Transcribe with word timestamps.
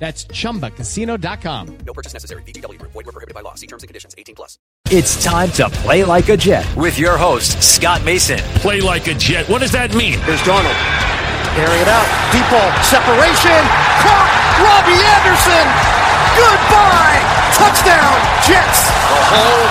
That's 0.00 0.24
chumbacasino.com. 0.24 1.78
No 1.84 1.92
purchase 1.92 2.14
necessary. 2.16 2.42
VGW 2.48 2.80
Group. 2.80 2.92
Void 2.92 3.04
were 3.04 3.12
prohibited 3.12 3.36
by 3.36 3.42
law. 3.44 3.52
See 3.54 3.68
terms 3.68 3.84
and 3.84 3.88
conditions. 3.88 4.14
18 4.16 4.34
plus. 4.34 4.56
It's 4.88 5.22
time 5.22 5.52
to 5.60 5.68
play 5.84 6.02
like 6.04 6.32
a 6.32 6.36
Jet 6.40 6.64
with 6.74 6.98
your 6.98 7.20
host, 7.20 7.62
Scott 7.62 8.02
Mason. 8.02 8.40
Play 8.64 8.80
like 8.80 9.06
a 9.12 9.14
Jet. 9.14 9.46
What 9.52 9.60
does 9.60 9.76
that 9.76 9.92
mean? 9.92 10.16
Here's 10.24 10.40
Darnold. 10.40 10.72
Carrying 11.52 11.84
it 11.84 11.90
out. 11.92 12.08
Deep 12.32 12.48
ball. 12.48 12.64
Separation. 12.80 13.60
Caught. 14.00 14.32
Robbie 14.64 14.96
Anderson. 15.20 15.66
Goodbye. 16.32 17.20
Touchdown. 17.60 18.16
Jets. 18.48 18.80
The 19.04 19.20
whole 19.36 19.66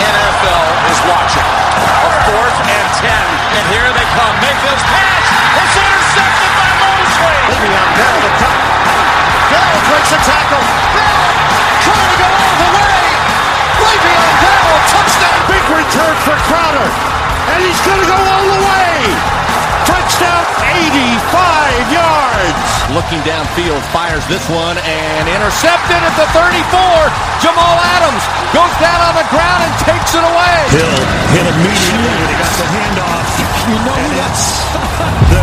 NFL 0.00 0.68
is 0.88 1.00
watching. 1.04 1.48
A 1.84 2.16
fourth 2.32 2.58
and 2.64 2.88
ten. 2.96 3.24
And 3.60 3.64
here 3.76 3.88
they 3.92 4.08
come. 4.16 4.34
Make 4.40 4.56
this 4.64 4.82
pass. 4.88 5.24
It's 5.60 5.76
intercepted 5.76 6.52
by 6.56 6.70
Mosley. 6.80 7.36
Le'Veon 7.44 7.90
Bell 8.00 8.16
the 8.24 8.32
top. 8.40 8.65
Bell 10.06 10.14
breaks 10.14 10.14
a 10.14 10.20
tackle. 10.22 10.62
Bell 10.94 11.22
trying 11.82 12.10
to 12.14 12.18
go 12.22 12.28
all 12.30 12.54
the 12.62 12.70
way. 12.78 13.02
Le'Veon 13.82 14.34
Bell. 14.38 14.70
Touchdown. 14.86 15.38
Big 15.50 15.66
return 15.66 16.14
for 16.22 16.36
Crowder. 16.46 16.88
And 17.50 17.58
he's 17.66 17.80
going 17.82 17.98
to 17.98 18.06
go 18.06 18.14
all 18.14 18.46
the 18.46 18.62
way. 18.70 18.94
Touchdown. 19.82 20.42
85 20.78 21.90
yards. 21.90 22.62
Looking 22.94 23.18
downfield, 23.26 23.82
fires 23.90 24.22
this 24.30 24.46
one 24.46 24.78
and 24.78 25.26
intercepted 25.26 25.98
at 25.98 26.14
the 26.14 26.26
34. 26.38 26.54
Jamal 27.42 27.76
Adams 27.98 28.22
goes 28.54 28.74
down 28.78 29.00
on 29.10 29.14
the 29.18 29.26
ground 29.26 29.60
and 29.66 29.74
takes 29.82 30.14
it 30.14 30.22
away. 30.22 30.58
Hill 30.70 30.96
hit 31.34 31.46
immediately 31.50 32.14
when 32.14 32.28
he 32.30 32.36
got 32.38 32.54
the 32.54 32.68
handoff. 32.70 33.26
You 33.66 33.78
know 33.82 33.96
and 33.98 34.12
that's 34.14 34.44
the 35.34 35.42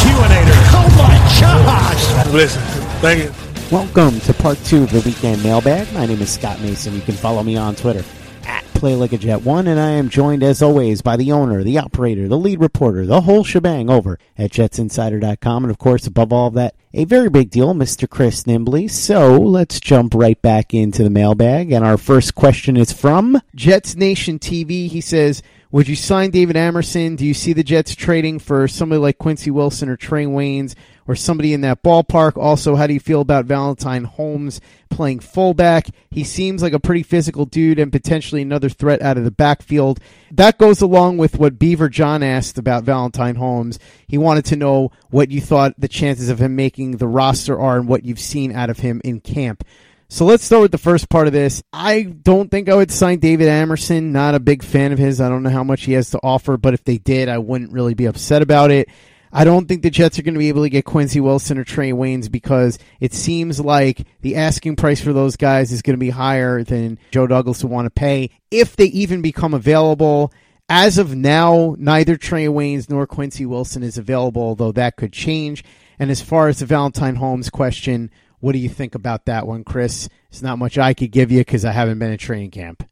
QAnator. 0.00 0.56
oh 0.80 0.88
my 0.96 1.16
gosh! 1.36 2.32
Listen, 2.32 2.62
thank 3.04 3.28
you. 3.28 3.41
Welcome 3.72 4.20
to 4.20 4.34
part 4.34 4.58
two 4.64 4.82
of 4.82 4.90
the 4.90 5.00
weekend 5.00 5.42
mailbag. 5.42 5.90
My 5.94 6.04
name 6.04 6.20
is 6.20 6.30
Scott 6.30 6.60
Mason. 6.60 6.92
You 6.92 7.00
can 7.00 7.14
follow 7.14 7.42
me 7.42 7.56
on 7.56 7.74
Twitter 7.74 8.04
at 8.44 8.62
Play 8.74 8.94
Like 8.96 9.14
a 9.14 9.16
Jet 9.16 9.40
One, 9.40 9.66
and 9.66 9.80
I 9.80 9.92
am 9.92 10.10
joined 10.10 10.42
as 10.42 10.60
always 10.60 11.00
by 11.00 11.16
the 11.16 11.32
owner, 11.32 11.64
the 11.64 11.78
operator, 11.78 12.28
the 12.28 12.36
lead 12.36 12.60
reporter, 12.60 13.06
the 13.06 13.22
whole 13.22 13.44
shebang 13.44 13.88
over 13.88 14.18
at 14.36 14.50
JetsInsider.com, 14.50 15.64
and 15.64 15.70
of 15.70 15.78
course, 15.78 16.06
above 16.06 16.34
all 16.34 16.50
that, 16.50 16.76
a 16.92 17.06
very 17.06 17.30
big 17.30 17.48
deal, 17.48 17.72
Mr. 17.72 18.06
Chris 18.06 18.42
Nimbley. 18.42 18.90
So 18.90 19.38
let's 19.40 19.80
jump 19.80 20.12
right 20.12 20.40
back 20.42 20.74
into 20.74 21.02
the 21.02 21.08
mailbag, 21.08 21.72
and 21.72 21.82
our 21.82 21.96
first 21.96 22.34
question 22.34 22.76
is 22.76 22.92
from 22.92 23.40
Jets 23.54 23.96
Nation 23.96 24.38
TV. 24.38 24.88
He 24.88 25.00
says. 25.00 25.42
Would 25.72 25.88
you 25.88 25.96
sign 25.96 26.28
David 26.28 26.54
Amerson? 26.54 27.16
Do 27.16 27.24
you 27.24 27.32
see 27.32 27.54
the 27.54 27.62
Jets 27.64 27.94
trading 27.94 28.40
for 28.40 28.68
somebody 28.68 29.00
like 29.00 29.16
Quincy 29.16 29.50
Wilson 29.50 29.88
or 29.88 29.96
Trae 29.96 30.26
Waynes 30.26 30.74
or 31.06 31.14
somebody 31.14 31.52
in 31.52 31.60
that 31.62 31.82
ballpark? 31.82 32.36
Also, 32.36 32.76
how 32.76 32.86
do 32.86 32.94
you 32.94 33.00
feel 33.00 33.20
about 33.20 33.46
Valentine 33.46 34.04
Holmes 34.04 34.60
playing 34.90 35.20
fullback? 35.20 35.88
He 36.10 36.24
seems 36.24 36.62
like 36.62 36.72
a 36.72 36.80
pretty 36.80 37.02
physical 37.02 37.44
dude 37.44 37.78
and 37.78 37.92
potentially 37.92 38.42
another 38.42 38.68
threat 38.68 39.02
out 39.02 39.18
of 39.18 39.24
the 39.24 39.30
backfield. 39.30 40.00
That 40.30 40.58
goes 40.58 40.80
along 40.80 41.18
with 41.18 41.38
what 41.38 41.58
Beaver 41.58 41.88
John 41.88 42.22
asked 42.22 42.58
about 42.58 42.84
Valentine 42.84 43.36
Holmes. 43.36 43.78
He 44.06 44.18
wanted 44.18 44.44
to 44.46 44.56
know 44.56 44.92
what 45.10 45.30
you 45.30 45.40
thought 45.40 45.74
the 45.78 45.88
chances 45.88 46.28
of 46.28 46.40
him 46.40 46.56
making 46.56 46.96
the 46.96 47.08
roster 47.08 47.58
are 47.58 47.76
and 47.76 47.88
what 47.88 48.04
you've 48.04 48.20
seen 48.20 48.52
out 48.52 48.70
of 48.70 48.78
him 48.78 49.00
in 49.04 49.20
camp. 49.20 49.64
So 50.12 50.26
let's 50.26 50.44
start 50.44 50.60
with 50.60 50.72
the 50.72 50.76
first 50.76 51.08
part 51.08 51.26
of 51.26 51.32
this. 51.32 51.62
I 51.72 52.02
don't 52.02 52.50
think 52.50 52.68
I 52.68 52.74
would 52.74 52.90
sign 52.90 53.18
David 53.18 53.48
Amerson. 53.48 54.12
Not 54.12 54.34
a 54.34 54.40
big 54.40 54.62
fan 54.62 54.92
of 54.92 54.98
his. 54.98 55.22
I 55.22 55.30
don't 55.30 55.42
know 55.42 55.48
how 55.48 55.64
much 55.64 55.84
he 55.84 55.94
has 55.94 56.10
to 56.10 56.20
offer, 56.22 56.58
but 56.58 56.74
if 56.74 56.84
they 56.84 56.98
did, 56.98 57.30
I 57.30 57.38
wouldn't 57.38 57.72
really 57.72 57.94
be 57.94 58.04
upset 58.04 58.42
about 58.42 58.70
it. 58.70 58.90
I 59.32 59.44
don't 59.44 59.66
think 59.66 59.82
the 59.82 59.90
Jets 59.90 60.18
are 60.18 60.22
going 60.22 60.34
to 60.34 60.38
be 60.38 60.50
able 60.50 60.62
to 60.62 60.68
get 60.68 60.84
Quincy 60.84 61.18
Wilson 61.18 61.56
or 61.56 61.64
Trae 61.64 61.94
Waynes 61.94 62.30
because 62.30 62.78
it 63.00 63.14
seems 63.14 63.58
like 63.58 64.06
the 64.20 64.36
asking 64.36 64.76
price 64.76 65.00
for 65.00 65.14
those 65.14 65.36
guys 65.36 65.72
is 65.72 65.80
going 65.80 65.94
to 65.94 66.00
be 66.00 66.10
higher 66.10 66.62
than 66.62 66.98
Joe 67.12 67.26
Douglas 67.26 67.62
would 67.62 67.72
want 67.72 67.86
to 67.86 67.90
pay 67.90 68.30
if 68.50 68.76
they 68.76 68.86
even 68.86 69.22
become 69.22 69.54
available. 69.54 70.32
As 70.68 70.98
of 70.98 71.16
now, 71.16 71.76
neither 71.78 72.16
Trae 72.16 72.48
Waynes 72.48 72.90
nor 72.90 73.06
Quincy 73.06 73.46
Wilson 73.46 73.82
is 73.82 73.96
available, 73.96 74.42
although 74.42 74.72
that 74.72 74.96
could 74.96 75.14
change. 75.14 75.64
And 75.98 76.10
as 76.10 76.20
far 76.20 76.48
as 76.48 76.58
the 76.58 76.66
Valentine 76.66 77.16
Holmes 77.16 77.48
question, 77.48 78.10
what 78.40 78.52
do 78.52 78.58
you 78.58 78.68
think 78.68 78.94
about 78.94 79.26
that 79.26 79.46
one, 79.46 79.64
Chris? 79.64 80.10
It's 80.28 80.42
not 80.42 80.58
much 80.58 80.76
I 80.76 80.92
could 80.92 81.10
give 81.10 81.32
you 81.32 81.38
because 81.40 81.64
I 81.64 81.72
haven't 81.72 81.98
been 81.98 82.12
at 82.12 82.20
training 82.20 82.50
camp. 82.50 82.86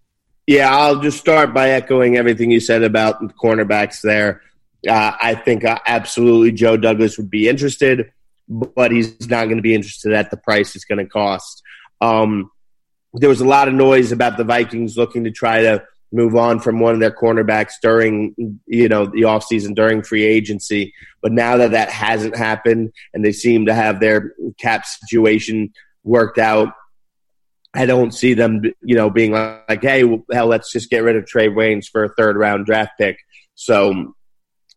Yeah, 0.46 0.74
I'll 0.74 1.00
just 1.00 1.18
start 1.18 1.52
by 1.52 1.70
echoing 1.70 2.16
everything 2.16 2.50
you 2.50 2.60
said 2.60 2.82
about 2.82 3.20
the 3.20 3.28
cornerbacks 3.28 4.00
there. 4.00 4.42
Uh, 4.88 5.12
I 5.20 5.34
think 5.34 5.64
uh, 5.64 5.78
absolutely 5.86 6.52
Joe 6.52 6.76
Douglas 6.76 7.18
would 7.18 7.30
be 7.30 7.48
interested, 7.48 8.12
but 8.48 8.90
he's 8.90 9.28
not 9.28 9.44
going 9.44 9.56
to 9.56 9.62
be 9.62 9.74
interested 9.74 10.12
at 10.12 10.30
the 10.30 10.36
price 10.36 10.74
it's 10.74 10.84
going 10.84 10.98
to 10.98 11.06
cost. 11.06 11.62
Um, 12.00 12.50
there 13.14 13.28
was 13.28 13.40
a 13.40 13.46
lot 13.46 13.68
of 13.68 13.74
noise 13.74 14.12
about 14.12 14.36
the 14.36 14.44
Vikings 14.44 14.96
looking 14.96 15.24
to 15.24 15.30
try 15.30 15.62
to 15.62 15.82
move 16.12 16.36
on 16.36 16.60
from 16.60 16.80
one 16.80 16.94
of 16.94 17.00
their 17.00 17.10
cornerbacks 17.10 17.74
during 17.82 18.34
you 18.66 18.88
know 18.88 19.06
the 19.06 19.22
offseason 19.22 19.74
during 19.74 20.02
free 20.02 20.24
agency 20.24 20.92
but 21.22 21.32
now 21.32 21.56
that 21.56 21.70
that 21.70 21.90
hasn't 21.90 22.36
happened 22.36 22.92
and 23.14 23.24
they 23.24 23.32
seem 23.32 23.66
to 23.66 23.74
have 23.74 24.00
their 24.00 24.34
cap 24.58 24.84
situation 24.84 25.72
worked 26.02 26.38
out 26.38 26.72
i 27.74 27.86
don't 27.86 28.12
see 28.12 28.34
them 28.34 28.60
you 28.82 28.96
know 28.96 29.08
being 29.08 29.32
like, 29.32 29.64
like 29.68 29.82
hey 29.82 30.02
well, 30.02 30.24
hell 30.32 30.46
let's 30.46 30.72
just 30.72 30.90
get 30.90 31.04
rid 31.04 31.16
of 31.16 31.24
trae 31.24 31.48
waynes 31.48 31.86
for 31.86 32.04
a 32.04 32.14
third 32.14 32.36
round 32.36 32.66
draft 32.66 32.92
pick 32.98 33.16
so 33.54 34.14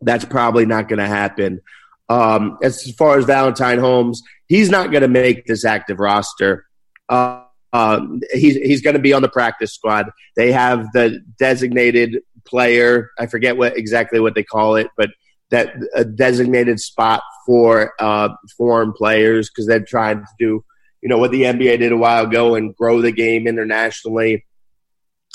that's 0.04 0.26
probably 0.26 0.66
not 0.66 0.88
going 0.88 1.00
to 1.00 1.08
happen 1.08 1.62
um, 2.10 2.58
as 2.62 2.92
far 2.92 3.18
as 3.18 3.26
valentine 3.26 3.80
holmes 3.80 4.22
he's 4.48 4.70
not 4.70 4.92
going 4.92 5.02
to 5.02 5.08
make 5.08 5.46
this 5.46 5.66
active 5.66 6.00
roster 6.00 6.66
uh, 7.10 7.44
um, 7.74 8.22
he's 8.32 8.56
he's 8.56 8.82
going 8.82 8.96
to 8.96 9.02
be 9.02 9.14
on 9.14 9.24
the 9.24 9.30
practice 9.30 9.74
squad. 9.74 10.12
They 10.36 10.52
have 10.52 10.92
the 10.94 11.20
designated 11.40 12.22
player. 12.46 13.10
I 13.18 13.26
forget 13.26 13.58
what 13.58 13.76
exactly 13.76 14.20
what 14.20 14.36
they 14.36 14.44
call 14.44 14.76
it, 14.76 14.88
but 14.96 15.10
that 15.50 15.74
a 15.96 16.06
designated 16.06 16.80
spot 16.80 17.24
for 17.48 17.94
uh, 18.00 18.30
foreign 18.58 18.94
players 18.94 19.50
because 19.50 19.66
they're 19.66 19.84
trying 19.84 20.20
to 20.20 20.28
do 20.40 20.64
you 21.02 21.10
know 21.10 21.18
what 21.18 21.32
the 21.32 21.44
NBA 21.44 21.80
did 21.80 21.92
a 21.92 21.98
while 21.98 22.26
ago 22.26 22.56
and 22.56 22.76
grow 22.76 23.02
the 23.02 23.12
game 23.12 23.48
internationally. 23.48 24.46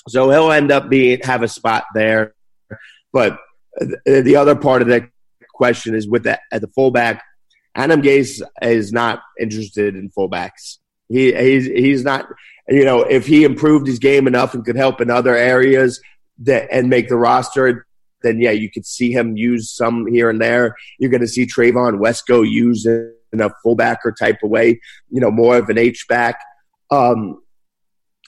So 0.09 0.31
he'll 0.31 0.53
end 0.53 0.71
up 0.71 0.89
being 0.89 1.21
have 1.25 1.43
a 1.43 1.49
spot 1.49 1.85
there. 1.93 2.35
But 3.13 3.39
the 4.05 4.37
other 4.37 4.57
part 4.57 4.83
of 4.83 4.89
that 4.89 5.09
question 5.55 5.95
is 5.95 6.09
with 6.09 6.25
that 6.25 6.41
at 6.53 6.61
the 6.61 6.69
fullback, 6.69 7.23
Adam 7.75 8.03
Gase 8.03 8.43
is 8.63 8.93
not 8.93 9.23
interested 9.39 9.95
in 9.95 10.11
fullbacks. 10.11 10.79
He 11.09 11.33
he's 11.33 11.67
he's 11.67 12.05
not 12.05 12.27
you 12.69 12.85
know 12.85 13.01
if 13.01 13.27
he 13.27 13.45
improved 13.45 13.87
his 13.87 13.99
game 13.99 14.27
enough 14.27 14.55
and 14.55 14.65
could 14.65 14.77
help 14.77 15.01
in 15.01 15.11
other 15.11 15.37
areas 15.37 16.01
that 16.41 16.69
and 16.71 16.89
make 16.89 17.09
the 17.09 17.17
roster, 17.17 17.87
then 18.23 18.41
yeah, 18.41 18.51
you 18.51 18.71
could 18.71 18.87
see 18.87 19.13
him 19.13 19.37
use 19.37 19.75
some 19.75 20.07
here 20.07 20.31
and 20.31 20.41
there. 20.41 20.75
You're 20.99 21.11
going 21.11 21.21
to 21.21 21.29
see 21.29 21.47
Trevon 21.47 21.99
Wesco 21.99 22.49
use 22.49 22.87
in 22.87 23.41
a 23.41 23.51
fullbacker 23.65 24.17
type 24.19 24.39
of 24.43 24.51
way, 24.51 24.81
you 25.11 25.21
know, 25.21 25.31
more 25.31 25.57
of 25.59 25.69
an 25.69 25.79
H 25.79 26.07
back. 26.09 26.39
Um, 26.91 27.43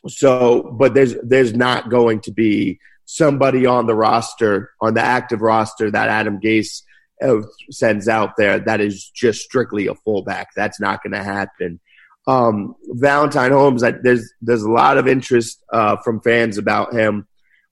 so, 0.07 0.75
but 0.79 0.95
there's 0.95 1.15
there's 1.23 1.55
not 1.55 1.91
going 1.91 2.21
to 2.23 2.33
be 2.33 2.79
somebody 3.17 3.67
on 3.67 3.87
the 3.87 3.95
roster 3.95 4.71
on 4.81 4.95
the 4.95 5.03
active 5.03 5.41
roster 5.41 5.91
that 5.91 6.09
Adam 6.09 6.41
Gase 6.41 6.83
uh, 7.23 7.41
sends 7.71 8.09
out 8.09 8.37
there 8.37 8.59
that 8.61 8.81
is 8.81 9.11
just 9.15 9.43
strictly 9.43 9.87
a 9.87 9.95
fullback. 9.95 10.49
That's 10.55 10.81
not 10.81 11.03
going 11.03 11.13
to 11.13 11.23
happen 11.23 11.81
um, 12.27 12.75
Valentine 12.85 13.53
Holmes. 13.53 13.83
There's 13.83 14.33
there's 14.41 14.63
a 14.63 14.71
lot 14.71 14.99
of 14.99 15.09
interest 15.09 15.63
uh, 15.73 15.97
from 15.99 16.21
fans 16.21 16.59
about 16.59 16.93
him, 16.93 17.27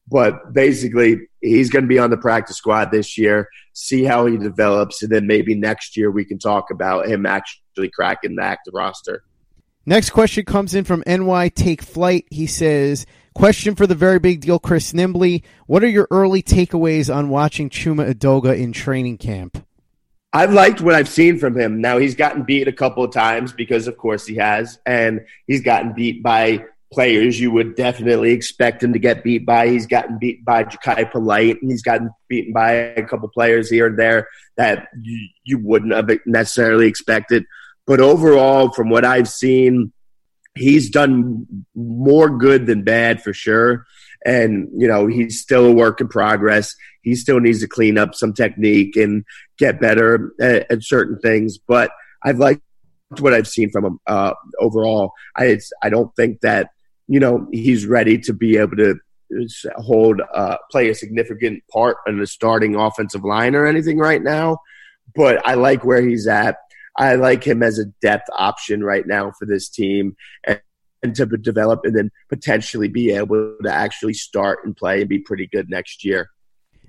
but 0.06 0.52
basically 0.52 1.29
he's 1.40 1.70
going 1.70 1.85
to 1.85 1.88
be 1.88 1.99
on 1.99 2.11
the 2.11 2.17
practice 2.17 2.56
squad 2.56 2.90
this 2.90 3.19
year. 3.19 3.49
See 3.75 4.05
how 4.05 4.26
he 4.26 4.37
develops, 4.37 5.02
and 5.02 5.12
then 5.12 5.26
maybe 5.26 5.55
next 5.55 5.96
year 5.96 6.11
we 6.11 6.25
can 6.25 6.38
talk 6.38 6.70
about 6.70 7.06
him 7.06 7.26
actually 7.26 7.90
cracking 7.90 8.37
the 8.37 8.43
active 8.43 8.75
roster. 8.75 9.23
Next 9.87 10.11
question 10.11 10.44
comes 10.44 10.75
in 10.75 10.85
from 10.85 11.02
NY 11.06 11.50
Take 11.50 11.82
Flight. 11.82 12.26
He 12.31 12.46
says, 12.46 13.06
Question 13.34 13.75
for 13.75 13.86
the 13.86 13.94
very 13.94 14.19
big 14.19 14.40
deal, 14.40 14.58
Chris 14.58 14.92
Nimbley. 14.92 15.42
What 15.66 15.84
are 15.84 15.88
your 15.88 16.08
early 16.10 16.42
takeaways 16.42 17.14
on 17.14 17.28
watching 17.28 17.70
Chuma 17.70 18.12
Edoga 18.12 18.58
in 18.58 18.72
training 18.72 19.19
camp? 19.19 19.64
I've 20.32 20.52
liked 20.52 20.80
what 20.80 20.94
I've 20.94 21.08
seen 21.08 21.38
from 21.38 21.58
him. 21.58 21.80
Now 21.80 21.98
he's 21.98 22.14
gotten 22.14 22.42
beat 22.42 22.69
a 22.69 22.72
couple 22.72 23.02
of 23.02 23.12
times 23.12 23.52
because, 23.52 23.86
of 23.86 23.96
course, 23.96 24.26
he 24.26 24.36
has, 24.36 24.78
and 24.84 25.20
he's 25.46 25.62
gotten 25.62 25.92
beat 25.94 26.22
by 26.22 26.64
players 26.92 27.38
you 27.38 27.50
would 27.50 27.76
definitely 27.76 28.32
expect 28.32 28.82
him 28.82 28.92
to 28.92 28.98
get 28.98 29.22
beat 29.22 29.44
by. 29.44 29.69
He's 29.69 29.86
gotten 29.86 30.19
beat 30.19 30.44
by 30.44 30.64
Jachai 30.64 31.10
Polite, 31.10 31.60
and 31.60 31.70
he's 31.70 31.82
gotten 31.82 32.10
beaten 32.28 32.52
by 32.52 32.72
a 32.72 33.02
couple 33.02 33.28
players 33.28 33.70
here 33.70 33.86
and 33.86 33.98
there 33.98 34.28
that 34.56 34.88
you, 35.00 35.28
you 35.44 35.58
wouldn't 35.58 35.92
have 35.92 36.10
necessarily 36.26 36.86
expected. 36.86 37.44
But 37.86 38.00
overall, 38.00 38.70
from 38.70 38.90
what 38.90 39.04
I've 39.04 39.28
seen, 39.28 39.92
he's 40.58 40.90
done 40.90 41.64
more 41.75 42.37
good 42.37 42.66
than 42.66 42.82
bad 42.82 43.22
for 43.22 43.32
sure. 43.32 43.87
And, 44.25 44.69
you 44.76 44.88
know, 44.88 45.06
he's 45.06 45.40
still 45.40 45.66
a 45.66 45.72
work 45.72 46.00
in 46.00 46.08
progress. 46.08 46.75
He 47.02 47.14
still 47.14 47.40
needs 47.40 47.60
to 47.60 47.69
clean 47.69 47.96
up 47.96 48.14
some 48.14 48.32
technique 48.32 48.96
and 48.96 49.25
get 49.58 49.81
better 49.81 50.32
at, 50.40 50.70
at 50.70 50.82
certain 50.82 51.19
things. 51.20 51.56
But 51.58 51.90
I've 52.22 52.38
liked 52.38 52.62
what 53.20 53.32
I've 53.32 53.49
seen 53.49 53.70
from 53.70 53.84
him 53.84 54.00
uh, 54.06 54.34
overall. 54.58 55.12
I, 55.37 55.58
I 55.82 55.88
don't 55.88 56.14
think 56.16 56.40
that 56.40 56.70
you 57.08 57.19
know, 57.19 57.49
he's 57.50 57.87
ready 57.87 58.19
to 58.19 58.32
be 58.32 58.58
able 58.58 58.76
to 58.76 58.96
hold, 59.76 60.20
uh, 60.32 60.56
play 60.70 60.90
a 60.90 60.94
significant 60.94 61.62
part 61.72 61.96
in 62.06 62.19
the 62.19 62.26
starting 62.26 62.76
offensive 62.76 63.25
line 63.25 63.54
or 63.54 63.66
anything 63.66 63.99
right 63.99 64.22
now. 64.22 64.58
But 65.14 65.44
I 65.46 65.54
like 65.54 65.84
where 65.84 66.02
he's 66.02 66.26
at. 66.26 66.58
I 66.98 67.14
like 67.14 67.44
him 67.44 67.62
as 67.62 67.78
a 67.78 67.86
depth 68.02 68.28
option 68.36 68.82
right 68.82 69.06
now 69.06 69.32
for 69.38 69.46
this 69.46 69.68
team 69.68 70.16
and, 70.44 70.60
and 71.02 71.14
to 71.14 71.26
develop 71.26 71.80
and 71.84 71.96
then 71.96 72.10
potentially 72.28 72.88
be 72.88 73.12
able 73.12 73.56
to 73.62 73.72
actually 73.72 74.14
start 74.14 74.64
and 74.64 74.76
play 74.76 75.00
and 75.00 75.08
be 75.08 75.20
pretty 75.20 75.46
good 75.46 75.70
next 75.70 76.04
year. 76.04 76.30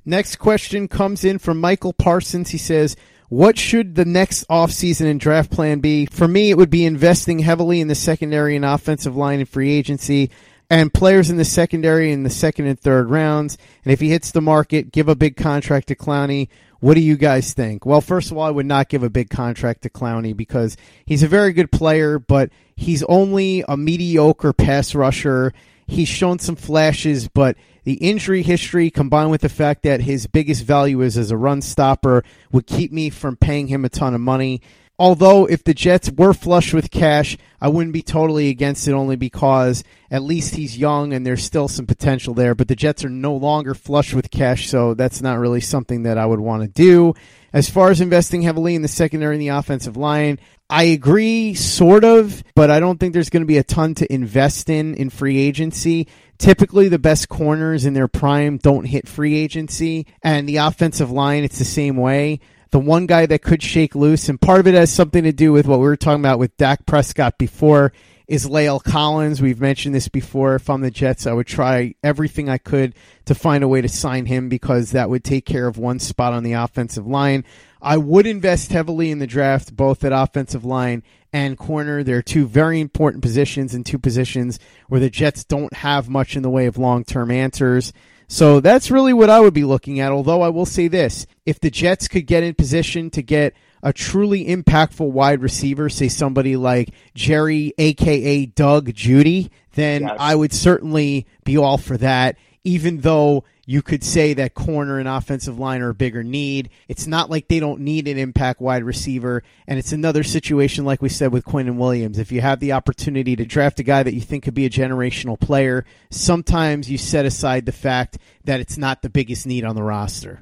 Next 0.06 0.38
question 0.38 0.88
comes 0.88 1.24
in 1.24 1.38
from 1.38 1.62
Michael 1.62 1.94
Parsons. 1.94 2.50
He 2.50 2.58
says, 2.58 2.96
what 3.30 3.60
should 3.60 3.94
the 3.94 4.06
next 4.06 4.48
offseason 4.48 5.06
and 5.06 5.20
draft 5.20 5.52
plan 5.52 5.80
be? 5.80 6.08
For 6.08 6.28
me, 6.28 6.50
it 6.50 6.58
would 6.58 6.72
be 6.72 6.86
investing 6.86 7.38
heavily 7.38 7.80
in 7.80 7.88
the 7.88 7.94
secondary 7.94 8.56
and 8.56 8.66
offensive 8.66 9.16
line 9.16 9.40
and 9.40 9.48
free 9.48 9.72
agency 9.72 10.32
and 10.70 10.94
players 10.94 11.30
in 11.30 11.38
the 11.38 11.46
secondary 11.46 12.12
in 12.12 12.24
the 12.24 12.30
second 12.30 12.68
and 12.68 12.80
third 12.80 13.10
rounds. 13.10 13.58
And 13.84 13.92
if 13.92 14.00
he 14.00 14.10
hits 14.10 14.32
the 14.32 14.42
market, 14.42 14.92
give 14.92 15.10
a 15.10 15.16
big 15.16 15.36
contract 15.36 15.88
to 15.88 15.96
Clowney. 15.96 16.50
What 16.80 16.94
do 16.94 17.02
you 17.02 17.18
guys 17.18 17.54
think? 17.54 17.86
Well, 17.86 18.02
first 18.02 18.32
of 18.32 18.38
all, 18.38 18.44
I 18.44 18.52
would 18.52 18.66
not 18.66 18.88
give 18.88 19.04
a 19.04 19.10
big 19.10 19.30
contract 19.30 19.82
to 19.82 19.90
Clowney 19.90 20.36
because 20.36 20.78
he's 21.06 21.24
a 21.24 21.28
very 21.28 21.52
good 21.52 21.72
player, 21.72 22.20
but 22.20 22.52
he's 22.76 23.04
only 23.04 23.66
a 23.68 23.76
mediocre 23.76 24.54
pass 24.54 24.96
rusher. 24.96 25.54
He's 25.88 26.08
shown 26.08 26.40
some 26.40 26.56
flashes, 26.56 27.28
but 27.28 27.58
the 27.84 27.96
injury 27.96 28.44
history 28.44 28.92
combined 28.92 29.32
with 29.32 29.42
the 29.42 29.50
fact 29.50 29.84
that 29.84 30.02
his 30.02 30.28
biggest 30.28 30.64
value 30.64 31.02
is 31.02 31.18
as 31.18 31.32
a 31.32 31.38
run 31.38 31.62
stopper 31.62 32.24
would 32.52 32.68
keep 32.68 32.92
me 32.92 33.10
from 33.10 33.36
paying 33.36 33.68
him 33.68 33.84
a 33.84 33.90
ton 33.90 34.14
of 34.14 34.22
money. 34.22 34.62
Although, 35.00 35.46
if 35.46 35.64
the 35.64 35.74
Jets 35.74 36.12
were 36.12 36.34
flush 36.34 36.74
with 36.74 36.92
cash, 36.92 37.38
I 37.62 37.70
wouldn't 37.70 37.94
be 37.94 38.02
totally 38.02 38.50
against 38.50 38.86
it 38.86 38.92
only 38.92 39.16
because 39.16 39.86
at 40.12 40.24
least 40.24 40.56
he's 40.56 40.78
young 40.78 41.14
and 41.14 41.26
there's 41.26 41.42
still 41.42 41.70
some 41.70 41.88
potential 41.88 42.34
there. 42.34 42.54
But 42.54 42.68
the 42.68 42.76
Jets 42.76 43.06
are 43.06 43.10
no 43.10 43.34
longer 43.34 43.74
flush 43.74 44.14
with 44.14 44.30
cash, 44.30 44.68
so 44.68 44.94
that's 44.96 45.22
not 45.22 45.40
really 45.40 45.62
something 45.62 46.04
that 46.04 46.18
I 46.18 46.26
would 46.26 46.42
want 46.42 46.64
to 46.64 46.68
do. 46.68 47.14
As 47.54 47.70
far 47.70 47.92
as 47.92 48.02
investing 48.02 48.42
heavily 48.42 48.76
in 48.76 48.82
the 48.82 48.90
secondary 48.90 49.36
and 49.36 49.42
the 49.42 49.48
offensive 49.48 49.96
line, 49.96 50.38
I 50.70 50.84
agree, 50.84 51.54
sort 51.56 52.04
of, 52.04 52.44
but 52.54 52.70
I 52.70 52.82
don't 52.82 53.00
think 53.00 53.14
there's 53.14 53.30
going 53.30 53.42
to 53.42 53.48
be 53.48 53.58
a 53.58 53.64
ton 53.64 53.96
to 53.96 54.14
invest 54.14 54.70
in 54.70 54.96
in 54.96 55.10
free 55.10 55.38
agency. 55.38 56.10
Typically, 56.38 56.90
the 56.90 57.00
best 57.00 57.30
corners 57.30 57.86
in 57.86 57.94
their 57.94 58.10
prime 58.10 58.58
don't 58.58 58.86
hit 58.86 59.08
free 59.08 59.36
agency, 59.36 60.08
and 60.22 60.48
the 60.48 60.58
offensive 60.58 61.10
line, 61.10 61.44
it's 61.46 61.58
the 61.58 61.66
same 61.66 61.96
way. 61.96 62.42
The 62.72 62.80
one 62.80 63.08
guy 63.08 63.26
that 63.26 63.42
could 63.42 63.64
shake 63.64 63.96
loose, 63.96 64.30
and 64.30 64.40
part 64.40 64.60
of 64.60 64.68
it 64.68 64.76
has 64.76 64.92
something 64.92 65.24
to 65.24 65.32
do 65.32 65.52
with 65.52 65.66
what 65.66 65.80
we 65.80 65.86
were 65.86 65.96
talking 65.96 66.22
about 66.22 66.38
with 66.38 66.56
Dak 66.58 66.86
Prescott 66.86 67.40
before, 67.40 67.92
is 68.28 68.46
La'el 68.46 68.84
Collins. 68.84 69.42
We've 69.42 69.60
mentioned 69.60 69.96
this 69.96 70.08
before. 70.08 70.54
If 70.54 70.70
I'm 70.70 70.82
the 70.82 70.92
Jets, 70.92 71.26
I 71.26 71.34
would 71.34 71.48
try 71.48 71.96
everything 72.04 72.48
I 72.48 72.60
could 72.60 72.94
to 73.26 73.34
find 73.34 73.64
a 73.64 73.68
way 73.68 73.82
to 73.82 73.90
sign 73.90 74.28
him 74.28 74.50
because 74.50 74.92
that 74.92 75.10
would 75.10 75.24
take 75.24 75.48
care 75.48 75.68
of 75.68 75.80
one 75.80 75.98
spot 75.98 76.34
on 76.34 76.44
the 76.44 76.54
offensive 76.54 77.08
line. 77.08 77.44
I 77.82 77.98
would 77.98 78.28
invest 78.28 78.72
heavily 78.72 79.10
in 79.10 79.18
the 79.18 79.26
draft, 79.26 79.76
both 79.76 80.04
at 80.04 80.12
offensive 80.12 80.64
line 80.64 81.02
and 81.34 81.58
corner. 81.58 82.04
They're 82.04 82.22
two 82.22 82.46
very 82.46 82.80
important 82.80 83.24
positions 83.24 83.74
and 83.74 83.84
two 83.84 83.98
positions 83.98 84.60
where 84.90 85.00
the 85.00 85.10
Jets 85.10 85.44
don't 85.44 85.74
have 85.74 86.08
much 86.08 86.36
in 86.36 86.44
the 86.44 86.50
way 86.52 86.68
of 86.68 86.78
long 86.78 87.04
term 87.04 87.32
answers. 87.32 87.94
So 88.32 88.60
that's 88.60 88.92
really 88.92 89.12
what 89.12 89.32
I 89.32 89.40
would 89.40 89.56
be 89.56 89.64
looking 89.64 90.00
at. 90.00 90.12
Although 90.12 90.44
I 90.44 90.50
will 90.50 90.68
say 90.68 90.88
this 90.88 91.26
if 91.48 91.60
the 91.60 91.72
Jets 91.72 92.08
could 92.08 92.28
get 92.28 92.44
in 92.44 92.54
position 92.54 93.10
to 93.10 93.24
get 93.24 93.56
a 93.82 93.92
truly 93.92 94.46
impactful 94.46 95.10
wide 95.10 95.42
receiver, 95.42 95.90
say 95.90 96.10
somebody 96.10 96.56
like 96.56 96.92
Jerry, 97.16 97.74
aka 97.80 98.46
Doug 98.46 98.94
Judy, 98.94 99.50
then 99.74 100.04
yes. 100.04 100.16
I 100.20 100.36
would 100.36 100.54
certainly 100.54 101.26
be 101.44 101.58
all 101.58 101.80
for 101.80 101.98
that, 101.98 102.38
even 102.64 103.00
though 103.00 103.46
you 103.70 103.84
could 103.84 104.04
say 104.04 104.34
that 104.34 104.56
corner 104.56 104.98
and 104.98 105.08
offensive 105.08 105.60
line 105.60 105.84
are 105.84 105.90
a 105.90 105.94
bigger 105.94 106.24
need. 106.24 106.72
It's 106.88 107.06
not 107.06 107.30
like 107.30 107.48
they 107.48 107.60
don't 107.60 107.82
need 107.82 108.08
an 108.08 108.18
impact 108.18 108.60
wide 108.60 108.84
receiver. 108.84 109.44
And 109.68 109.78
it's 109.78 109.92
another 109.92 110.24
situation, 110.24 110.86
like 110.86 111.04
we 111.04 111.10
said 111.10 111.32
with 111.32 111.46
Quinnen 111.46 111.78
Williams. 111.78 112.18
If 112.18 112.32
you 112.32 112.42
have 112.42 112.60
the 112.60 112.72
opportunity 112.72 113.36
to 113.36 113.46
draft 113.46 113.80
a 113.80 113.84
guy 113.84 114.02
that 114.02 114.16
you 114.16 114.22
think 114.22 114.46
could 114.46 114.56
be 114.56 114.66
a 114.66 114.72
generational 114.72 115.40
player, 115.40 115.86
sometimes 116.10 116.90
you 116.90 116.98
set 116.98 117.28
aside 117.28 117.68
the 117.68 117.72
fact 117.72 118.18
that 118.46 118.60
it's 118.60 118.80
not 118.80 119.04
the 119.04 119.10
biggest 119.10 119.46
need 119.46 119.64
on 119.64 119.76
the 119.76 119.84
roster. 119.84 120.42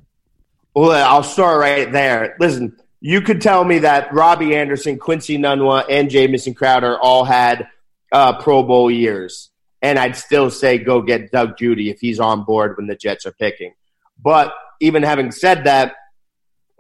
Well, 0.73 0.93
I'll 0.93 1.21
start 1.21 1.59
right 1.59 1.91
there. 1.91 2.37
Listen, 2.39 2.77
you 3.01 3.19
could 3.19 3.41
tell 3.41 3.65
me 3.65 3.79
that 3.79 4.13
Robbie 4.13 4.55
Anderson, 4.55 4.99
Quincy 4.99 5.37
Enunwa, 5.37 5.83
and 5.89 6.09
Jamison 6.09 6.53
Crowder 6.53 6.97
all 6.97 7.25
had 7.25 7.67
uh, 8.09 8.41
Pro 8.41 8.63
Bowl 8.63 8.89
years 8.89 9.49
and 9.81 9.99
I'd 9.99 10.15
still 10.15 10.49
say 10.49 10.77
go 10.77 11.01
get 11.01 11.31
Doug 11.31 11.57
Judy 11.57 11.89
if 11.89 11.99
he's 11.99 12.19
on 12.19 12.43
board 12.43 12.77
when 12.77 12.87
the 12.87 12.95
Jets 12.95 13.25
are 13.25 13.31
picking. 13.31 13.73
But 14.21 14.53
even 14.81 15.03
having 15.03 15.31
said 15.31 15.65
that, 15.65 15.95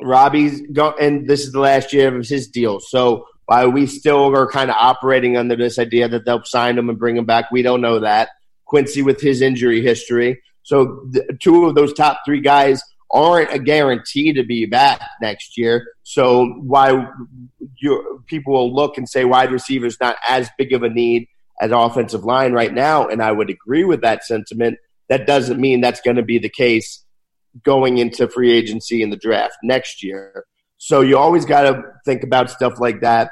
Robbie's 0.01 0.61
go 0.73 0.93
and 0.99 1.27
this 1.27 1.41
is 1.41 1.51
the 1.51 1.59
last 1.59 1.93
year 1.93 2.15
of 2.15 2.27
his 2.27 2.47
deal. 2.47 2.79
So 2.79 3.25
while 3.45 3.71
we 3.71 3.87
still 3.87 4.35
are 4.35 4.49
kind 4.49 4.69
of 4.69 4.75
operating 4.77 5.37
under 5.37 5.55
this 5.55 5.79
idea 5.79 6.07
that 6.09 6.25
they'll 6.25 6.43
sign 6.43 6.77
him 6.77 6.89
and 6.89 6.99
bring 6.99 7.17
him 7.17 7.25
back, 7.25 7.51
we 7.51 7.61
don't 7.61 7.81
know 7.81 7.99
that. 7.99 8.29
Quincy 8.65 9.01
with 9.01 9.21
his 9.21 9.41
injury 9.41 9.81
history. 9.81 10.41
So 10.63 11.09
two 11.39 11.65
of 11.65 11.75
those 11.75 11.93
top 11.93 12.19
three 12.25 12.41
guys 12.41 12.81
aren't 13.09 13.53
a 13.53 13.59
guarantee 13.59 14.33
to 14.33 14.43
be 14.43 14.65
back 14.65 14.99
next 15.21 15.57
year. 15.57 15.87
So 16.03 16.45
why 16.59 17.07
you, 17.79 18.23
people 18.27 18.53
will 18.53 18.73
look 18.73 18.97
and 18.97 19.07
say 19.07 19.23
wide 19.23 19.51
receivers 19.51 19.97
not 20.01 20.17
as 20.27 20.49
big 20.57 20.73
of 20.73 20.83
a 20.83 20.89
need 20.89 21.29
as 21.59 21.71
offensive 21.71 22.23
line 22.23 22.53
right 22.53 22.73
now, 22.73 23.07
and 23.07 23.21
I 23.21 23.31
would 23.31 23.49
agree 23.49 23.83
with 23.83 24.01
that 24.01 24.23
sentiment. 24.23 24.77
That 25.09 25.25
doesn't 25.25 25.59
mean 25.59 25.81
that's 25.81 26.01
going 26.01 26.17
to 26.17 26.23
be 26.23 26.37
the 26.37 26.49
case 26.49 27.03
going 27.63 27.97
into 27.97 28.27
free 28.27 28.51
agency 28.51 29.01
in 29.01 29.09
the 29.09 29.17
draft 29.17 29.57
next 29.63 30.03
year. 30.03 30.45
So 30.77 31.01
you 31.01 31.17
always 31.17 31.45
got 31.45 31.63
to 31.63 31.81
think 32.05 32.23
about 32.23 32.51
stuff 32.51 32.79
like 32.79 33.01
that. 33.01 33.31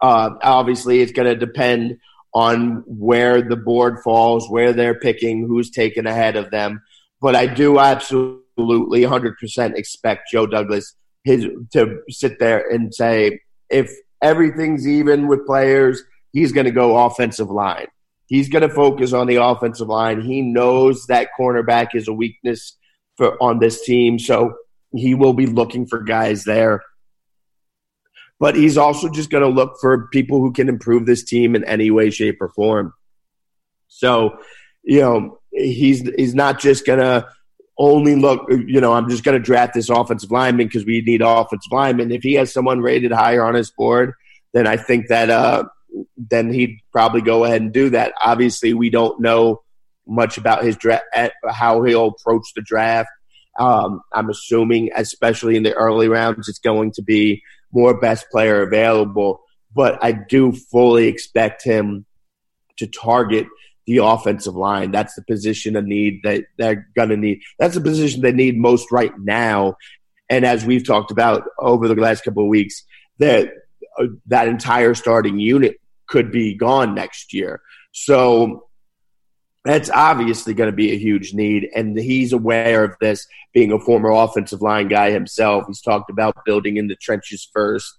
Uh, 0.00 0.30
obviously, 0.42 1.00
it's 1.00 1.12
going 1.12 1.26
to 1.26 1.34
depend 1.34 1.98
on 2.32 2.84
where 2.86 3.42
the 3.42 3.56
board 3.56 3.98
falls, 4.04 4.48
where 4.48 4.72
they're 4.72 4.98
picking, 4.98 5.46
who's 5.46 5.70
taken 5.70 6.06
ahead 6.06 6.36
of 6.36 6.50
them. 6.50 6.82
But 7.20 7.34
I 7.34 7.46
do 7.46 7.78
absolutely 7.78 9.00
100% 9.00 9.74
expect 9.74 10.30
Joe 10.30 10.46
Douglas 10.46 10.94
his 11.24 11.44
to 11.72 12.02
sit 12.08 12.38
there 12.38 12.68
and 12.70 12.94
say 12.94 13.40
if 13.68 13.90
everything's 14.22 14.86
even 14.86 15.26
with 15.26 15.44
players– 15.44 16.04
he's 16.36 16.52
going 16.52 16.66
to 16.66 16.70
go 16.70 17.06
offensive 17.06 17.50
line. 17.50 17.86
He's 18.26 18.50
going 18.50 18.60
to 18.60 18.68
focus 18.68 19.14
on 19.14 19.26
the 19.26 19.36
offensive 19.36 19.88
line. 19.88 20.20
He 20.20 20.42
knows 20.42 21.06
that 21.06 21.30
cornerback 21.38 21.94
is 21.94 22.08
a 22.08 22.12
weakness 22.12 22.76
for 23.16 23.42
on 23.42 23.58
this 23.58 23.82
team, 23.82 24.18
so 24.18 24.54
he 24.92 25.14
will 25.14 25.32
be 25.32 25.46
looking 25.46 25.86
for 25.86 26.02
guys 26.02 26.44
there. 26.44 26.82
But 28.38 28.54
he's 28.54 28.76
also 28.76 29.08
just 29.08 29.30
going 29.30 29.44
to 29.44 29.48
look 29.48 29.78
for 29.80 30.08
people 30.08 30.40
who 30.40 30.52
can 30.52 30.68
improve 30.68 31.06
this 31.06 31.24
team 31.24 31.56
in 31.56 31.64
any 31.64 31.90
way, 31.90 32.10
shape, 32.10 32.36
or 32.42 32.50
form. 32.50 32.92
So, 33.88 34.36
you 34.82 35.00
know, 35.00 35.38
he's 35.52 36.02
he's 36.18 36.34
not 36.34 36.60
just 36.60 36.84
going 36.84 36.98
to 36.98 37.26
only 37.78 38.14
look, 38.14 38.46
you 38.50 38.82
know, 38.82 38.92
I'm 38.92 39.08
just 39.08 39.24
going 39.24 39.38
to 39.38 39.42
draft 39.42 39.72
this 39.72 39.88
offensive 39.88 40.30
lineman 40.30 40.66
because 40.66 40.84
we 40.84 41.00
need 41.00 41.22
offensive 41.22 41.72
lineman. 41.72 42.10
If 42.10 42.22
he 42.22 42.34
has 42.34 42.52
someone 42.52 42.82
rated 42.82 43.12
higher 43.12 43.42
on 43.42 43.54
his 43.54 43.70
board, 43.70 44.12
then 44.52 44.66
I 44.66 44.76
think 44.76 45.08
that 45.08 45.30
uh, 45.30 45.64
then 46.16 46.52
he'd 46.52 46.80
probably 46.92 47.20
go 47.20 47.44
ahead 47.44 47.62
and 47.62 47.72
do 47.72 47.90
that. 47.90 48.12
Obviously, 48.20 48.74
we 48.74 48.90
don't 48.90 49.20
know 49.20 49.62
much 50.06 50.38
about 50.38 50.64
his 50.64 50.76
draft, 50.76 51.04
how 51.48 51.82
he'll 51.82 52.08
approach 52.08 52.46
the 52.54 52.62
draft. 52.62 53.08
Um, 53.58 54.02
I'm 54.12 54.30
assuming, 54.30 54.90
especially 54.94 55.56
in 55.56 55.62
the 55.62 55.72
early 55.72 56.08
rounds, 56.08 56.48
it's 56.48 56.58
going 56.58 56.92
to 56.92 57.02
be 57.02 57.42
more 57.72 57.98
best 57.98 58.28
player 58.30 58.62
available. 58.62 59.40
But 59.74 60.02
I 60.02 60.12
do 60.12 60.52
fully 60.52 61.08
expect 61.08 61.64
him 61.64 62.06
to 62.78 62.86
target 62.86 63.46
the 63.86 63.98
offensive 63.98 64.54
line. 64.54 64.90
That's 64.90 65.14
the 65.14 65.22
position 65.22 65.76
of 65.76 65.84
need 65.84 66.20
that 66.24 66.44
they're 66.58 66.88
going 66.96 67.10
to 67.10 67.16
need. 67.16 67.40
That's 67.58 67.74
the 67.74 67.80
position 67.80 68.20
they 68.20 68.32
need 68.32 68.58
most 68.58 68.90
right 68.90 69.12
now. 69.18 69.76
And 70.28 70.44
as 70.44 70.64
we've 70.64 70.86
talked 70.86 71.10
about 71.10 71.44
over 71.58 71.88
the 71.88 71.94
last 71.94 72.24
couple 72.24 72.42
of 72.42 72.48
weeks, 72.48 72.82
that 73.18 73.48
uh, 73.98 74.06
that 74.26 74.48
entire 74.48 74.94
starting 74.94 75.38
unit 75.38 75.80
could 76.08 76.30
be 76.30 76.54
gone 76.54 76.94
next 76.94 77.32
year. 77.32 77.60
So 77.92 78.66
that's 79.64 79.90
obviously 79.90 80.54
going 80.54 80.70
to 80.70 80.76
be 80.76 80.92
a 80.92 80.98
huge 80.98 81.34
need, 81.34 81.68
and 81.74 81.98
he's 81.98 82.32
aware 82.32 82.84
of 82.84 82.96
this. 83.00 83.26
Being 83.52 83.72
a 83.72 83.80
former 83.80 84.10
offensive 84.10 84.62
line 84.62 84.86
guy 84.86 85.10
himself, 85.10 85.64
he's 85.66 85.80
talked 85.80 86.08
about 86.08 86.44
building 86.44 86.76
in 86.76 86.86
the 86.86 86.96
trenches 86.96 87.48
first. 87.52 87.98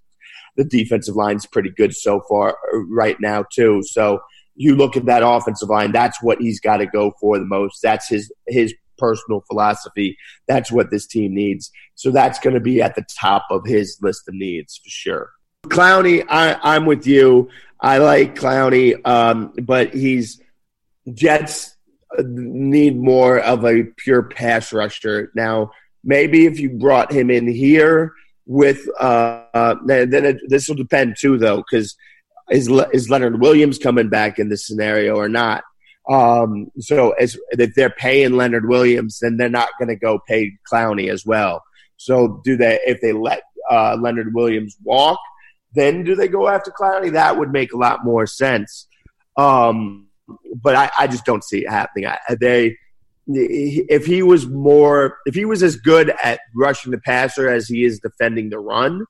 The 0.56 0.64
defensive 0.64 1.16
line's 1.16 1.46
pretty 1.46 1.70
good 1.70 1.94
so 1.94 2.22
far 2.30 2.58
right 2.90 3.18
now 3.20 3.44
too. 3.52 3.82
So 3.84 4.22
you 4.56 4.76
look 4.76 4.96
at 4.96 5.06
that 5.06 5.24
offensive 5.24 5.70
line, 5.70 5.92
that's 5.92 6.22
what 6.22 6.40
he's 6.40 6.60
got 6.60 6.78
to 6.78 6.86
go 6.86 7.14
for 7.20 7.38
the 7.38 7.46
most. 7.46 7.82
That's 7.82 8.08
his 8.08 8.32
his 8.48 8.74
personal 8.98 9.42
philosophy. 9.42 10.18
That's 10.48 10.72
what 10.72 10.90
this 10.90 11.06
team 11.06 11.36
needs. 11.36 11.70
So 11.96 12.12
that's 12.12 12.40
going 12.40 12.54
to 12.54 12.60
be 12.60 12.82
at 12.82 12.96
the 12.96 13.06
top 13.20 13.46
of 13.52 13.66
his 13.66 13.98
list 14.02 14.28
of 14.28 14.34
needs 14.34 14.78
for 14.78 14.90
sure. 14.90 15.32
Clowney, 15.70 16.26
I, 16.28 16.76
am 16.76 16.86
with 16.86 17.08
you. 17.08 17.50
I 17.80 18.00
like 18.00 18.36
Clowney, 18.36 19.00
um, 19.06 19.54
but 19.62 19.94
he's 19.94 20.42
Jets 21.14 21.76
need 22.20 22.98
more 22.98 23.40
of 23.40 23.66
a 23.66 23.84
pure 23.98 24.24
pass 24.24 24.74
rusher. 24.74 25.32
Now, 25.36 25.72
maybe 26.04 26.46
if 26.46 26.60
you 26.60 26.72
brought 26.72 27.12
him 27.12 27.30
in 27.30 27.48
here 27.48 28.14
with, 28.46 28.88
uh, 29.00 29.44
uh, 29.54 29.76
then 29.86 30.26
it, 30.26 30.38
this 30.48 30.68
will 30.68 30.76
depend 30.76 31.18
too, 31.20 31.38
though, 31.38 31.58
because 31.58 31.96
is, 32.50 32.70
is 32.94 33.10
Leonard 33.10 33.42
Williams 33.42 33.78
coming 33.78 34.10
back 34.10 34.40
in 34.40 34.50
this 34.50 34.66
scenario 34.66 35.16
or 35.16 35.30
not? 35.30 35.64
Um, 36.10 36.72
so 36.80 37.12
as, 37.12 37.38
if 37.52 37.76
they're 37.76 37.90
paying 37.90 38.38
Leonard 38.38 38.68
Williams, 38.68 39.20
then 39.20 39.38
they're 39.38 39.50
not 39.50 39.70
going 39.78 39.90
to 39.90 39.96
go 39.96 40.20
pay 40.26 40.54
Clowney 40.72 41.12
as 41.12 41.26
well. 41.26 41.64
So 41.98 42.42
do 42.46 42.56
they, 42.56 42.80
if 42.86 43.02
they 43.02 43.12
let 43.12 43.42
uh, 43.70 43.98
Leonard 44.00 44.34
Williams 44.34 44.78
walk, 44.84 45.20
then 45.74 46.04
do 46.04 46.16
they 46.16 46.28
go 46.28 46.48
after 46.48 46.72
Clowney? 46.72 47.12
That 47.12 47.38
would 47.38 47.52
make 47.52 47.74
a 47.74 47.78
lot 47.78 48.04
more 48.04 48.26
sense. 48.26 48.88
Um, 49.38 50.08
but 50.62 50.76
I, 50.76 50.90
I, 50.98 51.08
just 51.08 51.26
don't 51.26 51.44
see 51.44 51.60
it 51.60 51.70
happening. 51.70 52.08
I, 52.08 52.18
they, 52.40 52.76
if 53.28 54.06
he 54.06 54.24
was 54.24 54.48
more, 54.48 55.18
if 55.26 55.36
he 55.36 55.46
was 55.46 55.62
as 55.62 55.76
good 55.76 56.14
at 56.24 56.40
rushing 56.56 56.92
the 56.92 56.98
passer 56.98 57.50
as 57.50 57.68
he 57.68 57.84
is 57.84 58.00
defending 58.00 58.50
the 58.50 58.60
run, 58.60 59.06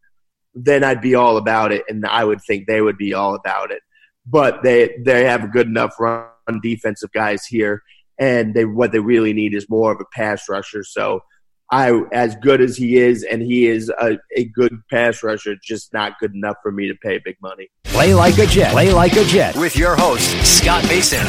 then 0.54 0.84
I'd 0.84 1.02
be 1.02 1.16
all 1.16 1.38
about 1.38 1.72
it, 1.72 1.84
and 1.88 2.06
I 2.06 2.24
would 2.24 2.42
think 2.42 2.66
they 2.66 2.82
would 2.82 2.98
be 2.98 3.14
all 3.14 3.36
about 3.36 3.72
it. 3.72 3.82
But 4.26 4.64
they 4.64 4.98
they 5.06 5.26
have 5.26 5.52
good 5.52 5.68
enough 5.68 6.00
run 6.00 6.28
defensive 6.62 7.12
guys 7.12 7.46
here, 7.46 7.84
and 8.20 8.54
they 8.54 8.66
what 8.66 8.92
they 8.92 9.00
really 9.00 9.34
need 9.34 9.54
is 9.54 9.70
more 9.70 9.92
of 9.92 10.02
a 10.02 10.06
pass 10.14 10.50
rusher. 10.50 10.84
So 10.84 11.22
I, 11.70 12.02
as 12.12 12.36
good 12.38 12.62
as 12.62 12.78
he 12.78 12.98
is, 12.98 13.24
and 13.24 13.42
he 13.42 13.68
is 13.68 13.90
a, 13.90 14.18
a 14.36 14.46
good 14.46 14.82
pass 14.90 15.22
rusher, 15.22 15.56
just 15.62 15.92
not 15.94 16.18
good 16.20 16.34
enough 16.34 16.58
for 16.64 16.72
me 16.72 16.88
to 16.88 16.96
pay 16.96 17.20
big 17.20 17.36
money. 17.42 17.70
Play 17.84 18.14
like 18.14 18.38
a 18.38 18.46
Jet. 18.46 18.72
Play 18.72 18.94
like 18.94 19.14
a 19.14 19.26
Jet 19.26 19.56
with 19.58 19.76
your 19.76 19.96
host, 19.96 20.30
Scott 20.46 20.84
Mason. 20.86 21.26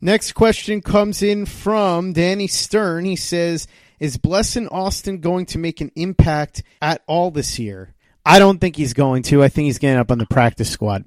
Next 0.00 0.32
question 0.32 0.82
comes 0.82 1.22
in 1.22 1.46
from 1.46 2.12
Danny 2.12 2.48
Stern. 2.48 3.06
He 3.06 3.16
says, 3.16 3.66
Is 3.98 4.18
Blessuan 4.18 4.70
Austin 4.70 5.20
going 5.20 5.46
to 5.46 5.58
make 5.58 5.80
an 5.80 5.90
impact 5.96 6.62
at 6.82 7.02
all 7.06 7.30
this 7.30 7.58
year? 7.58 7.94
I 8.24 8.38
don't 8.38 8.60
think 8.60 8.76
he's 8.76 8.92
going 8.92 9.22
to. 9.24 9.42
I 9.42 9.48
think 9.48 9.66
he's 9.66 9.78
getting 9.78 9.98
up 9.98 10.10
on 10.10 10.18
the 10.18 10.26
practice 10.26 10.68
squad. 10.68 11.04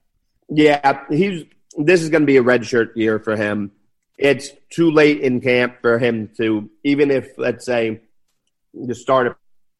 Yeah, 0.49 1.01
he's. 1.09 1.45
This 1.77 2.01
is 2.01 2.09
going 2.09 2.23
to 2.23 2.27
be 2.27 2.37
a 2.37 2.43
redshirt 2.43 2.95
year 2.95 3.19
for 3.19 3.35
him. 3.35 3.71
It's 4.17 4.49
too 4.69 4.89
late 4.91 5.21
in 5.21 5.39
camp 5.39 5.77
for 5.81 5.97
him 5.99 6.29
to, 6.37 6.69
even 6.83 7.09
if, 7.09 7.37
let's 7.37 7.65
say, 7.65 8.01
the 8.73 8.95
start 8.95 9.27
of 9.27 9.35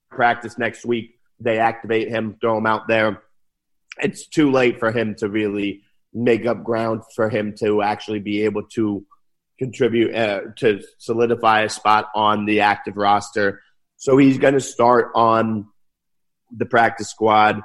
practice 0.09 0.57
next 0.57 0.85
week, 0.85 1.19
they 1.39 1.59
activate 1.59 2.09
him, 2.09 2.37
throw 2.39 2.57
him 2.57 2.65
out 2.65 2.87
there. 2.87 3.23
It's 4.01 4.27
too 4.27 4.51
late 4.51 4.79
for 4.79 4.91
him 4.91 5.15
to 5.15 5.29
really 5.29 5.83
make 6.13 6.45
up 6.45 6.63
ground 6.63 7.03
for 7.15 7.29
him 7.29 7.55
to 7.59 7.81
actually 7.81 8.19
be 8.19 8.43
able 8.43 8.63
to 8.63 9.05
contribute 9.57 10.15
uh, 10.15 10.41
to 10.57 10.81
solidify 10.97 11.61
a 11.61 11.69
spot 11.69 12.09
on 12.15 12.45
the 12.45 12.61
active 12.61 12.97
roster. 12.97 13.61
So 13.97 14.17
he's 14.17 14.37
going 14.37 14.53
to 14.53 14.61
start 14.61 15.11
on 15.15 15.67
the 16.55 16.65
practice 16.65 17.09
squad 17.09 17.61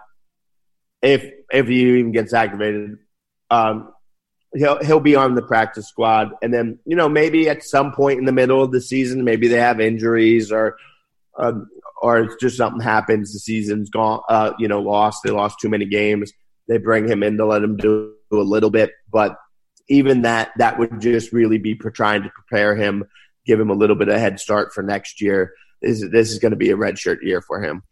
if 1.00 1.31
if 1.52 1.69
he 1.69 1.99
even 1.99 2.12
gets 2.12 2.35
activated. 2.35 2.99
Um, 3.50 3.93
he'll 4.54 4.83
he'll 4.83 5.00
be 5.00 5.16
on 5.16 5.35
the 5.35 5.43
practice 5.43 5.88
squad, 5.88 6.33
and 6.43 6.52
then 6.52 6.81
you 6.85 6.97
know 6.97 7.09
maybe 7.09 7.49
at 7.49 7.62
some 7.62 7.93
point 7.93 8.19
in 8.19 8.25
the 8.25 8.33
middle 8.33 8.62
of 8.62 8.73
the 8.73 8.81
season, 8.81 9.25
maybe 9.25 9.49
they 9.49 9.61
have 9.61 9.81
injuries 9.81 10.50
or 10.50 10.76
um, 11.38 11.69
or 12.00 12.21
it's 12.21 12.37
just 12.37 12.57
something 12.57 12.81
happens. 12.81 13.33
The 13.33 13.38
season's 13.38 13.91
gone. 13.91 14.21
Uh, 14.29 14.53
you 14.59 14.69
know, 14.69 14.81
lost. 14.81 15.21
They 15.25 15.31
lost 15.31 15.59
too 15.61 15.69
many 15.69 15.87
games. 15.87 16.33
They 16.69 16.79
bring 16.79 17.09
him 17.09 17.23
in 17.23 17.37
to 17.37 17.47
let 17.47 17.62
him 17.62 17.76
do 17.76 18.14
a 18.33 18.37
little 18.37 18.71
bit, 18.71 18.93
but 19.11 19.37
even 19.88 20.23
that 20.23 20.53
that 20.57 20.79
would 20.79 21.00
just 21.00 21.33
really 21.33 21.59
be 21.59 21.75
trying 21.75 22.23
to 22.23 22.31
prepare 22.31 22.75
him, 22.75 23.05
give 23.45 23.61
him 23.61 23.71
a 23.71 23.75
little 23.75 23.97
bit 23.97 24.09
of 24.09 24.19
head 24.19 24.41
start 24.41 24.73
for 24.73 24.83
next 24.83 25.21
year. 25.21 25.53
This, 25.83 26.05
this 26.11 26.31
is 26.31 26.38
going 26.38 26.53
to 26.53 26.57
be 26.57 26.71
a 26.71 26.76
redshirt 26.76 27.23
year 27.23 27.43
for 27.43 27.62
him. 27.62 27.83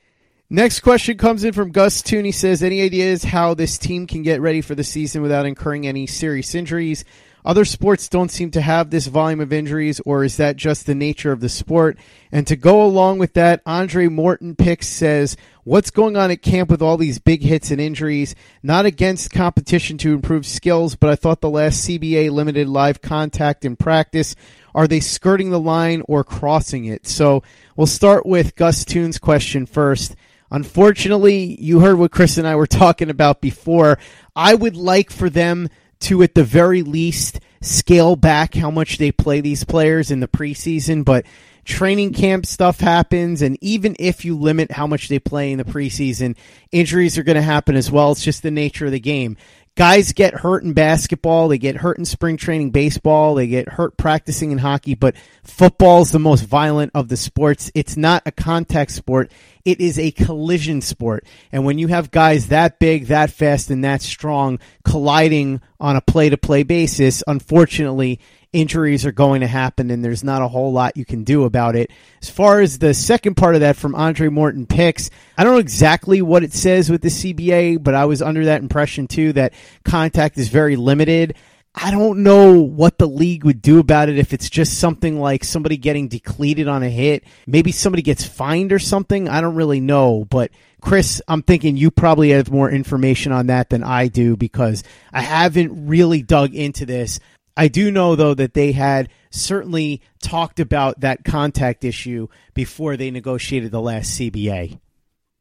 Next 0.49 0.81
question 0.81 1.17
comes 1.17 1.45
in 1.45 1.53
from 1.53 1.71
Gus 1.71 2.03
Tooney. 2.03 2.35
Says, 2.35 2.63
any 2.63 2.83
ideas 2.83 3.25
how 3.25 3.55
this 3.55 3.79
team 3.79 4.07
can 4.07 4.23
get 4.23 4.41
ready 4.41 4.61
for 4.61 4.75
the 4.75 4.85
season 4.85 5.23
without 5.23 5.47
incurring 5.47 5.87
any 5.87 6.07
serious 6.07 6.55
injuries? 6.55 7.05
Other 7.45 7.65
sports 7.65 8.09
don't 8.09 8.31
seem 8.31 8.53
to 8.53 8.61
have 8.61 8.91
this 8.91 9.09
volume 9.09 9.41
of 9.41 9.53
injuries, 9.53 10.01
or 10.07 10.23
is 10.23 10.37
that 10.37 10.57
just 10.57 10.87
the 10.87 10.95
nature 10.95 11.33
of 11.33 11.41
the 11.41 11.49
sport? 11.49 11.99
And 12.31 12.47
to 12.47 12.55
go 12.55 12.85
along 12.85 13.19
with 13.19 13.35
that, 13.35 13.63
Andre 13.67 14.07
Morton 14.07 14.55
Picks 14.55 14.87
says, 14.87 15.37
What's 15.65 15.91
going 15.91 16.17
on 16.17 16.31
at 16.31 16.43
camp 16.43 16.71
with 16.71 16.83
all 16.83 16.97
these 16.97 17.19
big 17.19 17.43
hits 17.43 17.71
and 17.71 17.81
injuries? 17.81 18.35
Not 18.63 18.87
against 18.87 19.31
competition 19.31 19.99
to 19.99 20.13
improve 20.13 20.47
skills, 20.47 20.97
but 20.97 21.11
I 21.11 21.17
thought 21.17 21.41
the 21.41 21.51
last 21.51 21.87
CBA 21.87 22.31
limited 22.31 22.69
live 22.69 23.01
contact 23.01 23.65
in 23.65 23.77
practice. 23.77 24.35
Are 24.75 24.89
they 24.89 25.01
skirting 25.01 25.51
the 25.51 25.61
line 25.61 26.03
or 26.09 26.25
crossing 26.25 26.85
it? 26.85 27.07
So 27.07 27.43
we'll 27.77 27.87
start 27.87 28.25
with 28.25 28.57
Gus 28.57 28.85
Toon's 28.85 29.19
question 29.19 29.67
first. 29.67 30.17
Unfortunately, 30.51 31.61
you 31.61 31.81
heard 31.81 31.99
what 31.99 32.13
Chris 32.13 32.39
and 32.39 32.47
I 32.47 32.57
were 32.57 32.67
talking 32.69 33.11
about 33.11 33.41
before. 33.41 33.99
I 34.37 34.55
would 34.55 34.77
like 34.77 35.11
for 35.11 35.31
them 35.31 35.69
to, 36.03 36.23
at 36.23 36.35
the 36.35 36.45
very 36.45 36.83
least, 36.83 37.41
scale 37.61 38.17
back 38.17 38.55
how 38.55 38.71
much 38.71 38.99
they 38.99 39.13
play 39.13 39.41
these 39.41 39.65
players 39.65 40.11
in 40.11 40.21
the 40.21 40.29
preseason, 40.29 41.05
but 41.05 41.25
training 41.65 42.13
camp 42.13 42.45
stuff 42.45 42.81
happens, 42.81 43.43
and 43.43 43.57
even 43.61 43.95
if 43.99 44.25
you 44.25 44.37
limit 44.37 44.73
how 44.73 44.87
much 44.87 45.09
they 45.09 45.19
play 45.19 45.53
in 45.53 45.59
the 45.59 45.65
preseason, 45.65 46.37
injuries 46.73 47.19
are 47.19 47.23
going 47.23 47.37
to 47.37 47.43
happen 47.43 47.77
as 47.77 47.91
well. 47.91 48.13
It's 48.13 48.25
just 48.25 48.43
the 48.43 48.51
nature 48.51 48.87
of 48.87 48.93
the 48.93 49.01
game 49.01 49.37
guys 49.75 50.13
get 50.13 50.35
hurt 50.35 50.65
in 50.65 50.73
basketball, 50.73 51.49
they 51.49 51.59
get 51.59 51.77
hurt 51.77 51.99
in 51.99 52.05
spring 52.05 52.37
training 52.37 52.71
baseball, 52.71 53.35
they 53.35 53.47
get 53.47 53.69
hurt 53.69 53.97
practicing 53.97 54.51
in 54.51 54.59
hockey, 54.59 54.95
but 54.95 55.17
football 55.45 56.03
is 56.03 56.13
the 56.13 56.19
most 56.19 56.43
violent 56.43 56.93
of 56.95 57.09
the 57.09 57.17
sports. 57.17 57.71
It's 57.75 57.97
not 57.97 58.23
a 58.27 58.33
contact 58.33 58.91
sport. 58.91 59.31
It 59.65 59.81
is 59.81 59.99
a 59.99 60.11
collision 60.11 60.81
sport. 60.81 61.25
And 61.53 61.65
when 61.65 61.79
you 61.79 61.89
have 61.89 62.11
guys 62.11 62.49
that 62.49 62.79
big, 62.79 63.07
that 63.07 63.31
fast, 63.31 63.71
and 63.71 63.85
that 63.85 64.03
strong 64.03 64.59
colliding 64.85 65.61
on 65.81 65.97
a 65.97 66.01
play 66.01 66.31
to 66.31 66.37
play 66.37 66.63
basis, 66.63 67.23
unfortunately, 67.27 68.21
injuries 68.53 69.07
are 69.07 69.13
going 69.13 69.41
to 69.41 69.47
happen 69.47 69.91
and 69.91 70.05
there's 70.05 70.23
not 70.23 70.43
a 70.43 70.49
whole 70.49 70.73
lot 70.73 70.97
you 70.97 71.05
can 71.05 71.25
do 71.25 71.45
about 71.45 71.75
it. 71.75 71.91
As 72.21 72.29
far 72.29 72.61
as 72.61 72.79
the 72.79 72.93
second 72.93 73.37
part 73.37 73.55
of 73.55 73.63
that 73.63 73.77
from 73.77 73.95
Andre 73.95 74.29
Morton 74.29 74.67
picks, 74.67 75.11
I 75.39 75.45
don't 75.45 75.55
know 75.55 75.59
exactly 75.59 76.21
what 76.21 76.45
it 76.45 76.53
says 76.53 76.91
with 76.91 77.01
the 77.01 77.09
CBA, 77.09 77.83
but 77.83 77.95
I 77.95 78.05
was 78.05 78.21
under 78.21 78.45
that 78.47 78.61
impression 78.61 79.09
too 79.09 79.33
that 79.35 79.55
contact 79.85 80.37
is 80.39 80.49
very 80.49 80.77
limited. 80.77 81.37
I 81.75 81.91
don't 81.91 82.23
know 82.23 82.61
what 82.61 82.99
the 82.99 83.09
league 83.09 83.45
would 83.45 83.63
do 83.63 83.79
about 83.79 84.11
it 84.11 84.19
if 84.19 84.35
it's 84.35 84.51
just 84.51 84.79
something 84.79 85.19
like 85.19 85.43
somebody 85.43 85.79
getting 85.79 86.09
decleated 86.09 86.69
on 86.69 86.83
a 86.83 86.91
hit. 86.91 87.25
Maybe 87.47 87.73
somebody 87.73 88.03
gets 88.03 88.27
fined 88.27 88.73
or 88.73 88.79
something. 88.79 89.29
I 89.29 89.41
don't 89.41 89.55
really 89.55 89.81
know. 89.81 90.27
But 90.27 90.51
Chris, 90.83 91.23
I'm 91.29 91.43
thinking 91.43 91.79
you 91.79 91.91
probably 91.91 92.31
have 92.31 92.51
more 92.51 92.71
information 92.71 93.33
on 93.33 93.47
that 93.47 93.71
than 93.71 93.83
I 93.83 94.09
do 94.09 94.37
because 94.37 94.85
I 95.13 95.23
haven't 95.23 95.87
really 95.87 96.23
dug 96.23 96.55
into 96.55 96.85
this. 96.85 97.21
I 97.57 97.69
do 97.69 97.91
know 97.91 98.17
though 98.17 98.35
that 98.35 98.55
they 98.55 98.73
had 98.73 99.09
certainly 99.31 100.03
talked 100.23 100.61
about 100.61 101.01
that 101.01 101.25
contact 101.25 101.85
issue 101.85 102.29
before 102.53 102.97
they 102.97 103.11
negotiated 103.11 103.71
the 103.71 103.81
last 103.81 104.19
CBA. 104.19 104.79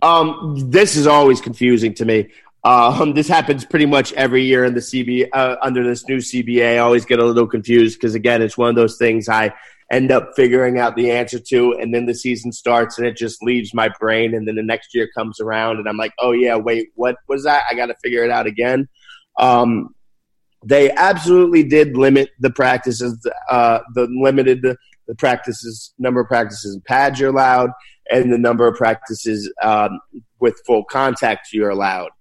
Um, 0.01 0.55
this 0.71 0.95
is 0.95 1.07
always 1.07 1.41
confusing 1.41 1.93
to 1.95 2.05
me. 2.05 2.29
Um, 2.63 3.13
this 3.13 3.27
happens 3.27 3.65
pretty 3.65 3.87
much 3.87 4.13
every 4.13 4.43
year 4.43 4.63
in 4.65 4.75
the 4.75 4.81
CBA 4.81 5.29
uh, 5.33 5.55
under 5.61 5.83
this 5.83 6.07
new 6.07 6.17
CBA. 6.17 6.75
I 6.75 6.77
always 6.77 7.05
get 7.05 7.19
a 7.19 7.25
little 7.25 7.47
confused 7.47 7.97
because 7.97 8.13
again, 8.13 8.41
it's 8.41 8.57
one 8.57 8.69
of 8.69 8.75
those 8.75 8.97
things 8.97 9.27
I 9.27 9.53
end 9.91 10.11
up 10.11 10.31
figuring 10.35 10.77
out 10.77 10.95
the 10.95 11.11
answer 11.11 11.39
to, 11.39 11.73
and 11.73 11.93
then 11.93 12.05
the 12.05 12.13
season 12.13 12.51
starts 12.51 12.97
and 12.97 13.07
it 13.07 13.17
just 13.17 13.41
leaves 13.41 13.73
my 13.73 13.89
brain, 13.99 14.35
and 14.35 14.47
then 14.47 14.55
the 14.55 14.63
next 14.63 14.93
year 14.93 15.09
comes 15.17 15.39
around 15.39 15.77
and 15.77 15.89
I'm 15.89 15.97
like, 15.97 16.13
oh 16.19 16.31
yeah, 16.31 16.55
wait, 16.55 16.89
what 16.95 17.15
was 17.27 17.43
that? 17.43 17.63
I 17.69 17.73
got 17.73 17.87
to 17.87 17.95
figure 18.03 18.23
it 18.23 18.31
out 18.31 18.45
again. 18.45 18.87
Um, 19.37 19.95
they 20.63 20.91
absolutely 20.91 21.63
did 21.63 21.97
limit 21.97 22.29
the 22.39 22.51
practices, 22.51 23.17
uh, 23.49 23.79
the 23.95 24.07
limited 24.07 24.61
the, 24.61 24.77
practices 25.17 25.93
number 25.99 26.21
of 26.21 26.27
practices 26.27 26.73
and 26.73 26.85
pads 26.85 27.19
you're 27.19 27.31
allowed, 27.31 27.71
and 28.09 28.31
the 28.31 28.37
number 28.37 28.65
of 28.65 28.75
practices 28.75 29.51
um, 29.61 29.99
with 30.39 30.61
full 30.65 30.85
contact 30.85 31.49
you're 31.51 31.69
allowed. 31.69 32.11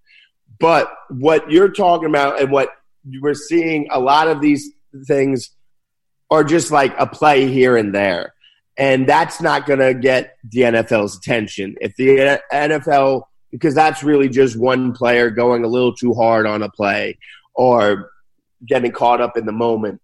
But 0.60 0.92
what 1.08 1.50
you're 1.50 1.72
talking 1.72 2.08
about, 2.08 2.40
and 2.40 2.52
what 2.52 2.68
we're 3.20 3.34
seeing 3.34 3.88
a 3.90 3.98
lot 3.98 4.28
of 4.28 4.40
these 4.40 4.70
things 5.06 5.50
are 6.30 6.44
just 6.44 6.70
like 6.70 6.94
a 6.98 7.06
play 7.06 7.48
here 7.48 7.76
and 7.76 7.94
there. 7.94 8.34
And 8.76 9.08
that's 9.08 9.40
not 9.40 9.66
going 9.66 9.80
to 9.80 9.94
get 9.94 10.36
the 10.44 10.60
NFL's 10.60 11.16
attention. 11.16 11.76
If 11.80 11.96
the 11.96 12.40
NFL, 12.52 13.22
because 13.50 13.74
that's 13.74 14.02
really 14.02 14.28
just 14.28 14.56
one 14.56 14.92
player 14.92 15.30
going 15.30 15.64
a 15.64 15.68
little 15.68 15.94
too 15.94 16.14
hard 16.14 16.46
on 16.46 16.62
a 16.62 16.70
play 16.70 17.18
or 17.54 18.10
getting 18.66 18.92
caught 18.92 19.20
up 19.20 19.36
in 19.36 19.46
the 19.46 19.52
moment. 19.52 20.00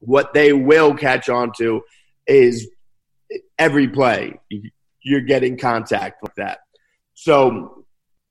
What 0.00 0.34
they 0.34 0.52
will 0.52 0.94
catch 0.94 1.28
on 1.28 1.52
to 1.58 1.82
is 2.26 2.68
every 3.58 3.88
play 3.88 4.40
you're 5.00 5.20
getting 5.20 5.56
contact 5.56 6.22
with 6.22 6.34
that. 6.36 6.60
So 7.14 7.83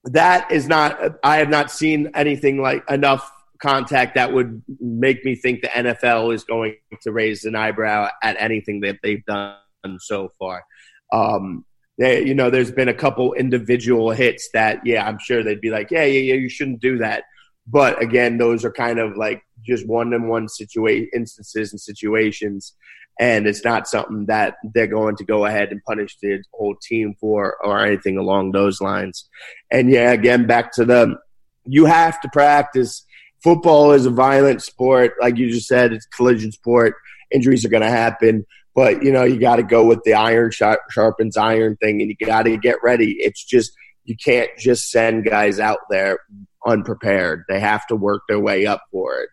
that 0.05 0.51
is 0.51 0.67
not, 0.67 0.99
I 1.23 1.37
have 1.37 1.49
not 1.49 1.71
seen 1.71 2.11
anything 2.13 2.61
like 2.61 2.83
enough 2.89 3.31
contact 3.61 4.15
that 4.15 4.33
would 4.33 4.61
make 4.81 5.23
me 5.23 5.35
think 5.35 5.61
the 5.61 5.69
NFL 5.69 6.33
is 6.33 6.43
going 6.43 6.75
to 7.01 7.11
raise 7.11 7.45
an 7.45 7.55
eyebrow 7.55 8.09
at 8.21 8.35
anything 8.39 8.81
that 8.81 8.97
they've 9.01 9.25
done 9.25 9.55
so 9.99 10.31
far. 10.37 10.65
Um, 11.13 11.65
they, 11.97 12.25
you 12.25 12.33
know, 12.33 12.49
there's 12.49 12.71
been 12.71 12.89
a 12.89 12.93
couple 12.93 13.33
individual 13.33 14.11
hits 14.11 14.49
that, 14.53 14.85
yeah, 14.85 15.07
I'm 15.07 15.19
sure 15.19 15.43
they'd 15.43 15.61
be 15.61 15.69
like, 15.69 15.91
yeah, 15.91 16.03
yeah, 16.03 16.19
yeah, 16.19 16.33
you 16.33 16.49
shouldn't 16.49 16.81
do 16.81 16.97
that. 16.97 17.23
But 17.65 18.01
again, 18.01 18.37
those 18.37 18.65
are 18.65 18.71
kind 18.71 18.99
of 18.99 19.15
like 19.15 19.41
just 19.65 19.87
one-on-one 19.87 20.49
situation 20.49 21.09
instances 21.13 21.71
and 21.71 21.79
situations, 21.79 22.73
and 23.19 23.47
it's 23.47 23.63
not 23.63 23.87
something 23.87 24.25
that 24.25 24.55
they're 24.73 24.87
going 24.87 25.15
to 25.17 25.23
go 25.23 25.45
ahead 25.45 25.71
and 25.71 25.83
punish 25.83 26.17
the 26.21 26.43
whole 26.53 26.75
team 26.81 27.15
for 27.19 27.57
or 27.63 27.79
anything 27.79 28.17
along 28.17 28.51
those 28.51 28.81
lines. 28.81 29.29
And 29.71 29.89
yeah, 29.89 30.11
again, 30.11 30.45
back 30.45 30.73
to 30.73 30.85
the 30.85 31.17
you 31.65 31.85
have 31.85 32.19
to 32.21 32.29
practice. 32.33 33.05
Football 33.41 33.91
is 33.91 34.05
a 34.05 34.09
violent 34.09 34.61
sport, 34.61 35.13
like 35.21 35.37
you 35.37 35.51
just 35.51 35.67
said. 35.67 35.93
It's 35.93 36.05
collision 36.05 36.51
sport. 36.51 36.95
Injuries 37.31 37.65
are 37.65 37.69
going 37.69 37.83
to 37.83 37.89
happen 37.89 38.45
but 38.75 39.03
you 39.03 39.11
know, 39.11 39.23
you 39.23 39.39
got 39.39 39.57
to 39.57 39.63
go 39.63 39.85
with 39.85 40.03
the 40.03 40.13
iron 40.13 40.51
sharpens 40.51 41.37
iron 41.37 41.77
thing, 41.77 42.01
and 42.01 42.09
you 42.09 42.25
got 42.25 42.43
to 42.43 42.57
get 42.57 42.77
ready. 42.83 43.17
It's 43.19 43.43
just 43.43 43.71
you 44.03 44.15
can't 44.17 44.49
just 44.57 44.89
send 44.89 45.25
guys 45.25 45.59
out 45.59 45.79
there 45.89 46.19
unprepared. 46.65 47.43
They 47.47 47.59
have 47.59 47.85
to 47.87 47.95
work 47.95 48.23
their 48.27 48.39
way 48.39 48.65
up 48.65 48.81
for 48.91 49.19
it. 49.21 49.29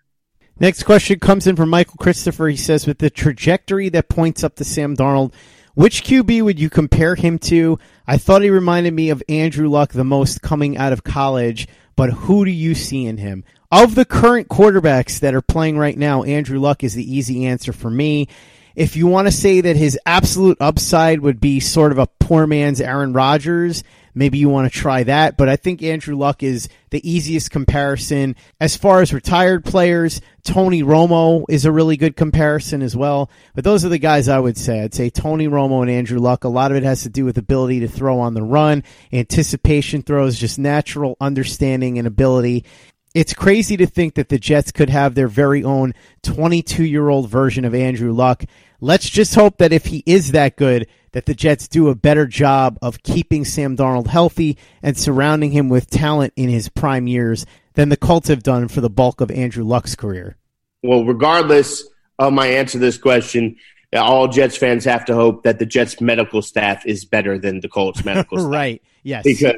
Next 0.58 0.82
question 0.82 1.18
comes 1.18 1.46
in 1.46 1.56
from 1.56 1.70
Michael 1.70 1.96
Christopher. 1.98 2.48
He 2.48 2.56
says, 2.56 2.86
with 2.86 2.98
the 2.98 3.08
trajectory 3.08 3.88
that 3.90 4.10
points 4.10 4.44
up 4.44 4.56
to 4.56 4.64
Sam 4.64 4.96
Darnold, 4.96 5.32
which 5.74 6.04
QB 6.04 6.42
would 6.42 6.60
you 6.60 6.68
compare 6.68 7.14
him 7.14 7.38
to? 7.38 7.78
I 8.06 8.18
thought 8.18 8.42
he 8.42 8.50
reminded 8.50 8.92
me 8.92 9.08
of 9.10 9.22
Andrew 9.28 9.68
Luck 9.68 9.92
the 9.92 10.04
most 10.04 10.42
coming 10.42 10.76
out 10.76 10.92
of 10.92 11.04
college, 11.04 11.66
but 11.96 12.10
who 12.10 12.44
do 12.44 12.50
you 12.50 12.74
see 12.74 13.06
in 13.06 13.16
him? 13.16 13.44
Of 13.72 13.94
the 13.94 14.04
current 14.04 14.48
quarterbacks 14.48 15.20
that 15.20 15.34
are 15.34 15.40
playing 15.40 15.78
right 15.78 15.96
now, 15.96 16.24
Andrew 16.24 16.58
Luck 16.58 16.82
is 16.82 16.94
the 16.94 17.16
easy 17.16 17.46
answer 17.46 17.72
for 17.72 17.88
me. 17.88 18.28
If 18.74 18.96
you 18.96 19.06
want 19.06 19.28
to 19.28 19.32
say 19.32 19.60
that 19.60 19.76
his 19.76 19.98
absolute 20.06 20.58
upside 20.60 21.20
would 21.20 21.40
be 21.40 21.60
sort 21.60 21.92
of 21.92 21.98
a 21.98 22.06
poor 22.06 22.46
man's 22.46 22.80
Aaron 22.80 23.12
Rodgers, 23.12 23.82
maybe 24.14 24.38
you 24.38 24.48
want 24.48 24.70
to 24.70 24.78
try 24.78 25.02
that. 25.04 25.36
But 25.36 25.48
I 25.48 25.56
think 25.56 25.82
Andrew 25.82 26.16
Luck 26.16 26.42
is 26.42 26.68
the 26.90 27.08
easiest 27.08 27.50
comparison. 27.50 28.36
As 28.60 28.76
far 28.76 29.00
as 29.00 29.12
retired 29.12 29.64
players, 29.64 30.20
Tony 30.42 30.82
Romo 30.82 31.44
is 31.48 31.64
a 31.64 31.72
really 31.72 31.96
good 31.96 32.16
comparison 32.16 32.82
as 32.82 32.96
well. 32.96 33.30
But 33.54 33.64
those 33.64 33.84
are 33.84 33.88
the 33.88 33.98
guys 33.98 34.28
I 34.28 34.38
would 34.38 34.56
say. 34.56 34.82
I'd 34.82 34.94
say 34.94 35.10
Tony 35.10 35.48
Romo 35.48 35.82
and 35.82 35.90
Andrew 35.90 36.18
Luck. 36.18 36.44
A 36.44 36.48
lot 36.48 36.70
of 36.70 36.76
it 36.76 36.82
has 36.82 37.02
to 37.02 37.08
do 37.08 37.24
with 37.24 37.38
ability 37.38 37.80
to 37.80 37.88
throw 37.88 38.20
on 38.20 38.34
the 38.34 38.42
run, 38.42 38.84
anticipation 39.12 40.02
throws, 40.02 40.38
just 40.38 40.58
natural 40.58 41.16
understanding 41.20 41.98
and 41.98 42.06
ability 42.06 42.64
it's 43.14 43.34
crazy 43.34 43.76
to 43.76 43.86
think 43.86 44.14
that 44.14 44.28
the 44.28 44.38
Jets 44.38 44.72
could 44.72 44.90
have 44.90 45.14
their 45.14 45.28
very 45.28 45.64
own 45.64 45.94
22 46.22 46.84
year 46.84 47.08
old 47.08 47.28
version 47.28 47.64
of 47.64 47.74
Andrew 47.74 48.12
Luck. 48.12 48.44
Let's 48.80 49.08
just 49.08 49.34
hope 49.34 49.58
that 49.58 49.72
if 49.72 49.86
he 49.86 50.02
is 50.06 50.32
that 50.32 50.56
good, 50.56 50.86
that 51.12 51.26
the 51.26 51.34
Jets 51.34 51.68
do 51.68 51.88
a 51.88 51.94
better 51.94 52.26
job 52.26 52.78
of 52.80 53.02
keeping 53.02 53.44
Sam 53.44 53.76
Darnold 53.76 54.06
healthy 54.06 54.56
and 54.82 54.96
surrounding 54.96 55.50
him 55.50 55.68
with 55.68 55.90
talent 55.90 56.32
in 56.36 56.48
his 56.48 56.68
prime 56.68 57.06
years 57.06 57.44
than 57.74 57.88
the 57.88 57.96
Colts 57.96 58.28
have 58.28 58.42
done 58.42 58.68
for 58.68 58.80
the 58.80 58.90
bulk 58.90 59.20
of 59.20 59.30
Andrew 59.30 59.64
Luck's 59.64 59.94
career. 59.94 60.36
Well, 60.82 61.04
regardless 61.04 61.84
of 62.18 62.32
my 62.32 62.46
answer 62.46 62.72
to 62.72 62.78
this 62.78 62.96
question, 62.96 63.56
all 63.92 64.28
Jets 64.28 64.56
fans 64.56 64.84
have 64.84 65.04
to 65.06 65.14
hope 65.14 65.42
that 65.42 65.58
the 65.58 65.66
Jets 65.66 66.00
medical 66.00 66.42
staff 66.42 66.86
is 66.86 67.04
better 67.04 67.38
than 67.38 67.60
the 67.60 67.68
Colts 67.68 68.04
medical 68.04 68.38
staff. 68.38 68.50
right. 68.50 68.82
Yes. 69.02 69.24
Because 69.24 69.56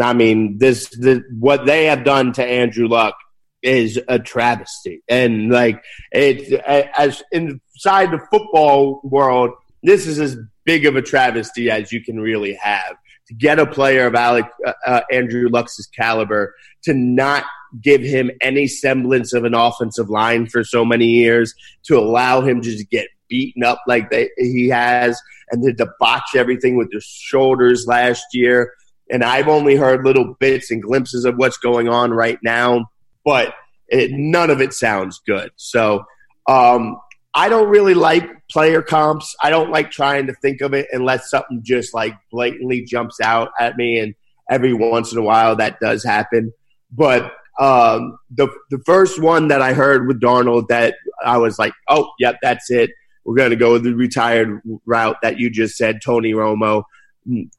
I 0.00 0.12
mean, 0.12 0.58
this 0.58 0.88
the, 0.90 1.24
what 1.38 1.66
they 1.66 1.86
have 1.86 2.04
done 2.04 2.32
to 2.34 2.44
Andrew 2.44 2.88
Luck 2.88 3.16
is 3.62 4.00
a 4.08 4.18
travesty, 4.18 5.02
and 5.08 5.50
like 5.50 5.82
it 6.12 6.52
as 6.96 7.22
inside 7.32 8.10
the 8.12 8.20
football 8.30 9.00
world, 9.02 9.50
this 9.82 10.06
is 10.06 10.18
as 10.20 10.36
big 10.64 10.86
of 10.86 10.96
a 10.96 11.02
travesty 11.02 11.70
as 11.70 11.92
you 11.92 12.02
can 12.02 12.20
really 12.20 12.54
have. 12.54 12.96
To 13.28 13.34
get 13.34 13.58
a 13.58 13.66
player 13.66 14.06
of 14.06 14.14
Alec 14.14 14.46
uh, 14.66 14.72
uh, 14.86 15.00
Andrew 15.12 15.48
Luck's 15.50 15.84
caliber 15.94 16.54
to 16.84 16.94
not 16.94 17.44
give 17.82 18.00
him 18.00 18.30
any 18.40 18.66
semblance 18.66 19.34
of 19.34 19.44
an 19.44 19.54
offensive 19.54 20.08
line 20.08 20.46
for 20.46 20.64
so 20.64 20.84
many 20.84 21.06
years, 21.06 21.54
to 21.84 21.98
allow 21.98 22.40
him 22.40 22.62
to 22.62 22.70
just 22.70 22.88
get 22.88 23.08
beaten 23.28 23.62
up 23.62 23.82
like 23.86 24.10
they, 24.10 24.30
he 24.38 24.68
has, 24.68 25.20
and 25.50 25.62
to 25.62 25.72
debauch 25.72 26.34
everything 26.34 26.76
with 26.76 26.90
his 26.92 27.04
shoulders 27.04 27.86
last 27.86 28.24
year 28.32 28.72
and 29.10 29.24
I've 29.24 29.48
only 29.48 29.76
heard 29.76 30.04
little 30.04 30.34
bits 30.38 30.70
and 30.70 30.82
glimpses 30.82 31.24
of 31.24 31.36
what's 31.36 31.58
going 31.58 31.88
on 31.88 32.10
right 32.12 32.38
now, 32.42 32.86
but 33.24 33.54
it, 33.88 34.10
none 34.12 34.50
of 34.50 34.60
it 34.60 34.72
sounds 34.72 35.20
good. 35.26 35.50
So 35.56 36.04
um, 36.48 36.98
I 37.34 37.48
don't 37.48 37.68
really 37.68 37.94
like 37.94 38.24
player 38.50 38.82
comps. 38.82 39.34
I 39.42 39.50
don't 39.50 39.70
like 39.70 39.90
trying 39.90 40.26
to 40.26 40.34
think 40.34 40.60
of 40.60 40.74
it 40.74 40.88
unless 40.92 41.30
something 41.30 41.60
just 41.62 41.94
like 41.94 42.14
blatantly 42.30 42.84
jumps 42.84 43.20
out 43.20 43.50
at 43.58 43.76
me, 43.76 43.98
and 43.98 44.14
every 44.50 44.72
once 44.72 45.12
in 45.12 45.18
a 45.18 45.22
while 45.22 45.56
that 45.56 45.80
does 45.80 46.04
happen. 46.04 46.52
But 46.90 47.32
um, 47.60 48.18
the 48.30 48.48
the 48.70 48.80
first 48.86 49.20
one 49.20 49.48
that 49.48 49.62
I 49.62 49.72
heard 49.72 50.06
with 50.06 50.20
Darnold 50.20 50.68
that 50.68 50.94
I 51.24 51.38
was 51.38 51.58
like, 51.58 51.72
oh, 51.88 52.10
yep, 52.18 52.36
that's 52.42 52.70
it. 52.70 52.90
We're 53.24 53.36
going 53.36 53.50
to 53.50 53.56
go 53.56 53.76
the 53.76 53.94
retired 53.94 54.60
route 54.86 55.16
that 55.22 55.38
you 55.38 55.50
just 55.50 55.76
said, 55.76 56.00
Tony 56.02 56.32
Romo. 56.32 56.84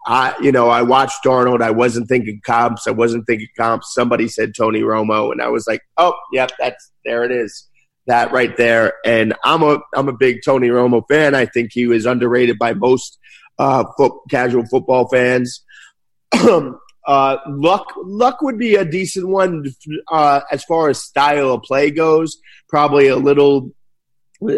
I, 0.06 0.36
you 0.42 0.52
know, 0.52 0.70
I 0.70 0.82
watched 0.82 1.24
Darnold. 1.24 1.62
I 1.62 1.72
wasn't 1.72 2.08
thinking 2.08 2.42
comps. 2.46 2.88
I 2.88 2.92
wasn't 2.92 3.28
thinking 3.28 3.50
comps. 3.58 3.94
Somebody 3.94 4.28
said 4.28 4.54
Tony 4.56 4.82
Romo, 4.82 5.32
and 5.32 5.42
I 5.42 5.50
was 5.50 5.68
like, 5.68 5.82
oh, 5.98 6.14
yep, 6.34 6.52
that's 6.60 6.92
there. 7.06 7.24
It 7.24 7.32
is 7.32 7.68
that 8.08 8.32
right 8.32 8.56
there. 8.58 8.94
And 9.06 9.36
I'm 9.44 9.62
a 9.64 9.80
I'm 9.96 10.10
a 10.10 10.14
big 10.14 10.40
Tony 10.44 10.70
Romo 10.70 11.04
fan. 11.08 11.36
I 11.36 11.46
think 11.46 11.72
he 11.72 11.88
was 11.88 12.06
underrated 12.06 12.58
by 12.58 12.74
most 12.74 13.18
uh, 13.58 13.86
foot, 13.98 14.14
casual 14.30 14.66
football 14.66 15.08
fans. 15.08 15.64
uh, 16.34 17.38
luck 17.48 17.94
luck 18.04 18.42
would 18.42 18.58
be 18.58 18.76
a 18.76 18.86
decent 18.86 19.28
one 19.28 19.66
uh, 20.12 20.42
as 20.52 20.64
far 20.64 20.90
as 20.90 21.02
style 21.02 21.54
of 21.54 21.64
play 21.64 21.92
goes. 21.92 22.38
Probably 22.68 23.08
a 23.08 23.18
little. 23.18 23.72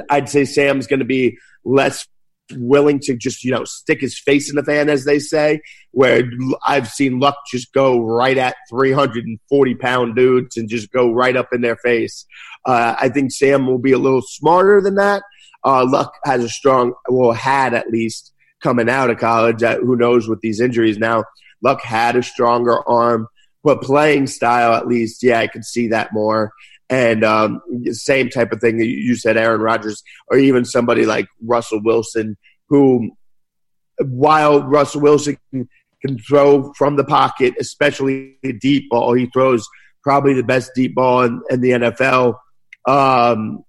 I'd 0.10 0.30
say 0.30 0.46
Sam's 0.46 0.88
going 0.88 1.00
to 1.00 1.06
be 1.06 1.38
less 1.66 2.08
willing 2.54 3.00
to 3.00 3.16
just 3.16 3.44
you 3.44 3.52
know 3.52 3.64
stick 3.64 4.02
his 4.02 4.20
face 4.20 4.50
in 4.50 4.56
the 4.56 4.64
fan, 4.64 4.90
as 4.90 5.06
they 5.06 5.20
say. 5.20 5.62
Where 5.92 6.24
I've 6.66 6.88
seen 6.88 7.20
Luck 7.20 7.36
just 7.52 7.74
go 7.74 8.00
right 8.00 8.38
at 8.38 8.56
340 8.70 9.76
pound 9.76 10.16
dudes 10.16 10.58
and 10.58 10.70
just 10.70 10.92
go 10.92 11.12
right 11.12 11.36
up 11.36 11.50
in 11.52 11.62
their 11.62 11.78
face. 11.78 12.26
Uh, 12.66 12.96
I 13.00 13.10
think 13.10 13.32
Sam 13.32 13.68
will 13.68 13.80
be 13.80 13.92
a 13.92 13.98
little 13.98 14.22
smarter 14.22 14.82
than 14.82 14.96
that. 14.96 15.24
Uh, 15.64 15.86
Luck 15.88 16.14
has 16.26 16.44
a 16.44 16.50
strong, 16.50 16.94
well, 17.10 17.32
had 17.32 17.74
at 17.74 17.90
least 17.90 18.34
coming 18.62 18.90
out 18.90 19.10
of 19.10 19.18
college. 19.18 19.62
Uh, 19.64 19.78
who 19.78 19.96
knows 19.96 20.28
with 20.28 20.42
these 20.42 20.60
injuries 20.60 20.98
now? 20.98 21.24
Luck 21.62 21.82
had 21.82 22.16
a 22.16 22.24
stronger 22.24 22.88
arm, 22.88 23.28
but 23.64 23.82
playing 23.82 24.28
style, 24.28 24.74
at 24.74 24.88
least, 24.88 25.24
yeah, 25.24 25.40
I 25.40 25.48
could 25.48 25.66
see 25.66 25.90
that 25.90 26.14
more. 26.14 26.52
And 26.92 27.24
um, 27.24 27.62
same 27.92 28.30
type 28.30 28.52
of 28.52 28.60
thing 28.60 28.78
that 28.78 28.86
you 28.86 29.16
said, 29.16 29.38
Aaron 29.38 29.62
Rodgers, 29.62 30.04
or 30.28 30.38
even 30.38 30.66
somebody 30.66 31.06
like 31.06 31.26
Russell 31.42 31.82
Wilson, 31.82 32.38
who, 32.68 33.12
while 33.98 34.62
Russell 34.62 35.00
Wilson 35.00 35.38
can 35.52 36.20
throw 36.20 36.74
from 36.74 36.98
the 36.98 37.06
pocket, 37.06 37.54
especially 37.62 38.38
deep 38.60 38.90
ball, 38.90 39.14
he 39.14 39.28
throws 39.28 39.66
probably 40.04 40.34
the 40.34 40.44
best 40.44 40.72
deep 40.76 40.94
ball 40.94 41.22
in, 41.22 41.42
in 41.50 41.62
the 41.62 41.70
NFL. 41.72 42.36
Um, 42.86 43.64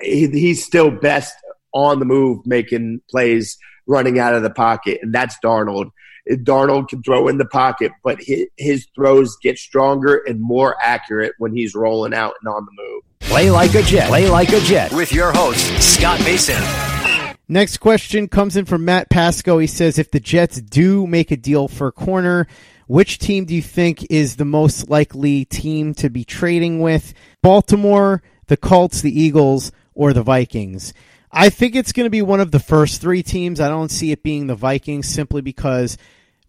he, 0.00 0.28
he's 0.28 0.64
still 0.64 0.92
best 0.92 1.34
on 1.74 1.98
the 1.98 2.04
move, 2.04 2.46
making 2.46 3.00
plays, 3.10 3.58
running 3.88 4.20
out 4.20 4.34
of 4.34 4.44
the 4.44 4.50
pocket, 4.50 5.00
and 5.02 5.12
that's 5.12 5.36
Darnold. 5.44 5.90
Darnold 6.28 6.88
can 6.88 7.02
throw 7.02 7.28
in 7.28 7.38
the 7.38 7.44
pocket, 7.44 7.92
but 8.04 8.18
his, 8.20 8.46
his 8.56 8.86
throws 8.94 9.36
get 9.42 9.58
stronger 9.58 10.22
and 10.26 10.40
more 10.40 10.76
accurate 10.82 11.32
when 11.38 11.54
he's 11.54 11.74
rolling 11.74 12.14
out 12.14 12.34
and 12.40 12.52
on 12.52 12.64
the 12.64 12.72
move. 12.72 13.02
Play 13.20 13.50
like 13.50 13.74
a 13.74 13.82
Jet. 13.82 14.08
Play 14.08 14.28
like 14.28 14.50
a 14.50 14.60
Jet 14.60 14.92
with 14.92 15.12
your 15.12 15.32
host, 15.32 15.66
Scott 15.82 16.20
Mason. 16.20 16.62
Next 17.48 17.78
question 17.78 18.28
comes 18.28 18.56
in 18.56 18.64
from 18.64 18.84
Matt 18.84 19.10
Pasco. 19.10 19.58
He 19.58 19.66
says, 19.66 19.98
if 19.98 20.10
the 20.10 20.20
Jets 20.20 20.60
do 20.60 21.06
make 21.06 21.30
a 21.30 21.36
deal 21.36 21.68
for 21.68 21.88
a 21.88 21.92
corner, 21.92 22.46
Which 22.92 23.18
team 23.18 23.46
do 23.46 23.54
you 23.54 23.62
think 23.62 24.06
is 24.10 24.36
the 24.36 24.44
most 24.44 24.90
likely 24.90 25.46
team 25.46 25.94
to 25.94 26.10
be 26.10 26.24
trading 26.24 26.80
with? 26.80 27.14
Baltimore, 27.40 28.22
the 28.48 28.58
Colts, 28.58 29.00
the 29.00 29.18
Eagles, 29.18 29.72
or 29.94 30.12
the 30.12 30.22
Vikings? 30.22 30.92
I 31.32 31.48
think 31.48 31.74
it's 31.74 31.92
going 31.92 32.04
to 32.04 32.10
be 32.10 32.20
one 32.20 32.40
of 32.40 32.50
the 32.50 32.60
first 32.60 33.00
three 33.00 33.22
teams. 33.22 33.58
I 33.58 33.68
don't 33.68 33.90
see 33.90 34.12
it 34.12 34.22
being 34.22 34.46
the 34.46 34.54
Vikings 34.54 35.08
simply 35.08 35.40
because 35.40 35.96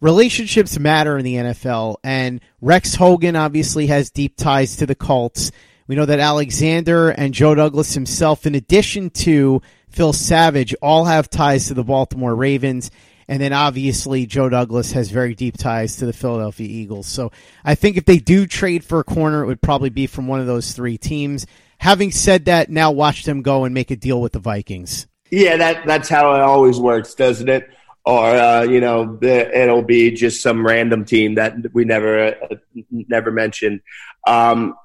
relationships 0.00 0.78
matter 0.78 1.16
in 1.16 1.24
the 1.24 1.36
NFL, 1.36 1.96
and 2.04 2.42
Rex 2.60 2.94
Hogan 2.94 3.34
obviously 3.34 3.86
has 3.86 4.10
deep 4.10 4.36
ties 4.36 4.76
to 4.76 4.86
the 4.86 4.94
Colts. 4.94 5.52
We 5.86 5.96
know 5.96 6.04
that 6.04 6.20
Alexander 6.20 7.08
and 7.08 7.32
Joe 7.32 7.54
Douglas 7.54 7.94
himself, 7.94 8.46
in 8.46 8.54
addition 8.54 9.08
to 9.10 9.62
Phil 9.88 10.12
Savage, 10.12 10.74
all 10.82 11.06
have 11.06 11.30
ties 11.30 11.68
to 11.68 11.74
the 11.74 11.84
Baltimore 11.84 12.34
Ravens. 12.34 12.90
And 13.26 13.40
then 13.40 13.54
obviously 13.54 14.26
Joe 14.26 14.50
Douglas 14.50 14.92
has 14.92 15.10
very 15.10 15.34
deep 15.34 15.56
ties 15.56 15.96
to 15.96 16.06
the 16.06 16.12
Philadelphia 16.12 16.68
Eagles. 16.68 17.06
So 17.06 17.32
I 17.64 17.74
think 17.74 17.96
if 17.96 18.04
they 18.04 18.18
do 18.18 18.46
trade 18.46 18.84
for 18.84 19.00
a 19.00 19.04
corner, 19.04 19.42
it 19.42 19.46
would 19.46 19.62
probably 19.62 19.88
be 19.88 20.06
from 20.06 20.26
one 20.26 20.40
of 20.40 20.46
those 20.46 20.72
three 20.72 20.98
teams. 20.98 21.46
Having 21.78 22.12
said 22.12 22.46
that, 22.46 22.70
now 22.70 22.90
watch 22.90 23.24
them 23.24 23.42
go 23.42 23.64
and 23.64 23.74
make 23.74 23.90
a 23.90 23.96
deal 23.96 24.20
with 24.20 24.32
the 24.32 24.38
Vikings. 24.38 25.06
Yeah, 25.30 25.56
that 25.56 25.86
that's 25.86 26.08
how 26.08 26.34
it 26.34 26.40
always 26.40 26.78
works, 26.78 27.14
doesn't 27.14 27.48
it? 27.48 27.68
Or 28.04 28.26
uh, 28.26 28.62
you 28.62 28.80
know, 28.80 29.18
it'll 29.22 29.82
be 29.82 30.10
just 30.10 30.42
some 30.42 30.66
random 30.66 31.04
team 31.04 31.36
that 31.36 31.54
we 31.72 31.84
never 31.84 32.34
uh, 32.34 32.56
never 32.90 33.30
mentioned. 33.30 33.80
Um, 34.26 34.76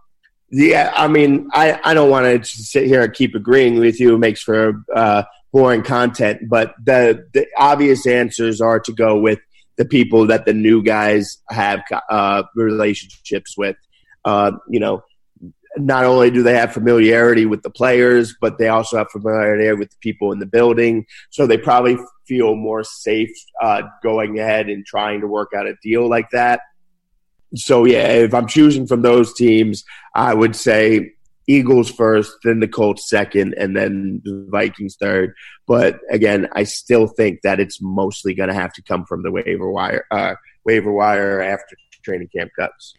yeah, 0.52 0.92
I 0.96 1.08
mean, 1.08 1.50
I, 1.54 1.80
I 1.84 1.94
don't 1.94 2.10
want 2.10 2.26
to 2.26 2.44
sit 2.44 2.88
here 2.88 3.04
and 3.04 3.14
keep 3.14 3.36
agreeing 3.36 3.80
with 3.80 4.00
you. 4.00 4.16
It 4.16 4.20
makes 4.20 4.42
for 4.42 4.82
uh, 4.96 5.24
boring 5.52 5.84
content, 5.84 6.50
but 6.50 6.74
the 6.84 7.28
the 7.34 7.48
obvious 7.58 8.08
answers 8.08 8.62
are 8.62 8.80
to 8.80 8.92
go 8.92 9.18
with 9.18 9.40
the 9.78 9.86
people 9.86 10.28
that 10.28 10.46
the 10.46 10.54
new 10.54 10.84
guys 10.84 11.38
have 11.50 11.82
uh, 12.10 12.44
relationships 12.56 13.56
with. 13.58 13.78
Uh, 14.26 14.52
you 14.68 14.80
know, 14.80 15.04
not 15.78 16.06
only 16.06 16.32
do 16.32 16.44
they 16.44 16.56
have 16.56 16.74
familiarity 16.74 17.46
with 17.46 17.62
the 17.62 17.70
players, 17.70 18.36
but 18.42 18.58
they 18.58 18.70
also 18.70 18.98
have 18.98 19.10
familiarity 19.12 19.72
with 19.74 19.90
the 19.92 19.98
people 20.02 20.32
in 20.32 20.40
the 20.40 20.46
building. 20.46 21.06
So 21.30 21.46
they 21.46 21.58
probably 21.58 21.98
feel 22.28 22.56
more 22.56 22.84
safe 22.84 23.32
uh, 23.62 23.84
going 24.04 24.40
ahead 24.40 24.70
and 24.70 24.86
trying 24.86 25.22
to 25.22 25.28
work 25.28 25.50
out 25.56 25.68
a 25.68 25.76
deal 25.84 26.10
like 26.10 26.30
that. 26.32 26.62
So 27.56 27.86
yeah, 27.86 28.08
if 28.08 28.34
I'm 28.34 28.48
choosing 28.48 28.88
from 28.88 29.02
those 29.02 29.34
teams, 29.34 29.84
I 30.14 30.34
would 30.34 30.56
say 30.56 31.14
Eagles 31.48 31.90
first, 31.90 32.32
then 32.44 32.60
the 32.60 32.68
Colts 32.68 33.10
second, 33.10 33.56
and 33.58 33.76
then 33.76 34.22
the 34.24 34.48
Vikings 34.52 34.98
third. 35.00 35.34
But 35.66 36.00
again, 36.12 36.48
I 36.54 36.64
still 36.64 37.08
think 37.08 37.42
that 37.42 37.60
it's 37.60 37.82
mostly 37.82 38.36
going 38.36 38.50
to 38.50 38.56
have 38.56 38.72
to 38.74 38.84
come 38.84 39.04
from 39.06 39.24
the 39.24 39.32
waiver 39.32 39.72
wire, 39.72 40.06
uh, 40.12 40.36
waiver 40.64 40.92
wire 40.92 41.42
after 41.42 41.76
training 42.04 42.30
camp 42.36 42.52
cuts. 42.58 42.94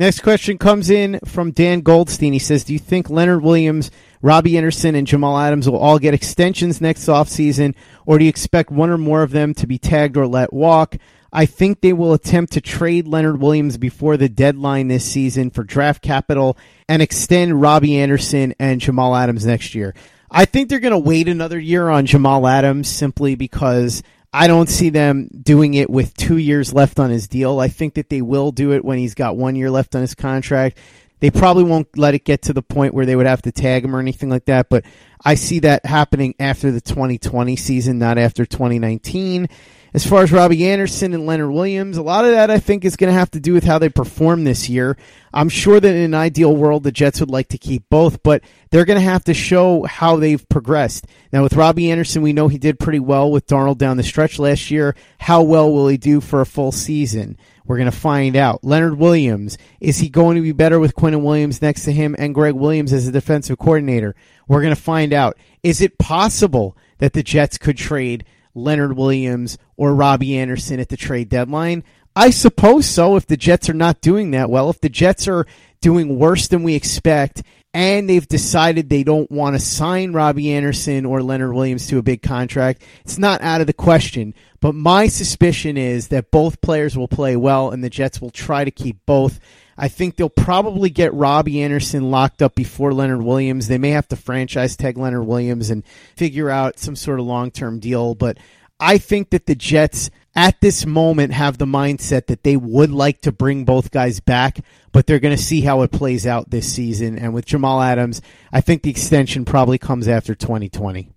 Next 0.00 0.20
question 0.20 0.56
comes 0.56 0.88
in 0.88 1.20
from 1.26 1.50
Dan 1.50 1.82
Goldstein. 1.82 2.32
He 2.32 2.38
says, 2.38 2.64
Do 2.64 2.72
you 2.72 2.78
think 2.78 3.10
Leonard 3.10 3.42
Williams, 3.42 3.90
Robbie 4.22 4.56
Anderson, 4.56 4.94
and 4.94 5.06
Jamal 5.06 5.36
Adams 5.36 5.68
will 5.68 5.76
all 5.76 5.98
get 5.98 6.14
extensions 6.14 6.80
next 6.80 7.04
offseason, 7.04 7.74
or 8.06 8.16
do 8.16 8.24
you 8.24 8.30
expect 8.30 8.70
one 8.70 8.88
or 8.88 8.96
more 8.96 9.22
of 9.22 9.30
them 9.30 9.52
to 9.52 9.66
be 9.66 9.76
tagged 9.76 10.16
or 10.16 10.26
let 10.26 10.54
walk? 10.54 10.96
I 11.30 11.44
think 11.44 11.82
they 11.82 11.92
will 11.92 12.14
attempt 12.14 12.54
to 12.54 12.62
trade 12.62 13.06
Leonard 13.06 13.42
Williams 13.42 13.76
before 13.76 14.16
the 14.16 14.30
deadline 14.30 14.88
this 14.88 15.04
season 15.04 15.50
for 15.50 15.64
draft 15.64 16.00
capital 16.00 16.56
and 16.88 17.02
extend 17.02 17.60
Robbie 17.60 17.98
Anderson 17.98 18.54
and 18.58 18.80
Jamal 18.80 19.14
Adams 19.14 19.44
next 19.44 19.74
year. 19.74 19.94
I 20.30 20.46
think 20.46 20.70
they're 20.70 20.80
going 20.80 20.92
to 20.92 20.98
wait 20.98 21.28
another 21.28 21.58
year 21.58 21.90
on 21.90 22.06
Jamal 22.06 22.46
Adams 22.46 22.88
simply 22.88 23.34
because 23.34 24.02
I 24.32 24.46
don't 24.46 24.68
see 24.68 24.90
them 24.90 25.28
doing 25.42 25.74
it 25.74 25.90
with 25.90 26.14
two 26.14 26.36
years 26.36 26.72
left 26.72 27.00
on 27.00 27.10
his 27.10 27.26
deal. 27.26 27.58
I 27.58 27.68
think 27.68 27.94
that 27.94 28.08
they 28.08 28.22
will 28.22 28.52
do 28.52 28.72
it 28.72 28.84
when 28.84 28.98
he's 28.98 29.14
got 29.14 29.36
one 29.36 29.56
year 29.56 29.70
left 29.70 29.94
on 29.94 30.02
his 30.02 30.14
contract. 30.14 30.78
They 31.18 31.30
probably 31.30 31.64
won't 31.64 31.98
let 31.98 32.14
it 32.14 32.24
get 32.24 32.42
to 32.42 32.52
the 32.52 32.62
point 32.62 32.94
where 32.94 33.04
they 33.04 33.16
would 33.16 33.26
have 33.26 33.42
to 33.42 33.52
tag 33.52 33.84
him 33.84 33.94
or 33.94 34.00
anything 34.00 34.30
like 34.30 34.46
that, 34.46 34.70
but 34.70 34.84
I 35.22 35.34
see 35.34 35.58
that 35.60 35.84
happening 35.84 36.34
after 36.40 36.70
the 36.70 36.80
2020 36.80 37.56
season, 37.56 37.98
not 37.98 38.16
after 38.16 38.46
2019. 38.46 39.48
As 39.92 40.06
far 40.06 40.22
as 40.22 40.30
Robbie 40.30 40.68
Anderson 40.68 41.14
and 41.14 41.26
Leonard 41.26 41.50
Williams, 41.50 41.96
a 41.96 42.02
lot 42.02 42.24
of 42.24 42.30
that 42.30 42.48
I 42.48 42.60
think 42.60 42.84
is 42.84 42.94
going 42.94 43.12
to 43.12 43.18
have 43.18 43.32
to 43.32 43.40
do 43.40 43.52
with 43.52 43.64
how 43.64 43.78
they 43.78 43.88
perform 43.88 44.44
this 44.44 44.68
year. 44.68 44.96
I'm 45.34 45.48
sure 45.48 45.80
that 45.80 45.94
in 45.94 46.02
an 46.02 46.14
ideal 46.14 46.54
world, 46.54 46.84
the 46.84 46.92
Jets 46.92 47.18
would 47.18 47.30
like 47.30 47.48
to 47.48 47.58
keep 47.58 47.88
both, 47.90 48.22
but 48.22 48.42
they're 48.70 48.84
going 48.84 49.00
to 49.00 49.04
have 49.04 49.24
to 49.24 49.34
show 49.34 49.82
how 49.82 50.14
they've 50.14 50.48
progressed. 50.48 51.06
Now, 51.32 51.42
with 51.42 51.54
Robbie 51.54 51.90
Anderson, 51.90 52.22
we 52.22 52.32
know 52.32 52.46
he 52.46 52.58
did 52.58 52.78
pretty 52.78 53.00
well 53.00 53.32
with 53.32 53.48
Darnold 53.48 53.78
down 53.78 53.96
the 53.96 54.04
stretch 54.04 54.38
last 54.38 54.70
year. 54.70 54.94
How 55.18 55.42
well 55.42 55.72
will 55.72 55.88
he 55.88 55.96
do 55.96 56.20
for 56.20 56.40
a 56.40 56.46
full 56.46 56.70
season? 56.70 57.36
We're 57.66 57.78
going 57.78 57.90
to 57.90 57.96
find 57.96 58.36
out. 58.36 58.62
Leonard 58.62 58.96
Williams, 58.96 59.58
is 59.80 59.98
he 59.98 60.08
going 60.08 60.36
to 60.36 60.42
be 60.42 60.52
better 60.52 60.78
with 60.78 60.94
Quinnen 60.94 61.22
Williams 61.22 61.62
next 61.62 61.84
to 61.84 61.92
him 61.92 62.14
and 62.16 62.34
Gregg 62.34 62.54
Williams 62.54 62.92
as 62.92 63.08
a 63.08 63.12
defensive 63.12 63.58
coordinator? 63.58 64.14
We're 64.46 64.62
going 64.62 64.74
to 64.74 64.80
find 64.80 65.12
out. 65.12 65.36
Is 65.64 65.80
it 65.80 65.98
possible 65.98 66.76
that 66.98 67.12
the 67.12 67.22
Jets 67.24 67.58
could 67.58 67.76
trade 67.76 68.24
Leonard 68.54 68.96
Williams 68.96 69.58
or 69.76 69.94
Robbie 69.94 70.38
Anderson 70.38 70.80
at 70.80 70.88
the 70.88 70.96
trade 70.96 71.28
deadline? 71.28 71.84
I 72.14 72.30
suppose 72.30 72.86
so 72.86 73.16
if 73.16 73.26
the 73.26 73.36
Jets 73.36 73.68
are 73.68 73.74
not 73.74 74.00
doing 74.00 74.32
that 74.32 74.50
well. 74.50 74.68
If 74.70 74.80
the 74.80 74.88
Jets 74.88 75.28
are 75.28 75.46
doing 75.80 76.18
worse 76.18 76.48
than 76.48 76.62
we 76.62 76.74
expect 76.74 77.42
and 77.72 78.08
they've 78.08 78.26
decided 78.26 78.88
they 78.88 79.04
don't 79.04 79.30
want 79.30 79.54
to 79.54 79.60
sign 79.60 80.12
Robbie 80.12 80.52
Anderson 80.52 81.06
or 81.06 81.22
Leonard 81.22 81.54
Williams 81.54 81.86
to 81.88 81.98
a 81.98 82.02
big 82.02 82.22
contract, 82.22 82.82
it's 83.04 83.18
not 83.18 83.42
out 83.42 83.60
of 83.60 83.66
the 83.66 83.72
question. 83.72 84.34
But 84.60 84.74
my 84.74 85.06
suspicion 85.06 85.76
is 85.76 86.08
that 86.08 86.30
both 86.30 86.60
players 86.60 86.96
will 86.96 87.08
play 87.08 87.36
well 87.36 87.70
and 87.70 87.82
the 87.82 87.90
Jets 87.90 88.20
will 88.20 88.30
try 88.30 88.64
to 88.64 88.70
keep 88.70 89.04
both. 89.06 89.38
I 89.78 89.88
think 89.88 90.16
they'll 90.16 90.28
probably 90.28 90.90
get 90.90 91.14
Robbie 91.14 91.62
Anderson 91.62 92.10
locked 92.10 92.42
up 92.42 92.54
before 92.54 92.92
Leonard 92.92 93.22
Williams. 93.22 93.68
They 93.68 93.78
may 93.78 93.90
have 93.90 94.08
to 94.08 94.16
franchise 94.16 94.76
tag 94.76 94.98
Leonard 94.98 95.26
Williams 95.26 95.70
and 95.70 95.84
figure 96.16 96.50
out 96.50 96.78
some 96.78 96.96
sort 96.96 97.20
of 97.20 97.26
long 97.26 97.50
term 97.50 97.78
deal. 97.78 98.14
But 98.14 98.36
I 98.78 98.98
think 98.98 99.30
that 99.30 99.46
the 99.46 99.54
Jets 99.54 100.10
at 100.34 100.60
this 100.60 100.86
moment 100.86 101.32
have 101.32 101.58
the 101.58 101.66
mindset 101.66 102.26
that 102.26 102.44
they 102.44 102.56
would 102.56 102.90
like 102.90 103.20
to 103.22 103.32
bring 103.32 103.64
both 103.64 103.90
guys 103.90 104.20
back, 104.20 104.60
but 104.92 105.06
they're 105.06 105.18
going 105.18 105.36
to 105.36 105.42
see 105.42 105.60
how 105.60 105.82
it 105.82 105.90
plays 105.90 106.26
out 106.26 106.50
this 106.50 106.72
season. 106.72 107.18
And 107.18 107.34
with 107.34 107.46
Jamal 107.46 107.82
Adams, 107.82 108.22
I 108.52 108.60
think 108.60 108.82
the 108.82 108.90
extension 108.90 109.44
probably 109.44 109.78
comes 109.78 110.08
after 110.08 110.34
2020. 110.34 111.10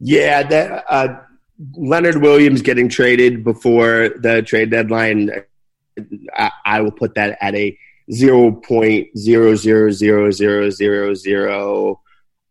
Yeah, 0.00 0.42
that, 0.44 0.84
uh, 0.88 1.20
Leonard 1.74 2.22
Williams 2.22 2.62
getting 2.62 2.88
traded 2.88 3.44
before 3.44 4.10
the 4.18 4.42
trade 4.42 4.70
deadline 4.70 5.30
I, 6.34 6.50
I 6.64 6.80
will 6.80 6.92
put 6.92 7.14
that 7.14 7.36
at 7.40 7.54
a 7.54 7.76
zero 8.10 8.52
point 8.52 9.16
zero 9.16 9.54
zero 9.54 9.90
zero 9.90 10.30
zero 10.30 10.70
zero 10.70 11.14
zero 11.14 12.00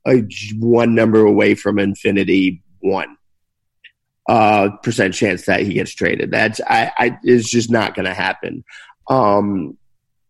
a 0.05 0.23
one 0.59 0.95
number 0.95 1.25
away 1.25 1.55
from 1.55 1.79
infinity 1.79 2.61
one 2.79 3.17
uh, 4.29 4.69
percent 4.83 5.15
chance 5.15 5.47
that 5.47 5.61
he 5.61 5.73
gets 5.73 5.91
traded. 5.91 6.29
That's 6.29 6.61
I, 6.61 6.91
I 6.99 7.17
is 7.23 7.49
just 7.49 7.71
not 7.71 7.95
going 7.95 8.05
to 8.05 8.13
happen. 8.13 8.63
Um, 9.09 9.75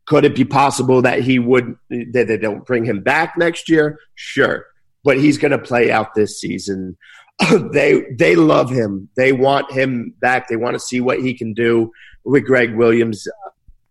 could 0.06 0.24
it 0.24 0.36
be 0.36 0.46
possible 0.46 1.02
that 1.02 1.20
he 1.20 1.38
would 1.38 1.76
that 1.90 2.26
they 2.28 2.38
don't 2.38 2.66
bring 2.66 2.86
him 2.86 3.04
back 3.04 3.38
next 3.38 3.68
year? 3.68 4.00
Sure, 4.16 4.66
but 5.04 5.18
he's 5.18 5.38
going 5.38 5.52
to 5.52 5.60
play 5.60 5.92
out 5.92 6.16
this 6.16 6.40
season. 6.40 6.98
they 7.74 8.06
they 8.18 8.38
love 8.38 8.70
him. 8.70 9.10
They 9.18 9.34
want 9.34 9.70
him 9.70 10.16
back. 10.22 10.48
They 10.48 10.56
want 10.56 10.76
to 10.76 10.80
see 10.80 11.02
what 11.02 11.20
he 11.20 11.34
can 11.34 11.54
do 11.54 11.92
with 12.24 12.46
Gregg 12.46 12.76
Williams 12.76 13.28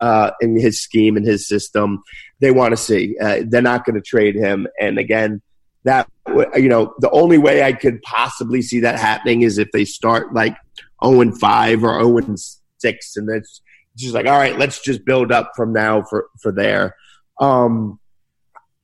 uh, 0.01 0.31
in 0.41 0.59
his 0.59 0.81
scheme 0.81 1.19
and 1.19 1.27
his 1.27 1.47
system. 1.47 2.03
They 2.41 2.51
want 2.51 2.73
to 2.73 2.79
see. 2.79 3.15
Uh, 3.21 3.43
they're 3.47 3.61
not 3.61 3.85
going 3.85 3.97
to 3.97 4.01
trade 4.01 4.37
him. 4.37 4.69
And 4.81 4.99
again, 4.99 5.43
that 5.85 6.09
you 6.57 6.69
know, 6.69 6.95
the 6.99 7.11
only 7.11 7.39
way 7.39 7.63
I 7.63 7.73
could 7.73 8.03
possibly 8.03 8.63
see 8.63 8.81
that 8.81 8.99
happening 8.99 9.43
is 9.43 9.59
if 9.59 9.71
they 9.73 9.85
start 9.85 10.35
like 10.35 10.57
zero 11.05 11.21
and 11.21 11.39
five 11.39 11.83
or 11.83 11.99
zero 12.01 12.19
and 12.19 12.39
six, 12.79 13.17
and 13.17 13.29
it's 13.31 13.63
just 13.97 14.15
like, 14.15 14.27
all 14.27 14.39
right, 14.39 14.59
let's 14.59 14.83
just 14.83 15.05
build 15.05 15.33
up 15.33 15.53
from 15.57 15.73
now 15.73 16.03
for 16.03 16.29
for 16.41 16.53
there. 16.53 16.97
Um, 17.41 17.99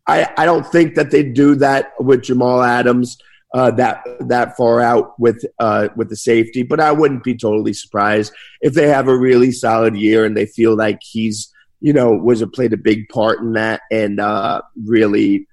I 0.07 0.29
I 0.37 0.45
don't 0.45 0.67
think 0.67 0.95
that 0.95 1.11
they 1.11 1.23
do 1.23 1.55
that 1.57 1.93
with 1.99 2.23
Jamal 2.23 2.63
Adams 2.63 3.19
uh, 3.55 3.71
that 3.73 4.03
that 4.21 4.57
far 4.57 4.81
out 4.81 5.19
with 5.19 5.45
uh, 5.59 5.89
with 5.97 6.09
the 6.09 6.17
safety, 6.17 6.63
but 6.63 6.81
I 6.81 6.93
wouldn't 6.93 7.25
be 7.25 7.37
totally 7.37 7.73
surprised 7.73 8.33
if 8.61 8.75
they 8.75 8.89
have 8.89 9.09
a 9.09 9.17
really 9.17 9.53
solid 9.53 9.97
year 9.97 10.25
and 10.25 10.37
they 10.37 10.47
feel 10.47 10.77
like 10.77 10.99
he's 11.03 11.53
you 11.81 11.93
know 11.93 12.11
was 12.11 12.43
a 12.43 12.47
played 12.47 12.73
a 12.73 12.79
big 12.79 13.09
part 13.09 13.41
in 13.41 13.53
that 13.53 13.83
and 13.91 14.19
uh, 14.21 14.61
really 14.85 15.47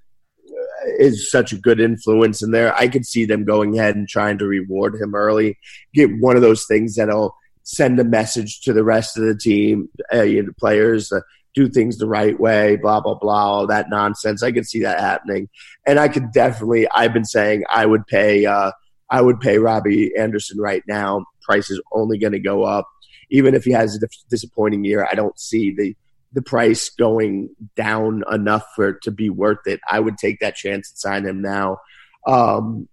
is 0.86 1.30
such 1.30 1.54
a 1.54 1.58
good 1.58 1.80
influence 1.80 2.42
in 2.42 2.52
there. 2.52 2.76
I 2.76 2.88
could 2.88 3.06
see 3.06 3.26
them 3.26 3.46
going 3.46 3.78
ahead 3.78 3.96
and 3.96 4.08
trying 4.08 4.38
to 4.40 4.46
reward 4.46 4.96
him 4.96 5.16
early, 5.16 5.58
get 5.94 6.20
one 6.20 6.36
of 6.36 6.42
those 6.42 6.66
things 6.66 6.96
that'll 6.96 7.36
send 7.64 8.00
a 8.00 8.04
message 8.04 8.62
to 8.62 8.74
the 8.74 8.84
rest 8.84 9.18
of 9.18 9.24
the 9.24 9.36
team, 9.36 9.90
uh, 10.14 10.24
you 10.24 10.44
know, 10.44 10.52
players. 10.60 11.12
Uh, 11.12 11.22
do 11.54 11.68
things 11.68 11.98
the 11.98 12.08
right 12.08 12.40
way, 12.40 12.78
blah, 12.78 13.02
blah, 13.02 13.16
blah, 13.16 13.46
all 13.46 13.68
that 13.68 13.90
nonsense. 13.90 14.42
I 14.42 14.54
could 14.54 14.66
see 14.66 14.84
that 14.84 15.02
happening. 15.02 15.50
And 15.86 16.00
I 16.00 16.08
could 16.08 16.32
definitely, 16.32 16.88
I've 16.90 17.12
been 17.12 17.26
saying 17.26 17.66
I 17.70 17.86
would 17.86 18.08
pay, 18.08 18.46
uh, 18.46 18.72
I 19.10 19.22
would 19.22 19.42
pay 19.42 19.58
Robbie 19.58 20.16
Anderson 20.18 20.62
right 20.62 20.82
now. 20.88 21.26
Price 21.42 21.70
is 21.70 21.82
only 21.92 22.18
going 22.18 22.32
to 22.32 22.40
go 22.40 22.64
up. 22.64 22.88
even 23.32 23.56
if 23.56 23.64
he 23.64 23.72
has 23.72 23.96
a 23.96 24.08
disappointing 24.30 24.84
year, 24.84 25.08
I 25.10 25.16
don't 25.16 25.38
see 25.40 25.74
the 25.74 25.96
the 26.34 26.42
price 26.42 26.90
going 26.90 27.50
down 27.76 28.24
enough 28.32 28.66
for 28.76 28.90
it 28.90 29.02
to 29.04 29.12
be 29.12 29.30
worth 29.30 29.66
it. 29.66 29.80
I 29.90 30.00
would 30.00 30.18
take 30.18 30.40
that 30.40 30.56
chance 30.56 30.90
and 30.90 30.98
sign 30.98 31.26
him 31.26 31.42
now. 31.42 31.78
Um, 32.26 32.88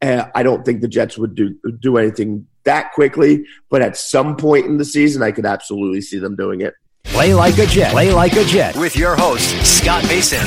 and 0.00 0.30
I 0.34 0.42
don't 0.42 0.64
think 0.64 0.80
the 0.80 0.88
Jets 0.88 1.16
would 1.16 1.34
do 1.34 1.56
do 1.80 1.96
anything 1.96 2.46
that 2.64 2.92
quickly, 2.92 3.44
but 3.70 3.82
at 3.82 3.96
some 3.96 4.36
point 4.36 4.66
in 4.66 4.76
the 4.76 4.84
season, 4.84 5.22
I 5.22 5.32
could 5.32 5.46
absolutely 5.46 6.00
see 6.00 6.18
them 6.18 6.36
doing 6.36 6.60
it. 6.60 6.74
Play 7.04 7.34
like 7.34 7.56
a 7.58 7.66
Jet. 7.66 7.92
Play 7.92 8.12
like 8.12 8.34
a 8.34 8.44
Jet 8.44 8.76
with 8.76 8.96
your 8.96 9.16
host 9.16 9.48
Scott 9.64 10.04
Mason. 10.04 10.44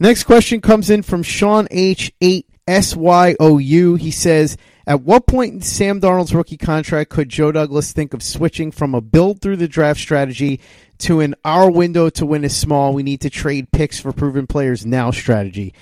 Next 0.00 0.24
question 0.24 0.60
comes 0.60 0.90
in 0.90 1.02
from 1.02 1.22
Sean 1.22 1.68
H 1.70 2.12
eight 2.20 2.48
S 2.66 2.96
Y 2.96 3.36
O 3.38 3.58
U. 3.58 3.94
He 3.96 4.10
says. 4.10 4.56
At 4.86 5.02
what 5.02 5.26
point 5.26 5.54
in 5.54 5.60
Sam 5.62 6.00
Darnold's 6.00 6.34
rookie 6.34 6.58
contract 6.58 7.10
could 7.10 7.30
Joe 7.30 7.52
Douglas 7.52 7.92
think 7.92 8.12
of 8.12 8.22
switching 8.22 8.70
from 8.70 8.94
a 8.94 9.00
build 9.00 9.40
through 9.40 9.56
the 9.56 9.68
draft 9.68 9.98
strategy 9.98 10.60
to 10.98 11.20
an 11.20 11.34
our 11.44 11.70
window 11.70 12.10
to 12.10 12.26
win 12.26 12.44
is 12.44 12.54
small, 12.54 12.92
we 12.92 13.02
need 13.02 13.22
to 13.22 13.30
trade 13.30 13.72
picks 13.72 13.98
for 13.98 14.12
proven 14.12 14.46
players 14.46 14.84
now 14.84 15.10
strategy? 15.10 15.74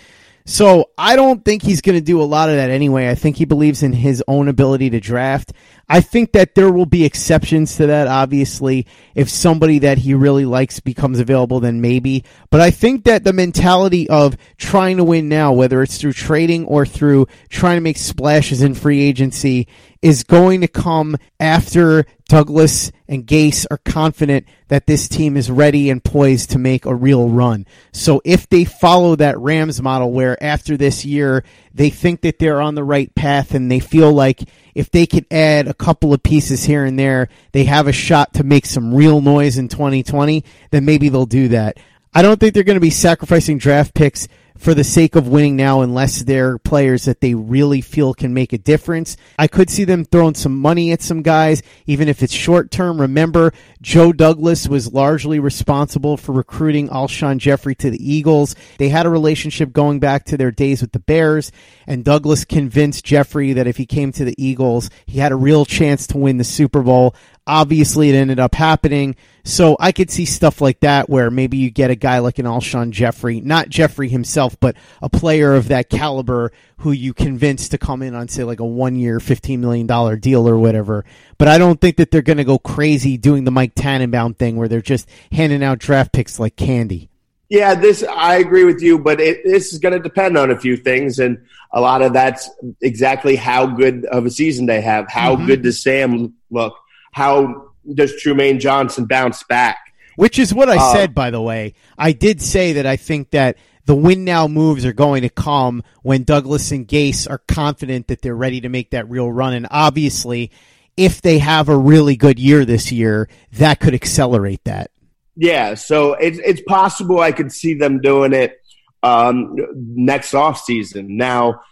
So 0.45 0.91
I 0.99 1.17
don't 1.17 1.45
think 1.45 1.63
he's 1.63 1.81
going 1.81 1.99
to 1.99 2.05
do 2.05 2.21
a 2.21 2.25
lot 2.25 2.49
of 2.49 2.57
that 2.57 2.71
anyway. 2.71 3.09
I 3.09 3.15
think 3.15 3.37
he 3.37 3.45
believes 3.45 3.83
in 3.83 3.93
his 3.93 4.23
own 4.27 4.49
ability 4.49 4.91
to 4.91 5.01
draft. 5.01 5.53
I 5.93 6.01
think 6.01 6.33
that 6.33 6.55
there 6.55 6.73
will 6.73 6.87
be 6.87 7.05
exceptions 7.05 7.77
to 7.77 7.89
that, 7.89 8.09
obviously. 8.09 8.87
If 9.15 9.29
somebody 9.29 9.81
that 9.81 9.99
he 9.99 10.15
really 10.15 10.47
likes 10.47 10.81
becomes 10.81 11.21
available, 11.21 11.61
then 11.61 11.83
maybe. 11.83 12.25
But 12.49 12.63
I 12.63 12.71
think 12.71 13.05
that 13.05 13.25
the 13.25 13.35
mentality 13.35 14.09
of 14.09 14.39
trying 14.57 14.97
to 14.97 15.05
win 15.05 15.29
now, 15.29 15.53
whether 15.53 15.83
it's 15.83 15.99
through 15.99 16.15
trading 16.15 16.65
or 16.65 16.87
through 16.87 17.27
trying 17.51 17.77
to 17.77 17.83
make 17.83 17.99
splashes 17.99 18.63
in 18.63 18.75
free 18.75 19.03
agency, 19.03 19.69
is 20.01 20.25
going 20.25 20.63
to 20.63 20.69
come 20.69 21.15
after 21.39 22.07
Douglas 22.27 22.91
and 23.07 23.27
Gase 23.27 23.67
are 23.71 23.79
confident 23.85 24.47
that 24.69 24.87
this 24.87 25.07
team 25.09 25.37
is 25.37 25.51
ready 25.51 25.91
and 25.91 26.03
poised 26.03 26.53
to 26.53 26.59
make 26.59 26.87
a 26.87 26.95
real 26.95 27.29
run. 27.29 27.67
So 27.93 28.23
if 28.25 28.49
they 28.49 28.65
follow 28.65 29.15
that 29.17 29.39
Rams 29.39 29.83
model 29.83 30.11
where 30.11 30.43
after 30.43 30.79
this 30.79 31.05
year 31.05 31.45
they 31.75 31.91
think 31.91 32.23
that 32.23 32.39
they're 32.39 32.63
on 32.63 32.77
the 32.77 32.83
right 32.83 33.15
path 33.15 33.55
and 33.55 33.71
they 33.71 33.81
feel 33.81 34.11
like 34.11 34.41
if 34.75 34.91
they 34.91 35.07
could 35.07 35.27
add 35.31 35.69
a 35.69 35.75
couple 35.75 36.13
of 36.13 36.23
pieces 36.23 36.65
here 36.65 36.85
and 36.85 36.99
there, 36.99 37.29
they 37.53 37.65
have 37.65 37.89
a 37.89 37.93
shot 37.93 38.35
to 38.35 38.45
make 38.45 38.67
some 38.67 38.95
real 38.95 39.21
noise 39.21 39.59
in 39.59 39.69
2020, 39.69 40.45
then 40.71 40.85
maybe 40.85 41.09
they'll 41.09 41.27
do 41.27 41.49
that. 41.49 41.79
I 42.15 42.23
don't 42.23 42.39
think 42.39 42.55
they're 42.55 42.63
going 42.63 42.77
to 42.77 42.81
be 42.81 42.91
sacrificing 42.91 43.59
draft 43.59 43.95
picks 43.95 44.29
for 44.59 44.75
the 44.75 44.85
sake 44.85 45.17
of 45.17 45.29
winning 45.29 45.57
now 45.57 45.81
unless 45.81 46.23
they're 46.23 46.59
players 46.59 47.05
that 47.05 47.21
they 47.21 47.35
really 47.35 47.81
feel 47.81 48.15
can 48.15 48.35
make 48.35 48.53
a 48.53 48.59
difference. 48.59 49.17
I 49.39 49.49
could 49.49 49.71
see 49.71 49.85
them 49.85 50.05
throwing 50.05 50.35
some 50.35 50.59
money 50.59 50.93
at 50.93 51.03
some 51.03 51.23
guys, 51.23 51.63
even 51.87 52.09
if 52.09 52.23
it's 52.23 52.33
short 52.33 52.71
term. 52.71 53.01
Remember, 53.01 53.53
Joe 53.81 54.13
Douglas 54.13 54.69
was 54.69 54.93
largely 54.93 55.39
responsible 55.39 56.17
for 56.17 56.33
recruiting 56.33 56.89
Alshon 56.89 57.39
Jeffery 57.39 57.75
to 57.77 57.91
the 57.91 58.13
Eagles. 58.13 58.55
They 58.79 58.89
had 58.89 59.07
a 59.07 59.11
relationship 59.11 59.73
going 59.73 60.01
back 60.01 60.25
to 60.27 60.37
their 60.37 60.51
days 60.51 60.81
with 60.81 60.93
the 60.93 60.99
Bears, 60.99 61.53
and 61.87 62.05
Douglas 62.05 62.45
convinced 62.45 63.05
Jeffery 63.05 63.53
that 63.55 63.67
if 63.67 63.77
he 63.77 63.87
came 63.87 64.13
to 64.13 64.25
the 64.25 64.35
Eagles, 64.39 64.91
he 65.07 65.19
had 65.19 65.33
a 65.33 65.37
real 65.37 65.65
chance 65.65 66.07
to 66.09 66.19
win 66.19 66.39
the 66.39 66.45
Super 66.45 66.83
Bowl. 66.83 67.15
Obviously, 67.47 68.11
it 68.11 68.15
ended 68.15 68.39
up 68.39 68.55
happening. 68.55 69.17
So 69.45 69.77
I 69.81 69.91
could 69.91 70.11
see 70.11 70.25
stuff 70.25 70.61
like 70.61 70.81
that 70.81 71.11
where 71.11 71.31
maybe 71.31 71.57
you 71.57 71.71
get 71.71 71.91
a 71.91 71.97
guy 71.97 72.21
like 72.21 72.39
an 72.39 72.47
Alshon 72.47 72.91
Jeffery, 72.91 73.41
not 73.41 73.69
Jeffery 73.69 74.09
himself, 74.09 74.57
but 74.61 74.77
a 75.01 75.09
player 75.09 75.55
of 75.55 75.69
that 75.69 75.91
caliber 75.91 76.53
who 76.79 76.93
you 76.93 77.13
convince 77.13 77.69
to 77.71 77.79
come 77.79 78.03
in 78.03 78.15
on, 78.15 78.29
say, 78.29 78.45
like 78.45 78.61
a 78.61 78.65
one 78.65 78.95
year, 78.95 79.19
$15 79.19 79.59
million 79.59 79.87
deal 80.21 80.49
or 80.49 80.59
whatever. 80.59 81.05
But 81.39 81.49
I 81.49 81.59
don't 81.59 81.81
think 81.81 81.97
that 81.97 82.13
they're 82.13 82.23
going 82.23 82.37
to 82.37 82.45
go 82.45 82.59
crazy 82.59 83.17
doing 83.17 83.43
the 83.45 83.51
Mike 83.51 83.75
Tannenbaum 83.75 84.35
thing 84.35 84.57
where 84.57 84.69
they're 84.69 84.81
just 84.81 85.09
handing 85.33 85.65
out 85.65 85.81
draft 85.81 86.13
picks 86.13 86.39
like 86.39 86.55
candy. 86.55 87.09
Yeah, 87.53 87.75
this 87.75 88.03
I 88.03 88.37
agree 88.37 88.65
with 88.65 88.81
you, 88.81 88.99
but 88.99 89.21
it, 89.21 89.45
this 89.45 89.75
is 89.75 89.79
going 89.79 89.93
to 89.93 89.99
depend 89.99 90.39
on 90.39 90.51
a 90.51 90.59
few 90.59 90.75
things, 90.75 91.19
and 91.19 91.45
a 91.71 91.83
lot 91.83 92.01
of 92.01 92.15
that's 92.15 92.49
exactly 92.81 93.37
how 93.37 93.67
good 93.67 94.07
of 94.07 94.25
a 94.25 94.31
season 94.31 94.65
they 94.65 94.81
have. 94.81 95.07
How 95.11 95.37
mm-hmm. 95.37 95.45
good 95.45 95.63
does 95.63 95.83
Sam 95.83 96.33
look? 96.51 96.75
How 97.13 97.73
does 97.95 98.13
Trumaine 98.23 98.61
Johnson 98.61 99.07
bounce 99.07 99.43
back? 99.45 99.79
Which 100.17 100.39
is 100.39 100.53
what 100.53 100.69
I 100.69 100.77
uh, 100.77 100.93
said, 100.93 101.15
by 101.15 101.31
the 101.31 101.41
way. 101.41 101.75
I 101.97 102.13
did 102.13 102.43
say 102.43 102.75
that 102.75 102.87
I 102.87 102.97
think 102.97 103.31
that 103.31 103.57
the 103.87 103.95
win 103.95 104.25
now 104.25 104.47
moves 104.47 104.85
are 104.85 104.93
going 104.93 105.23
to 105.23 105.29
come 105.29 105.83
when 106.03 106.25
Douglas 106.25 106.71
and 106.71 106.87
Gase 106.87 107.29
are 107.29 107.39
confident 107.39 108.09
that 108.09 108.23
they're 108.23 108.35
ready 108.35 108.61
to 108.61 108.69
make 108.69 108.91
that 108.91 109.09
real 109.09 109.31
run. 109.31 109.55
And 109.55 109.67
obviously, 109.71 110.51
if 110.97 111.23
they 111.23 111.39
have 111.39 111.69
a 111.69 111.77
really 111.77 112.17
good 112.17 112.39
year 112.39 112.65
this 112.65 112.93
year, 112.93 113.29
that 113.53 113.81
could 113.81 113.95
accelerate 113.95 114.63
that. 114.65 114.91
Yeah, 115.35 115.75
so 115.75 116.13
it's 116.15 116.39
it's 116.45 116.61
possible 116.69 117.21
I 117.21 117.33
could 117.33 117.51
see 117.51 117.75
them 117.75 118.01
doing 118.01 118.35
it 118.35 118.61
um, 119.03 119.57
next 119.75 120.35
off 120.35 120.61
season. 120.61 121.17
Now, 121.17 121.63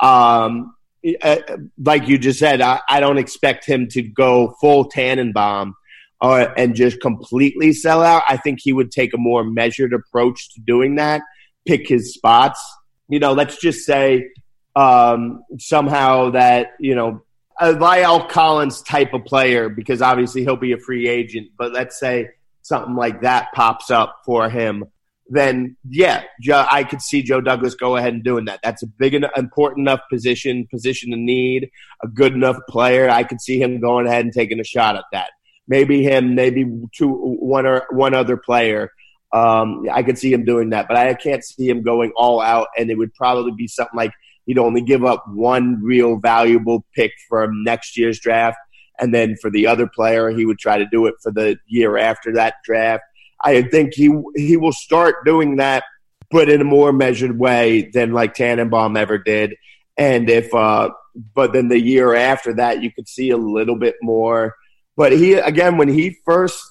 um, 0.00 0.74
uh, 1.20 1.36
like 1.78 2.08
you 2.08 2.18
just 2.18 2.38
said, 2.38 2.60
I, 2.60 2.80
I, 2.88 3.00
don't 3.00 3.18
expect 3.18 3.66
him 3.66 3.88
to 3.88 4.02
go 4.02 4.54
full 4.60 4.88
Tannenbaum 4.88 5.74
uh, 6.20 6.48
and 6.56 6.74
just 6.74 7.00
completely 7.00 7.72
sell 7.72 8.02
out. 8.02 8.22
I 8.28 8.36
think 8.36 8.60
he 8.62 8.72
would 8.72 8.92
take 8.92 9.12
a 9.12 9.18
more 9.18 9.42
measured 9.42 9.92
approach 9.92 10.54
to 10.54 10.60
doing 10.60 10.96
that, 10.96 11.22
pick 11.66 11.88
his 11.88 12.14
spots. 12.14 12.62
You 13.08 13.18
know, 13.18 13.32
let's 13.32 13.60
just 13.60 13.84
say 13.84 14.28
um, 14.76 15.42
somehow 15.58 16.30
that, 16.30 16.68
you 16.78 16.94
know, 16.94 17.22
a 17.60 17.74
La'el 17.74 18.28
Collins 18.28 18.82
type 18.82 19.12
of 19.12 19.24
player, 19.24 19.68
because 19.68 20.00
obviously 20.00 20.42
he'll 20.42 20.56
be 20.56 20.72
a 20.72 20.78
free 20.78 21.08
agent, 21.08 21.48
but 21.58 21.72
let's 21.72 21.98
say 21.98 22.28
something 22.62 22.94
like 22.94 23.22
that 23.22 23.48
pops 23.54 23.90
up 23.90 24.20
for 24.24 24.48
him 24.48 24.84
then 25.28 25.76
yeah, 25.88 26.24
I 26.50 26.84
could 26.84 27.00
see 27.00 27.22
Joe 27.22 27.40
Douglas 27.40 27.74
go 27.74 27.96
ahead 27.96 28.12
and 28.12 28.24
doing 28.24 28.44
that. 28.46 28.60
That's 28.62 28.82
a 28.82 28.86
big 28.86 29.14
and 29.14 29.26
important 29.36 29.86
enough 29.88 30.00
position, 30.10 30.66
position 30.70 31.10
to 31.10 31.16
need, 31.16 31.70
a 32.02 32.08
good 32.08 32.34
enough 32.34 32.56
player. 32.68 33.08
I 33.08 33.24
could 33.24 33.40
see 33.40 33.60
him 33.60 33.80
going 33.80 34.06
ahead 34.06 34.24
and 34.24 34.32
taking 34.32 34.60
a 34.60 34.64
shot 34.64 34.96
at 34.96 35.04
that. 35.12 35.30
Maybe 35.68 36.02
him, 36.02 36.34
maybe 36.34 36.66
two, 36.92 37.08
one 37.08 37.66
or 37.66 37.86
one 37.90 38.14
other 38.14 38.36
player. 38.36 38.90
Um, 39.32 39.86
I 39.90 40.02
could 40.02 40.18
see 40.18 40.32
him 40.32 40.44
doing 40.44 40.70
that, 40.70 40.88
but 40.88 40.96
I 40.96 41.14
can't 41.14 41.42
see 41.42 41.68
him 41.68 41.82
going 41.82 42.12
all 42.16 42.40
out. 42.40 42.68
And 42.76 42.90
it 42.90 42.98
would 42.98 43.14
probably 43.14 43.52
be 43.52 43.68
something 43.68 43.96
like 43.96 44.12
he'd 44.44 44.58
only 44.58 44.82
give 44.82 45.04
up 45.04 45.24
one 45.28 45.80
real 45.82 46.16
valuable 46.16 46.84
pick 46.94 47.12
for 47.28 47.48
next 47.50 47.96
year's 47.96 48.18
draft, 48.18 48.58
and 48.98 49.14
then 49.14 49.36
for 49.40 49.50
the 49.50 49.66
other 49.66 49.86
player, 49.86 50.28
he 50.30 50.44
would 50.44 50.58
try 50.58 50.78
to 50.78 50.86
do 50.86 51.06
it 51.06 51.14
for 51.22 51.32
the 51.32 51.56
year 51.66 51.96
after 51.96 52.34
that 52.34 52.56
draft 52.64 53.04
I 53.42 53.62
think 53.62 53.94
he 53.94 54.10
he 54.36 54.56
will 54.56 54.72
start 54.72 55.24
doing 55.24 55.56
that, 55.56 55.84
but 56.30 56.48
in 56.48 56.60
a 56.60 56.64
more 56.64 56.92
measured 56.92 57.38
way 57.38 57.90
than 57.92 58.12
like 58.12 58.34
Tannenbaum 58.34 58.96
ever 58.96 59.18
did. 59.18 59.54
And 59.96 60.30
if, 60.30 60.52
uh, 60.54 60.90
but 61.34 61.52
then 61.52 61.68
the 61.68 61.80
year 61.80 62.14
after 62.14 62.54
that, 62.54 62.82
you 62.82 62.90
could 62.92 63.08
see 63.08 63.30
a 63.30 63.36
little 63.36 63.76
bit 63.76 63.96
more. 64.02 64.54
But 64.96 65.12
he 65.12 65.34
again, 65.34 65.76
when 65.76 65.88
he 65.88 66.16
first 66.24 66.62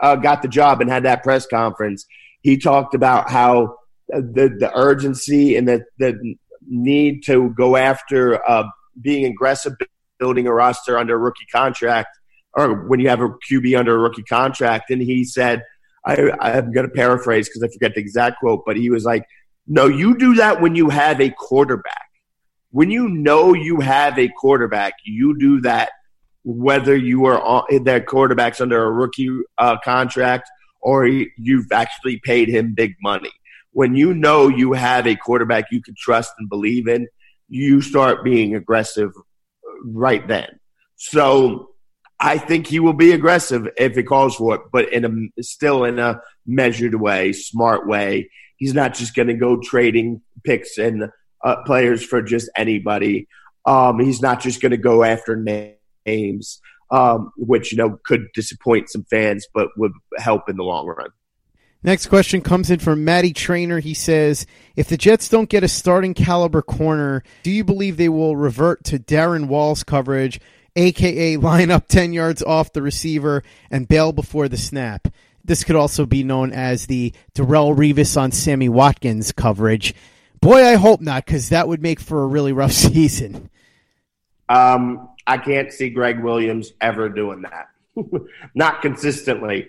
uh, 0.00 0.16
got 0.16 0.42
the 0.42 0.48
job 0.48 0.80
and 0.80 0.90
had 0.90 1.04
that 1.04 1.22
press 1.22 1.46
conference, 1.46 2.06
he 2.42 2.58
talked 2.58 2.94
about 2.94 3.30
how 3.30 3.76
the 4.08 4.54
the 4.58 4.70
urgency 4.74 5.56
and 5.56 5.66
the 5.66 5.84
the 5.98 6.36
need 6.66 7.24
to 7.24 7.50
go 7.50 7.76
after 7.76 8.48
uh, 8.48 8.64
being 9.00 9.24
aggressive, 9.24 9.74
building 10.18 10.46
a 10.46 10.52
roster 10.52 10.98
under 10.98 11.14
a 11.14 11.18
rookie 11.18 11.46
contract, 11.52 12.08
or 12.54 12.86
when 12.88 13.00
you 13.00 13.08
have 13.08 13.20
a 13.20 13.30
QB 13.50 13.78
under 13.78 13.94
a 13.94 13.98
rookie 13.98 14.22
contract. 14.22 14.90
And 14.90 15.02
he 15.02 15.24
said 15.24 15.62
I, 16.08 16.30
I'm 16.40 16.72
going 16.72 16.86
to 16.86 16.92
paraphrase 16.92 17.48
because 17.48 17.62
I 17.62 17.68
forget 17.68 17.94
the 17.94 18.00
exact 18.00 18.40
quote, 18.40 18.62
but 18.64 18.76
he 18.76 18.88
was 18.88 19.04
like, 19.04 19.24
no, 19.66 19.86
you 19.86 20.16
do 20.16 20.34
that 20.36 20.60
when 20.60 20.74
you 20.74 20.88
have 20.88 21.20
a 21.20 21.30
quarterback. 21.30 22.08
When 22.70 22.90
you 22.90 23.08
know 23.08 23.52
you 23.52 23.80
have 23.80 24.18
a 24.18 24.28
quarterback, 24.28 24.94
you 25.04 25.38
do 25.38 25.60
that 25.62 25.90
whether 26.44 26.96
you 26.96 27.26
are 27.26 27.40
on, 27.42 27.84
that 27.84 28.06
quarterback's 28.06 28.60
under 28.60 28.82
a 28.82 28.90
rookie 28.90 29.28
uh, 29.58 29.76
contract 29.84 30.48
or 30.80 31.06
you've 31.06 31.70
actually 31.72 32.20
paid 32.24 32.48
him 32.48 32.72
big 32.74 32.94
money. 33.02 33.32
When 33.72 33.94
you 33.94 34.14
know 34.14 34.48
you 34.48 34.72
have 34.72 35.06
a 35.06 35.14
quarterback 35.14 35.66
you 35.70 35.82
can 35.82 35.94
trust 35.98 36.32
and 36.38 36.48
believe 36.48 36.88
in, 36.88 37.06
you 37.48 37.82
start 37.82 38.24
being 38.24 38.54
aggressive 38.54 39.12
right 39.84 40.26
then. 40.26 40.48
So 40.96 41.70
I 42.20 42.38
think 42.38 42.66
he 42.66 42.80
will 42.80 42.94
be 42.94 43.12
aggressive 43.12 43.68
if 43.76 43.96
it 43.96 44.04
calls 44.04 44.36
for 44.36 44.56
it, 44.56 44.62
but 44.72 44.92
in 44.92 45.30
a 45.36 45.42
still 45.42 45.84
in 45.84 45.98
a 45.98 46.20
measured 46.46 46.94
way, 46.96 47.32
smart 47.32 47.86
way. 47.86 48.30
He's 48.56 48.74
not 48.74 48.94
just 48.94 49.14
going 49.14 49.28
to 49.28 49.34
go 49.34 49.60
trading 49.60 50.20
picks 50.44 50.78
and 50.78 51.10
uh, 51.44 51.56
players 51.64 52.04
for 52.04 52.20
just 52.20 52.50
anybody. 52.56 53.28
Um, 53.64 54.00
he's 54.00 54.20
not 54.20 54.40
just 54.40 54.60
going 54.60 54.70
to 54.70 54.76
go 54.76 55.04
after 55.04 55.36
names, 55.36 56.60
um, 56.90 57.30
which 57.36 57.70
you 57.70 57.78
know 57.78 57.98
could 58.04 58.26
disappoint 58.34 58.90
some 58.90 59.04
fans, 59.04 59.46
but 59.54 59.68
would 59.76 59.92
help 60.16 60.48
in 60.48 60.56
the 60.56 60.64
long 60.64 60.86
run. 60.86 61.10
Next 61.84 62.08
question 62.08 62.40
comes 62.40 62.70
in 62.70 62.80
from 62.80 63.04
Matty 63.04 63.32
Trainer. 63.32 63.78
He 63.78 63.94
says, 63.94 64.46
If 64.74 64.88
the 64.88 64.96
Jets 64.96 65.28
don't 65.28 65.48
get 65.48 65.62
a 65.62 65.68
starting 65.68 66.12
caliber 66.12 66.60
corner, 66.60 67.22
do 67.44 67.52
you 67.52 67.62
believe 67.62 67.96
they 67.96 68.08
will 68.08 68.34
revert 68.34 68.82
to 68.84 68.98
Darren 68.98 69.46
Wall's 69.46 69.84
coverage 69.84 70.40
aka 70.76 71.36
line 71.36 71.70
up 71.70 71.88
10 71.88 72.12
yards 72.12 72.42
off 72.42 72.72
the 72.72 72.82
receiver 72.82 73.42
and 73.70 73.88
bail 73.88 74.12
before 74.12 74.48
the 74.48 74.56
snap. 74.56 75.08
This 75.44 75.64
could 75.64 75.76
also 75.76 76.04
be 76.04 76.24
known 76.24 76.52
as 76.52 76.86
the 76.86 77.12
Darrelle 77.34 77.74
Revis 77.74 78.20
on 78.20 78.32
Sammy 78.32 78.68
Watkins 78.68 79.32
coverage. 79.32 79.94
Boy, 80.40 80.64
I 80.64 80.74
hope 80.74 81.00
not, 81.00 81.24
because 81.24 81.48
that 81.48 81.66
would 81.66 81.82
make 81.82 82.00
for 82.00 82.22
a 82.22 82.26
really 82.26 82.52
rough 82.52 82.72
season. 82.72 83.50
Um, 84.48 85.10
I 85.26 85.38
can't 85.38 85.72
see 85.72 85.90
Gregg 85.90 86.20
Williams 86.20 86.72
ever 86.80 87.08
doing 87.08 87.42
that. 87.42 87.68
not 88.54 88.82
consistently. 88.82 89.68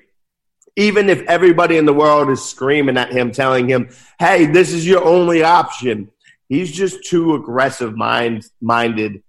Even 0.75 1.09
if 1.09 1.21
everybody 1.23 1.77
in 1.77 1.85
the 1.85 1.93
world 1.93 2.29
is 2.29 2.43
screaming 2.43 2.97
at 2.97 3.11
him, 3.11 3.31
telling 3.31 3.67
him, 3.67 3.89
hey, 4.19 4.45
this 4.45 4.71
is 4.71 4.87
your 4.87 5.03
only 5.03 5.43
option, 5.43 6.09
he's 6.47 6.71
just 6.71 7.03
too 7.05 7.35
aggressive 7.35 7.95
mind 7.95 8.45
minded 8.61 9.23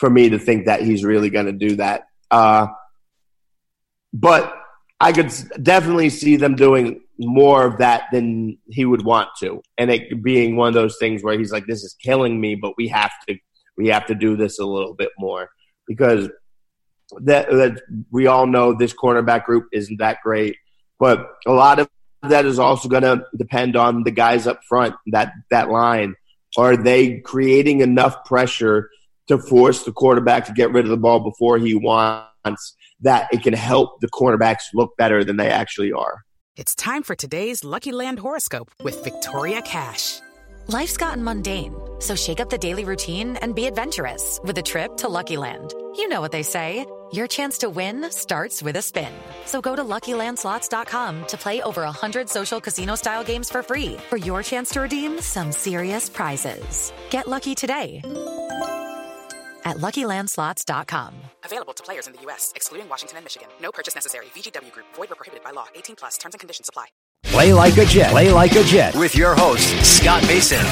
for 0.00 0.08
me 0.08 0.30
to 0.30 0.38
think 0.38 0.64
that 0.64 0.80
he's 0.80 1.04
really 1.04 1.28
going 1.28 1.44
to 1.44 1.52
do 1.52 1.76
that. 1.76 2.04
Uh, 2.30 2.68
but 4.14 4.56
I 4.98 5.12
could 5.12 5.30
definitely 5.62 6.08
see 6.08 6.36
them 6.36 6.56
doing 6.56 7.02
more 7.18 7.66
of 7.66 7.78
that 7.78 8.04
than 8.10 8.56
he 8.70 8.86
would 8.86 9.04
want 9.04 9.28
to, 9.40 9.62
and 9.76 9.90
it 9.90 10.22
being 10.22 10.56
one 10.56 10.68
of 10.68 10.74
those 10.74 10.96
things 10.98 11.22
where 11.22 11.38
he's 11.38 11.52
like, 11.52 11.66
"This 11.66 11.84
is 11.84 11.94
killing 12.02 12.40
me," 12.40 12.54
but 12.54 12.72
we 12.78 12.88
have 12.88 13.12
to 13.28 13.36
we 13.76 13.88
have 13.88 14.06
to 14.06 14.14
do 14.14 14.36
this 14.36 14.58
a 14.58 14.64
little 14.64 14.94
bit 14.94 15.10
more 15.18 15.50
because 15.86 16.30
that, 17.18 17.50
that 17.50 17.82
we 18.10 18.26
all 18.26 18.46
know 18.46 18.74
this 18.74 18.94
cornerback 18.94 19.44
group 19.44 19.68
isn't 19.72 19.98
that 19.98 20.18
great, 20.22 20.56
but 20.98 21.26
a 21.46 21.52
lot 21.52 21.78
of 21.78 21.88
that 22.22 22.46
is 22.46 22.58
also 22.58 22.88
going 22.88 23.02
to 23.02 23.24
depend 23.36 23.76
on 23.76 24.02
the 24.02 24.10
guys 24.10 24.46
up 24.46 24.60
front 24.66 24.94
that 25.08 25.32
that 25.50 25.70
line. 25.70 26.14
Are 26.56 26.76
they 26.76 27.20
creating 27.20 27.80
enough 27.80 28.24
pressure 28.24 28.90
to 29.30 29.38
force 29.38 29.84
the 29.84 29.92
quarterback 29.92 30.44
to 30.46 30.52
get 30.52 30.72
rid 30.72 30.84
of 30.84 30.90
the 30.90 30.96
ball 30.96 31.20
before 31.20 31.58
he 31.58 31.74
wants? 31.74 32.76
That 33.00 33.28
it 33.32 33.42
can 33.42 33.54
help 33.54 34.00
the 34.00 34.08
cornerbacks 34.08 34.64
look 34.74 34.96
better 34.96 35.24
than 35.24 35.36
they 35.36 35.48
actually 35.48 35.92
are. 35.92 36.22
It's 36.56 36.74
time 36.74 37.02
for 37.02 37.14
today's 37.14 37.64
Lucky 37.64 37.92
Land 37.92 38.18
horoscope 38.18 38.70
with 38.82 39.02
Victoria 39.04 39.62
Cash. 39.62 40.20
Life's 40.66 40.96
gotten 40.96 41.24
mundane, 41.24 41.74
so 42.00 42.14
shake 42.14 42.40
up 42.40 42.50
the 42.50 42.58
daily 42.58 42.84
routine 42.84 43.36
and 43.38 43.54
be 43.54 43.66
adventurous 43.66 44.38
with 44.44 44.58
a 44.58 44.62
trip 44.62 44.96
to 44.98 45.08
Lucky 45.08 45.36
Land. 45.36 45.72
You 45.96 46.08
know 46.08 46.20
what 46.20 46.32
they 46.32 46.42
say. 46.42 46.84
Your 47.12 47.26
chance 47.26 47.58
to 47.58 47.70
win 47.70 48.08
starts 48.10 48.62
with 48.62 48.76
a 48.76 48.82
spin. 48.82 49.12
So 49.44 49.60
go 49.60 49.74
to 49.74 49.82
LuckyLandSlots.com 49.82 51.26
to 51.26 51.36
play 51.36 51.60
over 51.62 51.82
100 51.82 52.28
social 52.28 52.60
casino-style 52.60 53.24
games 53.24 53.50
for 53.50 53.64
free 53.64 53.96
for 54.08 54.16
your 54.16 54.44
chance 54.44 54.70
to 54.70 54.82
redeem 54.82 55.20
some 55.20 55.50
serious 55.50 56.08
prizes. 56.08 56.92
Get 57.10 57.26
lucky 57.26 57.56
today 57.56 58.00
at 59.64 59.76
LuckyLandSlots.com. 59.76 61.14
Available 61.44 61.72
to 61.72 61.82
players 61.82 62.06
in 62.06 62.12
the 62.14 62.22
U.S., 62.22 62.52
excluding 62.56 62.88
Washington 62.88 63.18
and 63.18 63.24
Michigan. 63.24 63.48
No 63.60 63.70
purchase 63.70 63.94
necessary. 63.94 64.26
VGW 64.34 64.72
Group. 64.72 64.86
Void 64.94 65.10
where 65.10 65.16
prohibited 65.16 65.44
by 65.44 65.50
law. 65.50 65.66
18 65.74 65.96
plus. 65.96 66.16
Terms 66.18 66.34
and 66.34 66.40
conditions 66.40 66.68
apply. 66.68 66.86
Play 67.24 67.52
like 67.52 67.76
a 67.76 67.84
Jet. 67.84 68.10
Play 68.10 68.30
like 68.30 68.52
a 68.56 68.64
Jet 68.64 68.94
with 68.96 69.14
your 69.14 69.34
host, 69.34 69.68
Scott 69.84 70.22
Mason. 70.26 70.64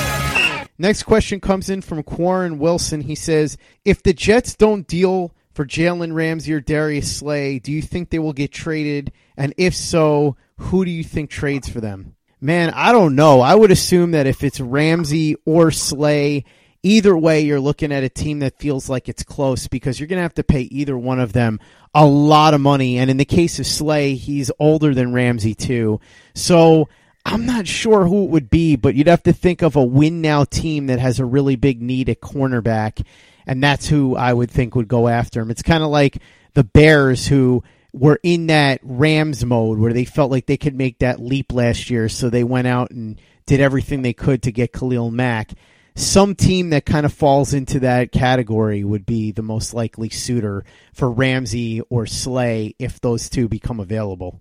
Next 0.79 1.03
question 1.03 1.41
comes 1.41 1.69
in 1.69 1.83
from 1.83 2.03
Quarren 2.03 2.59
Wilson. 2.59 3.01
He 3.01 3.15
says, 3.15 3.59
if 3.85 4.03
the 4.03 4.13
Jets 4.13 4.55
don't 4.55 4.87
deal 4.87 5.35
for 5.53 5.65
Jalen 5.67 6.15
Ramsey 6.15 6.53
or 6.53 6.61
Darius 6.61 7.17
Slay, 7.17 7.59
do 7.59 7.73
you 7.73 7.83
think 7.83 8.11
they 8.11 8.21
will 8.21 8.33
get 8.33 8.53
traded? 8.53 9.13
And 9.37 9.53
if 9.57 9.75
so, 9.75 10.37
who 10.59 10.85
do 10.85 10.91
you 10.91 11.03
think 11.03 11.31
trades 11.31 11.69
for 11.69 11.81
them? 11.81 12.15
Man, 12.41 12.71
I 12.71 12.93
don't 12.93 13.17
know. 13.17 13.41
I 13.41 13.55
would 13.55 13.73
assume 13.73 14.13
that 14.13 14.29
if 14.29 14.45
it's 14.45 14.61
Ramsey 14.61 15.35
or 15.45 15.73
Slay, 15.73 16.45
either 16.83 17.17
way, 17.17 17.41
you're 17.41 17.61
looking 17.61 17.93
at 17.93 18.05
a 18.05 18.09
team 18.09 18.41
that 18.41 18.59
feels 18.59 18.89
like 18.89 19.09
it's 19.09 19.23
close 19.23 19.69
because 19.69 19.99
you're 19.99 20.07
going 20.07 20.19
to 20.19 20.23
have 20.23 20.35
to 20.35 20.45
pay 20.45 20.63
either 20.63 20.97
one 20.97 21.21
of 21.21 21.33
them 21.33 21.61
a 21.95 22.07
lot 22.07 22.55
of 22.55 22.61
money. 22.61 22.99
And 22.99 23.11
in 23.11 23.17
the 23.17 23.25
case 23.25 23.59
of 23.59 23.67
Slay, 23.67 24.15
he's 24.15 24.51
older 24.59 24.95
than 24.95 25.13
Ramsey, 25.13 25.55
too. 25.55 26.01
So 26.35 26.89
I'm 27.25 27.47
not 27.47 27.67
sure 27.67 28.07
who 28.07 28.25
it 28.25 28.31
would 28.31 28.51
be, 28.51 28.77
but 28.77 28.95
you'd 28.95 29.07
have 29.07 29.23
to 29.25 29.33
think 29.33 29.63
of 29.63 29.77
a 29.77 29.85
win 29.85 30.21
now 30.21 30.45
team 30.45 30.87
that 30.87 30.99
has 30.99 31.19
a 31.19 31.25
really 31.25 31.57
big 31.57 31.83
need 31.83 32.09
at 32.09 32.21
cornerback. 32.21 33.05
And 33.47 33.63
that's 33.63 33.89
who 33.89 34.15
I 34.15 34.33
would 34.33 34.51
think 34.51 34.75
would 34.75 34.89
go 34.89 35.09
after 35.09 35.41
him. 35.41 35.51
It's 35.51 35.63
kind 35.63 35.83
of 35.83 35.91
like 35.91 36.19
the 36.55 36.65
Bears 36.65 37.27
who 37.27 37.63
were 37.93 38.21
in 38.23 38.49
that 38.49 38.81
Rams 38.83 39.45
mode 39.45 39.79
where 39.79 39.93
they 39.93 40.05
felt 40.05 40.31
like 40.31 40.47
they 40.47 40.57
could 40.57 40.75
make 40.75 40.99
that 40.99 41.21
leap 41.21 41.53
last 41.53 41.91
year. 41.91 42.09
So 42.09 42.31
they 42.31 42.45
went 42.45 42.67
out 42.67 42.91
and 42.91 43.21
did 43.47 43.61
everything 43.61 44.03
they 44.03 44.13
could 44.13 44.43
to 44.43 44.53
get 44.53 44.73
Khalil 44.73 45.11
Mack 45.11 45.53
some 45.99 46.35
team 46.35 46.71
that 46.71 46.87
kind 46.87 47.05
of 47.05 47.13
falls 47.13 47.53
into 47.53 47.81
that 47.81 48.13
category 48.13 48.85
would 48.85 49.05
be 49.05 49.33
the 49.33 49.43
most 49.43 49.75
likely 49.75 50.09
suitor 50.09 50.65
for 50.95 51.11
Ramsey 51.11 51.81
or 51.91 52.07
Slay 52.07 52.75
if 52.79 53.01
those 53.01 53.29
two 53.29 53.49
become 53.49 53.81
available. 53.81 54.41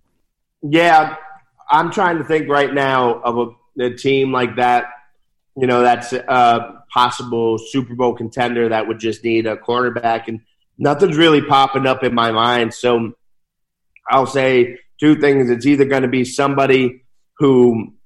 Yeah, 0.61 1.15
I'm 1.69 1.91
trying 1.91 2.19
to 2.19 2.23
think 2.23 2.47
right 2.47 2.73
now 2.73 3.19
of 3.21 3.55
a, 3.79 3.83
a 3.85 3.93
team 3.95 4.31
like 4.31 4.57
that. 4.57 4.85
You 5.55 5.65
know, 5.65 5.81
that's 5.81 6.13
a 6.13 6.83
possible 6.93 7.57
Super 7.57 7.95
Bowl 7.95 8.13
contender 8.13 8.69
that 8.69 8.87
would 8.87 8.99
just 8.99 9.23
need 9.23 9.47
a 9.47 9.57
cornerback, 9.57 10.27
and 10.27 10.41
nothing's 10.77 11.17
really 11.17 11.41
popping 11.41 11.87
up 11.87 12.03
in 12.03 12.13
my 12.13 12.31
mind. 12.31 12.75
So 12.75 13.13
I'll 14.07 14.27
say 14.27 14.77
two 14.99 15.19
things. 15.19 15.49
It's 15.49 15.65
either 15.65 15.85
going 15.85 16.03
to 16.03 16.07
be 16.07 16.23
somebody 16.23 17.03
who 17.39 17.96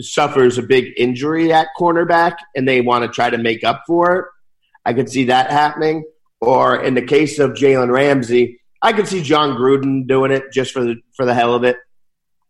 suffers 0.00 0.58
a 0.58 0.62
big 0.62 0.92
injury 0.96 1.52
at 1.52 1.68
cornerback 1.78 2.36
and 2.54 2.66
they 2.66 2.80
want 2.80 3.04
to 3.04 3.08
try 3.08 3.30
to 3.30 3.38
make 3.38 3.64
up 3.64 3.82
for 3.86 4.16
it. 4.16 4.24
I 4.84 4.92
could 4.92 5.10
see 5.10 5.24
that 5.24 5.50
happening. 5.50 6.04
Or 6.40 6.82
in 6.82 6.94
the 6.94 7.02
case 7.02 7.38
of 7.38 7.52
Jalen 7.52 7.92
Ramsey, 7.92 8.60
I 8.82 8.92
could 8.92 9.06
see 9.06 9.22
Jon 9.22 9.56
Gruden 9.56 10.08
doing 10.08 10.32
it 10.32 10.52
just 10.52 10.72
for 10.72 10.82
the 10.82 10.96
for 11.14 11.24
the 11.24 11.34
hell 11.34 11.54
of 11.54 11.62
it. 11.62 11.76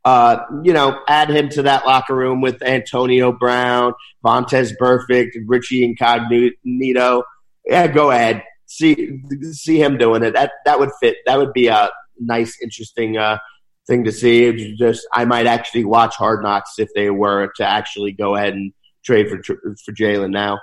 Uh, 0.04 0.38
you 0.64 0.72
know, 0.72 1.00
add 1.06 1.30
him 1.30 1.48
to 1.50 1.62
that 1.62 1.86
locker 1.86 2.16
room 2.16 2.40
with 2.40 2.62
Antonio 2.62 3.32
Brown, 3.32 3.92
Vontaze 4.24 4.72
Burfict, 4.80 5.30
Richie 5.46 5.84
Incognito. 5.84 7.22
Yeah, 7.66 7.86
go 7.86 8.10
ahead. 8.10 8.42
See 8.66 9.20
see 9.52 9.80
him 9.80 9.98
doing 9.98 10.22
it. 10.22 10.32
That 10.32 10.52
that 10.64 10.80
would 10.80 10.90
fit. 10.98 11.18
That 11.26 11.38
would 11.38 11.52
be 11.52 11.68
a 11.68 11.90
nice, 12.18 12.56
interesting 12.62 13.18
uh, 13.18 13.38
thing 13.86 14.04
to 14.04 14.12
see. 14.12 14.76
Just 14.76 15.06
I 15.12 15.24
might 15.24 15.46
actually 15.46 15.84
watch 15.84 16.14
Hard 16.16 16.42
Knocks 16.42 16.78
if 16.78 16.88
they 16.94 17.10
were 17.10 17.52
to 17.56 17.64
actually 17.64 18.12
go 18.12 18.36
ahead 18.36 18.54
and 18.54 18.72
trade 19.04 19.28
for 19.28 19.42
for 19.42 19.92
Jalen 19.92 20.30
now. 20.30 20.60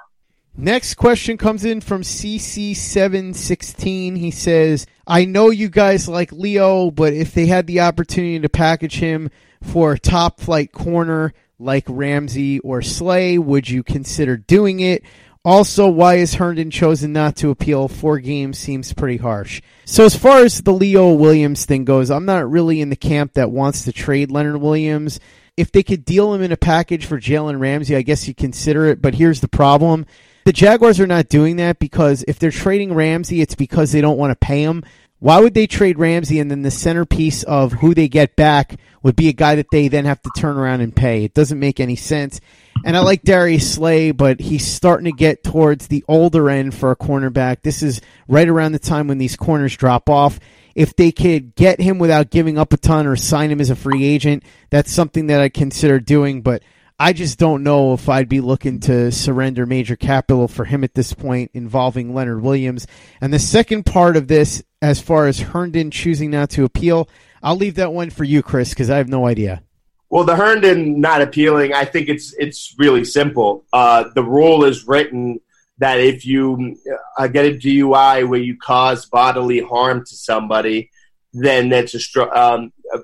Next 0.58 0.96
question 0.96 1.38
comes 1.38 1.64
in 1.64 1.80
from 1.80 2.02
CC716. 2.02 4.18
He 4.18 4.32
says, 4.32 4.88
I 5.08 5.26
know 5.26 5.52
you 5.52 5.70
guys 5.70 6.10
like 6.10 6.34
Leo, 6.34 6.92
but 6.92 7.14
if 7.14 7.34
they 7.34 7.46
had 7.46 7.66
the 7.66 7.80
opportunity 7.80 8.38
to 8.40 8.50
package 8.50 9.00
him 9.00 9.30
for 9.62 9.94
a 9.94 10.00
top 10.00 10.42
flight 10.42 10.74
corner 10.74 11.34
like 11.60 11.86
Ramsey 11.88 12.60
or 12.60 12.82
Slay, 12.82 13.38
would 13.38 13.70
you 13.70 13.84
consider 13.84 14.36
doing 14.36 14.82
it? 14.82 15.04
Also, 15.46 15.88
why 15.88 16.16
is 16.16 16.34
Herndon 16.34 16.70
chosen 16.70 17.14
not 17.14 17.38
to 17.38 17.50
appeal? 17.50 17.88
Four 17.88 18.20
games 18.20 18.58
seems 18.58 18.92
pretty 18.94 19.18
harsh. 19.18 19.62
So, 19.86 20.04
as 20.04 20.16
far 20.16 20.40
as 20.40 20.62
the 20.62 20.74
Leo 20.74 21.14
Williams 21.14 21.66
thing 21.66 21.86
goes, 21.86 22.12
I'm 22.12 22.26
not 22.26 22.50
really 22.50 22.82
in 22.82 22.90
the 22.90 22.98
camp 22.98 23.34
that 23.34 23.50
wants 23.50 23.86
to 23.86 23.94
trade 23.94 24.32
Leonard 24.32 24.58
Williams. 24.58 25.20
If 25.56 25.72
they 25.72 25.82
could 25.82 26.04
deal 26.04 26.34
him 26.34 26.42
in 26.42 26.52
a 26.52 26.58
package 26.58 27.06
for 27.06 27.20
Jalen 27.20 27.60
Ramsey, 27.60 27.96
I 27.96 28.02
guess 28.02 28.28
you 28.28 28.36
consider 28.36 28.86
it. 28.88 29.02
But 29.02 29.16
here's 29.16 29.40
the 29.40 29.48
problem 29.48 30.06
the 30.44 30.52
Jaguars 30.52 31.00
are 31.00 31.08
not 31.08 31.30
doing 31.30 31.56
that 31.58 31.80
because 31.80 32.26
if 32.28 32.38
they're 32.38 32.52
trading 32.52 32.94
Ramsey, 32.94 33.40
it's 33.40 33.56
because 33.56 33.92
they 33.92 34.02
don't 34.02 34.18
want 34.18 34.32
to 34.32 34.46
pay 34.46 34.64
him. 34.64 34.84
Why 35.20 35.40
would 35.40 35.54
they 35.54 35.68
trade 35.68 36.00
Ramsey 36.00 36.40
and 36.40 36.50
then 36.50 36.62
the 36.62 36.72
centerpiece 36.72 37.44
of 37.44 37.74
who 37.74 37.94
they 37.94 38.08
get 38.08 38.38
back 38.38 38.80
would 39.04 39.18
be 39.18 39.28
a 39.28 39.34
guy 39.34 39.56
that 39.56 39.68
they 39.70 39.90
then 39.90 40.06
have 40.06 40.22
to 40.22 40.32
turn 40.38 40.58
around 40.58 40.82
and 40.82 40.96
pay? 40.96 41.26
It 41.26 41.34
doesn't 41.34 41.60
make 41.60 41.82
any 41.82 41.98
sense. 41.98 42.40
And 42.86 42.96
I 42.96 43.02
like 43.02 43.24
Darius 43.24 43.74
Slay, 43.74 44.12
but 44.12 44.40
he's 44.40 44.66
starting 44.66 45.06
to 45.06 45.12
get 45.12 45.44
towards 45.44 45.88
the 45.88 46.06
older 46.08 46.50
end 46.50 46.74
for 46.74 46.92
a 46.92 46.96
cornerback. 46.96 47.62
This 47.62 47.84
is 47.84 48.00
right 48.30 48.48
around 48.48 48.72
the 48.72 48.80
time 48.80 49.10
when 49.10 49.18
these 49.18 49.36
corners 49.36 49.76
drop 49.76 50.10
off. 50.10 50.40
If 50.76 50.96
they 50.96 51.12
could 51.12 51.56
get 51.56 51.82
him 51.82 52.00
without 52.00 52.30
giving 52.30 52.58
up 52.58 52.72
a 52.72 52.78
ton 52.78 53.06
or 53.06 53.18
sign 53.18 53.52
him 53.52 53.60
as 53.60 53.70
a 53.70 53.76
free 53.76 54.06
agent, 54.06 54.44
that's 54.70 54.92
something 54.92 55.28
that 55.28 55.42
I 55.42 55.50
consider 55.50 56.00
doing. 56.00 56.42
But 56.42 56.64
I 56.98 57.12
just 57.12 57.38
don't 57.38 57.64
know 57.64 57.94
if 57.94 58.08
I'd 58.08 58.30
be 58.30 58.40
looking 58.40 58.80
to 58.82 59.12
surrender 59.12 59.66
major 59.66 59.98
capital 59.98 60.48
for 60.48 60.64
him 60.64 60.86
at 60.86 60.94
this 60.94 61.14
point 61.14 61.52
involving 61.54 62.14
Leonard 62.14 62.42
Williams. 62.42 62.88
And 63.20 63.34
the 63.34 63.40
second 63.40 63.86
part 63.86 64.16
of 64.16 64.30
this, 64.30 64.64
as 64.82 65.02
far 65.02 65.28
as 65.28 65.40
Herndon 65.40 65.92
choosing 65.92 66.32
not 66.32 66.50
to 66.52 66.64
appeal, 66.64 67.10
I'll 67.44 67.56
leave 67.56 67.76
that 67.76 67.94
one 67.94 68.10
for 68.10 68.24
you, 68.24 68.42
Chris, 68.42 68.70
because 68.70 68.90
I 68.90 68.98
have 68.98 69.10
no 69.10 69.26
idea. 69.26 69.64
Well, 70.10 70.24
the 70.24 70.36
Herndon 70.36 71.00
not 71.00 71.22
appealing, 71.22 71.74
I 71.74 71.86
think 71.86 72.10
it's 72.10 72.34
it's 72.40 72.76
really 72.80 73.06
simple. 73.06 73.66
Uh, 73.72 74.06
the 74.16 74.24
rule 74.24 74.64
is 74.64 74.88
written 74.88 75.40
that 75.78 76.00
if 76.00 76.26
you 76.26 76.78
uh, 77.18 77.28
get 77.28 77.46
a 77.46 77.52
DUI 77.52 78.28
where 78.28 78.40
you 78.40 78.58
cause 78.58 79.06
bodily 79.06 79.62
harm 79.62 80.04
to 80.06 80.16
somebody, 80.16 80.90
then 81.32 81.70
that's 81.70 81.94
a, 81.96 82.22
um, 82.38 82.74
a, 82.94 83.00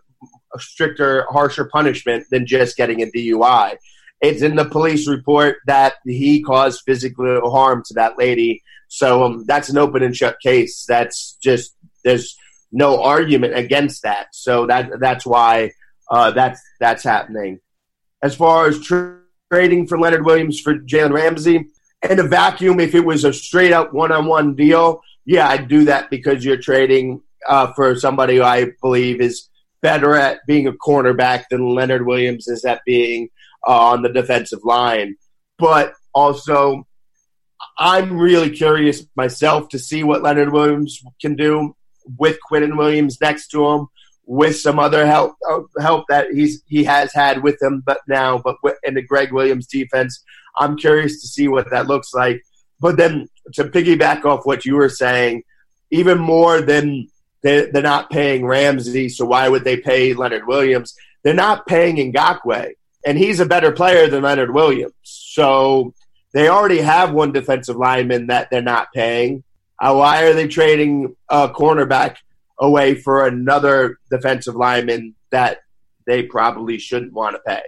a 0.54 0.60
stricter, 0.60 1.26
harsher 1.30 1.66
punishment 1.66 2.26
than 2.32 2.46
just 2.46 2.76
getting 2.76 3.02
a 3.02 3.06
DUI. 3.06 3.78
It's 4.22 4.42
in 4.42 4.56
the 4.56 4.66
police 4.66 5.08
report 5.08 5.58
that 5.68 5.96
he 6.06 6.42
caused 6.42 6.84
physical 6.86 7.52
harm 7.52 7.84
to 7.88 7.94
that 7.96 8.18
lady. 8.18 8.64
So 8.88 9.24
um, 9.24 9.46
that's 9.46 9.70
an 9.70 9.78
open 9.78 10.04
and 10.04 10.16
shut 10.16 10.40
case. 10.42 10.86
That's 10.88 11.38
just 11.44 11.76
there's 12.04 12.38
no 12.72 13.02
argument 13.02 13.58
against 13.58 14.04
that. 14.04 14.28
So 14.32 14.68
that 14.68 15.00
that's 15.00 15.26
why 15.26 15.72
uh, 16.10 16.32
that's 16.32 16.62
that's 16.80 17.04
happening. 17.04 17.60
As 18.22 18.36
far 18.36 18.68
as 18.68 18.80
tra- 18.80 19.20
trading 19.52 19.88
for 19.88 20.00
Leonard 20.00 20.26
Williams 20.26 20.60
for 20.60 20.76
Jalen 20.76 21.14
Ramsey 21.14 21.68
in 22.10 22.20
a 22.20 22.24
vacuum, 22.24 22.80
if 22.80 22.96
it 22.96 23.06
was 23.06 23.26
a 23.26 23.34
straight 23.34 23.74
up 23.74 23.94
one 23.94 24.12
on 24.12 24.26
one 24.26 24.56
deal, 24.56 25.02
yeah, 25.26 25.50
I'd 25.50 25.68
do 25.68 25.86
that 25.86 26.10
because 26.10 26.46
you're 26.46 26.58
trading 26.58 27.22
uh, 27.48 27.74
for 27.74 27.96
somebody 27.96 28.38
who 28.38 28.44
I 28.44 28.72
believe 28.82 29.22
is 29.22 29.50
better 29.82 30.16
at 30.16 30.40
being 30.48 30.68
a 30.68 30.74
cornerback 30.74 31.46
than 31.50 31.76
Leonard 31.76 32.06
Williams 32.06 32.48
is 32.48 32.66
at 32.66 32.82
being 32.86 33.30
uh, 33.68 33.90
on 33.92 34.02
the 34.02 34.10
defensive 34.10 34.64
line. 34.64 35.16
But 35.58 35.94
also, 36.14 36.86
I'm 37.78 38.18
really 38.18 38.50
curious 38.50 39.06
myself 39.16 39.70
to 39.70 39.80
see 39.80 40.04
what 40.04 40.24
Leonard 40.24 40.52
Williams 40.52 41.02
can 41.22 41.36
do 41.36 41.76
with 42.18 42.38
Quinnen 42.50 42.78
Williams 42.78 43.20
next 43.20 43.48
to 43.50 43.66
him, 43.66 43.88
with 44.26 44.58
some 44.58 44.80
other 44.80 45.06
help 45.06 45.36
uh, 45.50 45.62
help 45.80 46.06
that 46.10 46.28
he's 46.32 46.64
he 46.68 46.84
has 46.84 47.14
had 47.14 47.44
with 47.44 47.62
him, 47.62 47.84
but 47.86 48.00
now, 48.08 48.42
but 48.44 48.58
in 48.84 48.96
the 48.96 49.02
Gregg 49.02 49.32
Williams 49.32 49.68
defense, 49.68 50.24
I'm 50.58 50.78
curious 50.78 51.22
to 51.22 51.28
see 51.28 51.48
what 51.48 51.70
that 51.72 51.88
looks 51.88 52.14
like. 52.14 52.42
But 52.80 52.98
then 52.98 53.28
to 53.54 53.66
piggyback 53.66 54.26
off 54.26 54.46
what 54.46 54.66
you 54.66 54.76
were 54.76 54.90
saying, 54.90 55.44
even 55.92 56.18
more 56.18 56.62
than 56.62 57.08
they, 57.42 57.70
they're 57.72 57.82
not 57.82 58.10
paying 58.10 58.46
Ramsey, 58.46 59.10
so 59.10 59.26
why 59.26 59.48
would 59.48 59.64
they 59.64 59.78
pay 59.78 60.14
Leonard 60.14 60.48
Williams? 60.48 60.96
They're 61.24 61.34
not 61.34 61.68
paying 61.68 62.14
Ngakoue, 62.14 62.74
and 63.06 63.18
he's 63.18 63.40
a 63.40 63.46
better 63.46 63.72
player 63.72 64.08
than 64.08 64.24
Leonard 64.24 64.54
Williams. 64.54 64.94
So 65.04 65.94
they 66.34 66.50
already 66.50 66.80
have 66.80 67.14
one 67.14 67.32
defensive 67.32 67.76
lineman 67.76 68.28
that 68.28 68.50
they're 68.50 68.62
not 68.62 68.92
paying. 68.94 69.44
Uh, 69.80 69.94
why 69.94 70.24
are 70.24 70.34
they 70.34 70.48
trading 70.48 71.16
a 71.30 71.50
cornerback 71.50 72.18
away 72.60 72.96
for 72.96 73.28
another 73.28 74.00
defensive 74.10 74.56
lineman 74.56 75.16
that 75.30 75.60
they 76.08 76.24
probably 76.24 76.78
shouldn't 76.80 77.14
want 77.14 77.36
to 77.36 77.42
pay? 77.46 77.62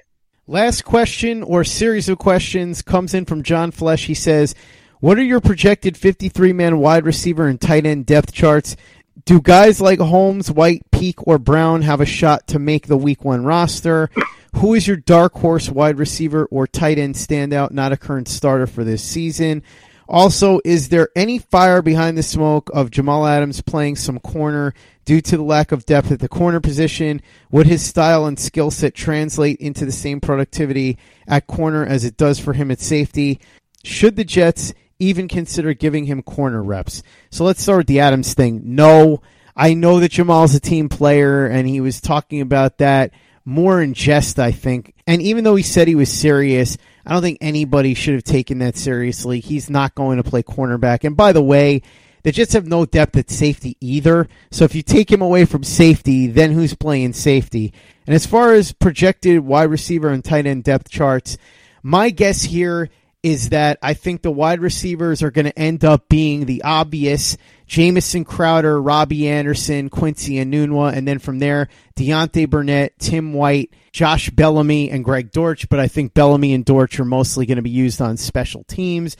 Last 0.47 0.85
question 0.85 1.43
or 1.43 1.63
series 1.63 2.07
of 2.07 2.17
questions 2.17 2.81
comes 2.81 3.13
in 3.13 3.25
from 3.25 3.43
John 3.43 3.71
Flesh. 3.71 4.05
He 4.05 4.13
says, 4.13 4.55
What 5.01 5.17
are 5.17 5.23
your 5.23 5.41
projected 5.41 5.97
53 5.97 6.53
man 6.53 6.79
wide 6.79 7.05
receiver 7.05 7.47
and 7.47 7.59
tight 7.59 7.85
end 7.85 8.05
depth 8.05 8.31
charts? 8.31 8.77
Do 9.25 9.41
guys 9.41 9.81
like 9.81 9.99
Holmes, 9.99 10.49
White, 10.49 10.86
Peak, 10.97 11.27
or 11.27 11.37
Brown 11.37 11.81
have 11.83 12.01
a 12.01 12.05
shot 12.05 12.47
to 12.47 12.59
make 12.59 12.87
the 12.87 12.97
week 12.97 13.23
one 13.23 13.43
roster? 13.43 14.09
Who 14.55 14.73
is 14.73 14.87
your 14.87 14.97
dark 14.97 15.33
horse 15.33 15.69
wide 15.69 15.99
receiver 15.99 16.45
or 16.45 16.65
tight 16.65 16.97
end 16.97 17.15
standout, 17.15 17.71
not 17.71 17.91
a 17.91 17.97
current 17.97 18.27
starter 18.27 18.65
for 18.65 18.83
this 18.83 19.03
season? 19.03 19.61
Also, 20.09 20.61
is 20.63 20.89
there 20.89 21.09
any 21.15 21.37
fire 21.37 21.81
behind 21.81 22.17
the 22.17 22.23
smoke 22.23 22.69
of 22.73 22.89
Jamal 22.89 23.27
Adams 23.27 23.61
playing 23.61 23.97
some 23.97 24.19
corner 24.19 24.73
due 25.05 25.19
to 25.21 25.37
the 25.37 25.43
lack 25.43 25.71
of 25.71 25.85
depth 25.85 26.11
at 26.11 26.19
the 26.19 26.29
corner 26.29 26.61
position? 26.61 27.21
Would 27.51 27.67
his 27.67 27.85
style 27.85 28.25
and 28.25 28.39
skill 28.39 28.71
set 28.71 28.95
translate 28.95 29.59
into 29.59 29.85
the 29.85 29.91
same 29.91 30.21
productivity 30.21 30.97
at 31.27 31.45
corner 31.45 31.85
as 31.85 32.05
it 32.05 32.17
does 32.17 32.39
for 32.39 32.53
him 32.53 32.71
at 32.71 32.79
safety? 32.79 33.39
Should 33.83 34.15
the 34.15 34.23
Jets 34.23 34.73
even 34.97 35.27
consider 35.27 35.73
giving 35.73 36.05
him 36.05 36.23
corner 36.23 36.63
reps? 36.63 37.03
So 37.29 37.43
let's 37.43 37.61
start 37.61 37.79
with 37.79 37.87
the 37.87 37.99
Adams 37.99 38.33
thing. 38.33 38.61
No, 38.63 39.21
I 39.57 39.73
know 39.73 39.99
that 39.99 40.11
Jamal's 40.11 40.53
a 40.53 40.59
team 40.59 40.87
player 40.87 41.47
and 41.47 41.67
he 41.67 41.81
was 41.81 41.99
talking 41.99 42.41
about 42.41 42.77
that 42.77 43.11
more 43.43 43.81
in 43.81 43.95
jest, 43.95 44.37
I 44.37 44.51
think. 44.51 44.93
And 45.07 45.19
even 45.21 45.43
though 45.43 45.55
he 45.55 45.63
said 45.63 45.87
he 45.87 45.95
was 45.95 46.11
serious, 46.11 46.77
I 47.03 47.13
don't 47.13 47.23
think 47.23 47.39
anybody 47.41 47.95
should 47.95 48.13
have 48.13 48.23
taken 48.23 48.59
that 48.59 48.77
seriously. 48.77 49.39
He's 49.39 49.67
not 49.67 49.95
going 49.95 50.17
to 50.17 50.29
play 50.29 50.43
cornerback. 50.43 51.03
And 51.05 51.17
by 51.17 51.33
the 51.33 51.41
way, 51.41 51.81
the 52.21 52.31
Jets 52.31 52.53
have 52.53 52.67
no 52.67 52.85
depth 52.85 53.17
at 53.17 53.31
safety 53.31 53.77
either. 53.79 54.27
So 54.51 54.63
if 54.63 54.75
you 54.75 54.83
take 54.83 55.11
him 55.11 55.21
away 55.21 55.45
from 55.45 55.63
safety, 55.63 56.27
then 56.27 56.51
who's 56.51 56.75
playing 56.75 57.13
safety? 57.13 57.73
And 58.05 58.13
as 58.13 58.27
far 58.27 58.53
as 58.53 58.73
projected 58.73 59.39
wide 59.39 59.71
receiver 59.71 60.09
and 60.09 60.23
tight 60.23 60.45
end 60.45 60.65
depth 60.65 60.89
charts, 60.89 61.37
my 61.81 62.11
guess 62.11 62.43
here 62.43 62.89
is 63.23 63.49
that 63.49 63.79
I 63.81 63.93
think 63.93 64.21
the 64.21 64.31
wide 64.31 64.61
receivers 64.61 65.23
are 65.23 65.31
going 65.31 65.45
to 65.45 65.59
end 65.59 65.83
up 65.83 66.07
being 66.07 66.45
the 66.45 66.63
obvious 66.63 67.35
Jamison 67.65 68.23
Crowder, 68.23 68.81
Robbie 68.81 69.27
Anderson, 69.27 69.89
Quincy 69.89 70.35
Enunwa, 70.35 70.93
and 70.93 71.07
then 71.07 71.19
from 71.19 71.39
there, 71.39 71.67
Deontay 71.97 72.49
Burnett, 72.49 72.97
Tim 72.99 73.33
White, 73.33 73.73
Josh 73.91 74.29
Bellamy, 74.29 74.89
and 74.91 75.03
Greg 75.03 75.31
Dortch. 75.31 75.67
But 75.67 75.79
I 75.79 75.87
think 75.87 76.13
Bellamy 76.13 76.53
and 76.53 76.63
Dortch 76.63 76.99
are 76.99 77.05
mostly 77.05 77.45
going 77.45 77.57
to 77.57 77.61
be 77.61 77.69
used 77.69 78.01
on 78.01 78.17
special 78.17 78.63
teams. 78.63 79.17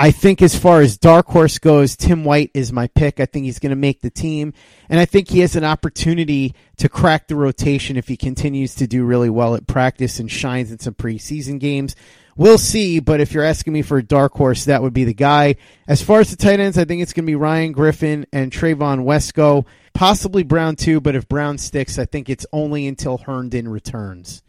I 0.00 0.12
think 0.12 0.42
as 0.42 0.56
far 0.56 0.80
as 0.80 0.96
dark 0.96 1.26
horse 1.26 1.58
goes, 1.58 1.96
Tim 1.96 2.22
White 2.22 2.52
is 2.54 2.72
my 2.72 2.86
pick. 2.86 3.18
I 3.18 3.26
think 3.26 3.46
he's 3.46 3.58
going 3.58 3.70
to 3.70 3.76
make 3.76 4.00
the 4.00 4.10
team. 4.10 4.52
And 4.88 5.00
I 5.00 5.06
think 5.06 5.28
he 5.28 5.40
has 5.40 5.56
an 5.56 5.64
opportunity 5.64 6.54
to 6.76 6.88
crack 6.88 7.26
the 7.26 7.34
rotation 7.34 7.96
if 7.96 8.06
he 8.06 8.16
continues 8.16 8.76
to 8.76 8.86
do 8.86 9.04
really 9.04 9.28
well 9.28 9.56
at 9.56 9.66
practice 9.66 10.20
and 10.20 10.30
shines 10.30 10.70
in 10.70 10.78
some 10.78 10.94
preseason 10.94 11.58
games. 11.58 11.96
We'll 12.38 12.56
see, 12.56 13.00
but 13.00 13.20
if 13.20 13.32
you're 13.32 13.42
asking 13.42 13.72
me 13.72 13.82
for 13.82 13.98
a 13.98 14.02
dark 14.02 14.32
horse, 14.32 14.66
that 14.66 14.80
would 14.80 14.94
be 14.94 15.02
the 15.02 15.12
guy. 15.12 15.56
As 15.88 16.02
far 16.02 16.20
as 16.20 16.30
the 16.30 16.36
tight 16.36 16.60
ends, 16.60 16.78
I 16.78 16.84
think 16.84 17.02
it's 17.02 17.12
going 17.12 17.24
to 17.24 17.30
be 17.30 17.34
Ryan 17.34 17.72
Griffin 17.72 18.26
and 18.32 18.52
Trevon 18.52 19.02
Wesco, 19.02 19.66
possibly 19.92 20.44
Brown 20.44 20.76
too, 20.76 21.00
but 21.00 21.16
if 21.16 21.28
Brown 21.28 21.58
sticks, 21.58 21.98
I 21.98 22.04
think 22.04 22.30
it's 22.30 22.46
only 22.52 22.86
until 22.86 23.18
Herndon 23.18 23.66
returns. 23.66 24.42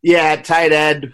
Yeah, 0.00 0.36
tight 0.36 0.72
end. 0.72 1.12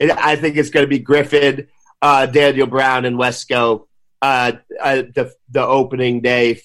I 0.00 0.34
think 0.34 0.56
it's 0.56 0.70
going 0.70 0.84
to 0.84 0.90
be 0.90 0.98
Griffin, 0.98 1.68
uh, 2.02 2.26
Daniel 2.26 2.66
Brown, 2.66 3.04
and 3.04 3.16
Wesco 3.16 3.86
uh, 4.20 4.52
uh, 4.80 5.02
the, 5.14 5.32
the 5.48 5.64
opening 5.64 6.22
day, 6.22 6.60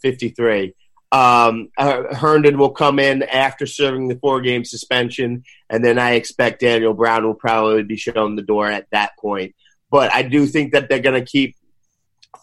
53. 0.00 0.74
Um, 1.12 1.70
uh, 1.76 2.14
Herndon 2.14 2.56
will 2.56 2.70
come 2.70 3.00
in 3.00 3.24
after 3.24 3.66
serving 3.66 4.08
the 4.08 4.16
four 4.16 4.40
game 4.40 4.64
suspension, 4.64 5.44
and 5.68 5.84
then 5.84 5.98
I 5.98 6.12
expect 6.12 6.60
Daniel 6.60 6.94
Brown 6.94 7.24
will 7.24 7.34
probably 7.34 7.82
be 7.82 7.96
shown 7.96 8.36
the 8.36 8.42
door 8.42 8.68
at 8.68 8.86
that 8.92 9.16
point. 9.18 9.54
But 9.90 10.12
I 10.12 10.22
do 10.22 10.46
think 10.46 10.72
that 10.72 10.88
they're 10.88 11.00
going 11.00 11.18
to 11.18 11.28
keep 11.28 11.56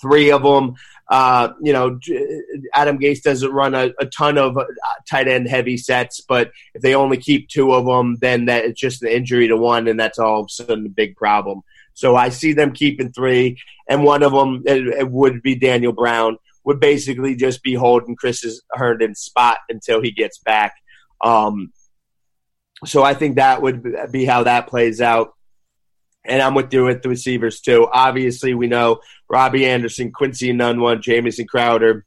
three 0.01 0.31
of 0.31 0.43
them. 0.43 0.75
Uh, 1.09 1.53
you 1.61 1.71
know, 1.71 1.97
Adam 2.73 2.99
Gase 2.99 3.21
doesn't 3.21 3.53
run 3.53 3.73
a, 3.73 3.93
a, 3.97 4.05
ton 4.07 4.37
of 4.37 4.57
uh, 4.57 4.65
tight 5.09 5.29
end 5.29 5.47
heavy 5.47 5.77
sets, 5.77 6.19
but 6.19 6.51
if 6.73 6.81
they 6.81 6.95
only 6.95 7.15
keep 7.15 7.47
two 7.47 7.71
of 7.71 7.85
them, 7.85 8.17
then 8.19 8.45
that 8.45 8.65
it's 8.65 8.81
just 8.81 9.03
an 9.03 9.07
injury 9.07 9.47
to 9.47 9.55
one, 9.55 9.87
and 9.87 9.97
that's 9.97 10.19
all 10.19 10.41
of 10.41 10.47
a 10.47 10.49
sudden 10.49 10.85
a 10.85 10.89
big 10.89 11.15
problem. 11.15 11.61
So 11.93 12.17
I 12.17 12.27
see 12.27 12.51
them 12.51 12.73
keeping 12.73 13.13
three, 13.13 13.57
and 13.87 14.03
one 14.03 14.21
of 14.21 14.33
them 14.33 14.63
it, 14.65 14.85
it 14.85 15.09
would 15.09 15.41
be 15.41 15.55
Daniel 15.55 15.93
Brown 15.93 16.37
would 16.67 16.81
basically 16.81 17.33
just 17.33 17.63
be 17.63 17.73
holding 17.73 18.17
Chris 18.17 18.43
Herndon's 18.73 19.21
spot 19.21 19.59
until 19.69 20.01
he 20.01 20.11
gets 20.11 20.37
back. 20.39 20.73
Um, 21.23 21.71
so 22.85 23.03
I 23.03 23.13
think 23.13 23.37
that 23.37 23.61
would 23.61 24.11
be 24.11 24.25
how 24.25 24.43
that 24.43 24.67
plays 24.67 24.99
out. 24.99 25.33
And 26.25 26.41
I'm 26.41 26.55
with 26.55 26.73
you 26.73 26.83
with 26.83 27.03
the 27.03 27.09
receivers 27.09 27.61
too. 27.61 27.87
Obviously, 27.89 28.53
we 28.53 28.67
know 28.67 28.99
Robbie 29.29 29.65
Anderson, 29.65 30.11
Quincy 30.11 30.51
Enunwa, 30.51 31.01
Jamison 31.01 31.47
Crowder. 31.47 32.05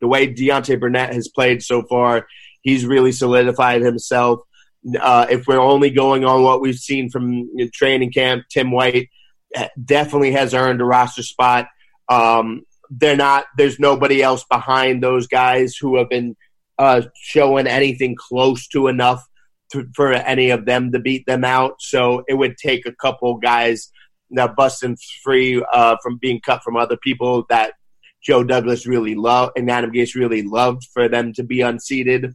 The 0.00 0.06
way 0.06 0.32
Deontay 0.32 0.78
Burnett 0.78 1.12
has 1.12 1.26
played 1.26 1.60
so 1.60 1.82
far, 1.82 2.28
he's 2.60 2.86
really 2.86 3.10
solidified 3.10 3.82
himself. 3.82 4.42
Uh, 5.00 5.26
if 5.28 5.48
we're 5.48 5.58
only 5.58 5.90
going 5.90 6.24
on 6.24 6.44
what 6.44 6.60
we've 6.60 6.76
seen 6.76 7.10
from 7.10 7.50
training 7.74 8.12
camp, 8.12 8.44
Tim 8.48 8.70
White 8.70 9.10
eh, 9.56 9.68
definitely 9.84 10.32
has 10.32 10.54
earned 10.54 10.80
a 10.80 10.84
roster 10.84 11.24
spot. 11.24 11.66
Um, 12.08 12.62
they're 12.98 13.16
not. 13.16 13.46
There's 13.56 13.78
nobody 13.78 14.22
else 14.22 14.44
behind 14.44 15.02
those 15.02 15.26
guys 15.26 15.76
who 15.76 15.96
have 15.96 16.08
been 16.10 16.36
uh, 16.78 17.02
showing 17.14 17.66
anything 17.66 18.16
close 18.16 18.66
to 18.68 18.88
enough 18.88 19.24
to, 19.72 19.86
for 19.94 20.12
any 20.12 20.50
of 20.50 20.66
them 20.66 20.92
to 20.92 20.98
beat 20.98 21.24
them 21.26 21.44
out. 21.44 21.76
So 21.80 22.24
it 22.28 22.34
would 22.34 22.56
take 22.58 22.84
a 22.86 22.94
couple 22.94 23.36
guys 23.36 23.90
now 24.30 24.48
busting 24.48 24.96
free 25.22 25.62
uh, 25.72 25.96
from 26.02 26.18
being 26.18 26.40
cut 26.40 26.62
from 26.62 26.76
other 26.76 26.96
people 26.96 27.46
that 27.48 27.74
Joe 28.22 28.44
Douglas 28.44 28.86
really 28.86 29.14
loved 29.14 29.52
and 29.56 29.70
Adam 29.70 29.92
Gase 29.92 30.14
really 30.14 30.42
loved 30.42 30.84
for 30.92 31.08
them 31.08 31.32
to 31.34 31.42
be 31.42 31.60
unseated. 31.60 32.34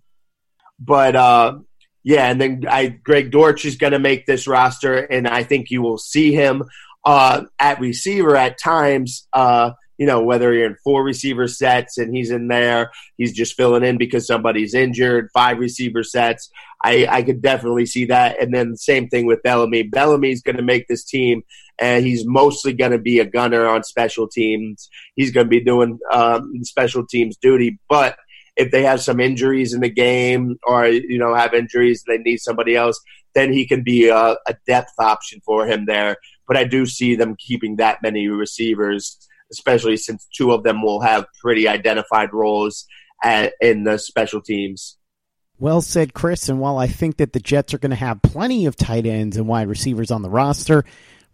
But 0.79 1.15
uh, 1.15 1.59
yeah, 2.03 2.29
and 2.29 2.41
then 2.41 2.63
I 2.69 2.87
Greg 2.87 3.31
Dortch 3.31 3.65
is 3.65 3.77
going 3.77 3.93
to 3.93 3.99
make 3.99 4.25
this 4.25 4.47
roster, 4.47 4.97
and 4.97 5.27
I 5.27 5.43
think 5.43 5.71
you 5.71 5.81
will 5.81 5.97
see 5.97 6.33
him 6.33 6.63
uh, 7.05 7.43
at 7.59 7.79
receiver 7.79 8.35
at 8.35 8.59
times. 8.59 9.27
Uh, 9.33 9.71
you 9.97 10.05
know, 10.05 10.21
whether 10.21 10.53
you're 10.53 10.67
in 10.67 10.77
four 10.83 11.03
receiver 11.03 11.47
sets 11.47 11.97
and 11.97 12.15
he's 12.15 12.31
in 12.31 12.47
there, 12.47 12.91
he's 13.17 13.33
just 13.33 13.55
filling 13.55 13.83
in 13.83 13.97
because 13.97 14.27
somebody's 14.27 14.73
injured, 14.73 15.29
five 15.33 15.57
receiver 15.57 16.03
sets. 16.03 16.49
I, 16.83 17.07
I 17.09 17.23
could 17.23 17.41
definitely 17.41 17.87
see 17.87 18.05
that. 18.05 18.41
And 18.41 18.53
then 18.53 18.75
same 18.75 19.07
thing 19.09 19.25
with 19.25 19.41
Bellamy. 19.43 19.83
Bellamy's 19.83 20.43
going 20.43 20.57
to 20.57 20.63
make 20.63 20.87
this 20.87 21.03
team, 21.03 21.41
and 21.79 22.05
he's 22.05 22.25
mostly 22.27 22.73
going 22.73 22.91
to 22.91 22.99
be 22.99 23.19
a 23.19 23.25
gunner 23.25 23.67
on 23.67 23.83
special 23.83 24.27
teams. 24.27 24.89
He's 25.15 25.31
going 25.31 25.47
to 25.47 25.49
be 25.49 25.63
doing 25.63 25.97
um, 26.11 26.63
special 26.63 27.05
teams 27.05 27.35
duty. 27.37 27.79
But 27.89 28.17
if 28.55 28.71
they 28.71 28.83
have 28.83 29.01
some 29.01 29.19
injuries 29.19 29.73
in 29.73 29.81
the 29.81 29.89
game 29.89 30.57
or, 30.63 30.87
you 30.87 31.17
know, 31.17 31.33
have 31.33 31.53
injuries 31.53 32.03
and 32.05 32.17
they 32.17 32.21
need 32.21 32.37
somebody 32.37 32.75
else, 32.75 32.99
then 33.33 33.53
he 33.53 33.67
can 33.67 33.83
be 33.83 34.09
a, 34.09 34.35
a 34.47 34.55
depth 34.65 34.93
option 34.99 35.39
for 35.45 35.67
him 35.67 35.85
there. 35.85 36.17
But 36.47 36.57
I 36.57 36.63
do 36.63 36.85
see 36.85 37.15
them 37.15 37.35
keeping 37.37 37.75
that 37.75 38.01
many 38.01 38.27
receivers 38.27 39.27
especially 39.51 39.97
since 39.97 40.27
two 40.35 40.51
of 40.51 40.63
them 40.63 40.81
will 40.81 41.01
have 41.01 41.25
pretty 41.41 41.67
identified 41.67 42.33
roles 42.33 42.85
at, 43.23 43.53
in 43.61 43.83
the 43.83 43.97
special 43.97 44.41
teams. 44.41 44.97
Well 45.59 45.81
said, 45.81 46.13
Chris. 46.13 46.49
And 46.49 46.59
while 46.59 46.77
I 46.77 46.87
think 46.87 47.17
that 47.17 47.33
the 47.33 47.39
Jets 47.39 47.73
are 47.73 47.79
going 47.79 47.89
to 47.89 47.95
have 47.95 48.21
plenty 48.21 48.67
of 48.67 48.75
tight 48.75 49.05
ends 49.05 49.37
and 49.37 49.47
wide 49.47 49.67
receivers 49.67 50.11
on 50.11 50.21
the 50.21 50.29
roster, 50.29 50.85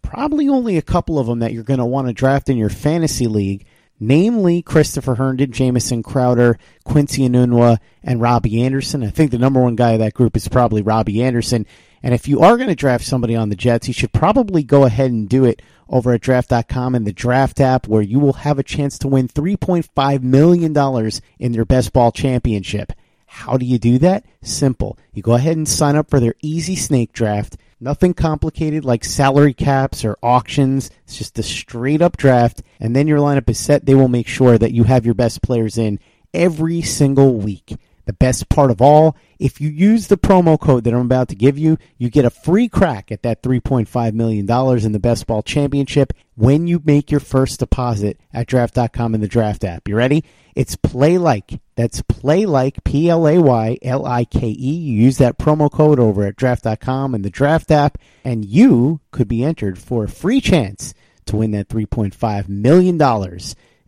probably 0.02 0.48
only 0.48 0.76
a 0.76 0.82
couple 0.82 1.18
of 1.18 1.26
them 1.26 1.40
that 1.40 1.52
you're 1.52 1.62
going 1.62 1.78
to 1.78 1.84
want 1.84 2.06
to 2.06 2.14
draft 2.14 2.48
in 2.48 2.56
your 2.56 2.70
fantasy 2.70 3.26
league, 3.26 3.66
namely 4.00 4.62
Christopher 4.62 5.14
Herndon, 5.16 5.52
Jamison 5.52 6.02
Crowder, 6.02 6.58
Quincy 6.84 7.28
Enunwa, 7.28 7.78
and 8.02 8.20
Robbie 8.20 8.62
Anderson. 8.62 9.02
I 9.02 9.10
think 9.10 9.30
the 9.30 9.38
number 9.38 9.60
one 9.60 9.76
guy 9.76 9.92
of 9.92 9.98
that 9.98 10.14
group 10.14 10.36
is 10.36 10.48
probably 10.48 10.80
Robbie 10.80 11.22
Anderson. 11.22 11.66
And 12.04 12.12
if 12.12 12.28
you 12.28 12.40
are 12.40 12.58
going 12.58 12.68
to 12.68 12.74
draft 12.74 13.06
somebody 13.06 13.34
on 13.34 13.48
the 13.48 13.56
Jets, 13.56 13.88
you 13.88 13.94
should 13.94 14.12
probably 14.12 14.62
go 14.62 14.84
ahead 14.84 15.10
and 15.10 15.26
do 15.26 15.46
it 15.46 15.62
over 15.88 16.12
at 16.12 16.20
draft.com 16.20 16.94
and 16.94 17.06
the 17.06 17.14
draft 17.14 17.60
app 17.60 17.88
where 17.88 18.02
you 18.02 18.18
will 18.18 18.34
have 18.34 18.58
a 18.58 18.62
chance 18.62 18.98
to 18.98 19.08
win 19.08 19.26
$3.5 19.26 20.22
million 20.22 21.10
in 21.38 21.54
your 21.54 21.64
best 21.64 21.94
ball 21.94 22.12
championship. 22.12 22.92
How 23.24 23.56
do 23.56 23.64
you 23.64 23.78
do 23.78 23.96
that? 24.00 24.26
Simple. 24.42 24.98
You 25.14 25.22
go 25.22 25.32
ahead 25.32 25.56
and 25.56 25.66
sign 25.66 25.96
up 25.96 26.10
for 26.10 26.20
their 26.20 26.34
easy 26.42 26.76
snake 26.76 27.14
draft. 27.14 27.56
Nothing 27.80 28.12
complicated 28.12 28.84
like 28.84 29.02
salary 29.02 29.54
caps 29.54 30.04
or 30.04 30.18
auctions. 30.22 30.90
It's 31.04 31.16
just 31.16 31.38
a 31.38 31.42
straight 31.42 32.02
up 32.02 32.18
draft. 32.18 32.62
And 32.80 32.94
then 32.94 33.08
your 33.08 33.18
lineup 33.18 33.48
is 33.48 33.58
set. 33.58 33.86
They 33.86 33.94
will 33.94 34.08
make 34.08 34.28
sure 34.28 34.58
that 34.58 34.72
you 34.72 34.84
have 34.84 35.06
your 35.06 35.14
best 35.14 35.40
players 35.40 35.78
in 35.78 35.98
every 36.34 36.82
single 36.82 37.36
week. 37.36 37.78
The 38.06 38.12
best 38.12 38.48
part 38.48 38.70
of 38.70 38.82
all, 38.82 39.16
if 39.38 39.60
you 39.60 39.70
use 39.70 40.08
the 40.08 40.18
promo 40.18 40.60
code 40.60 40.84
that 40.84 40.92
I'm 40.92 41.00
about 41.00 41.28
to 41.28 41.34
give 41.34 41.56
you, 41.56 41.78
you 41.96 42.10
get 42.10 42.24
a 42.24 42.30
free 42.30 42.68
crack 42.68 43.10
at 43.10 43.22
that 43.22 43.42
$3.5 43.42 44.12
million 44.12 44.48
in 44.84 44.92
the 44.92 44.98
Best 44.98 45.26
Ball 45.26 45.42
Championship 45.42 46.12
when 46.34 46.66
you 46.66 46.82
make 46.84 47.10
your 47.10 47.20
first 47.20 47.60
deposit 47.60 48.20
at 48.32 48.46
draft.com 48.46 49.14
in 49.14 49.20
the 49.20 49.28
draft 49.28 49.64
app. 49.64 49.88
You 49.88 49.96
ready? 49.96 50.24
It's 50.54 50.76
play 50.76 51.18
like. 51.18 51.60
That's 51.76 52.02
play 52.02 52.46
like, 52.46 52.84
P 52.84 53.08
L 53.08 53.26
A 53.26 53.38
Y 53.38 53.78
L 53.82 54.06
I 54.06 54.24
K 54.24 54.48
E. 54.48 54.52
You 54.52 55.02
use 55.02 55.18
that 55.18 55.38
promo 55.38 55.70
code 55.70 55.98
over 55.98 56.24
at 56.24 56.36
draft.com 56.36 57.14
in 57.14 57.22
the 57.22 57.30
draft 57.30 57.70
app, 57.70 57.98
and 58.24 58.44
you 58.44 59.00
could 59.10 59.28
be 59.28 59.42
entered 59.42 59.78
for 59.78 60.04
a 60.04 60.08
free 60.08 60.40
chance 60.40 60.94
to 61.26 61.36
win 61.36 61.52
that 61.52 61.68
$3.5 61.68 62.48
million 62.48 62.98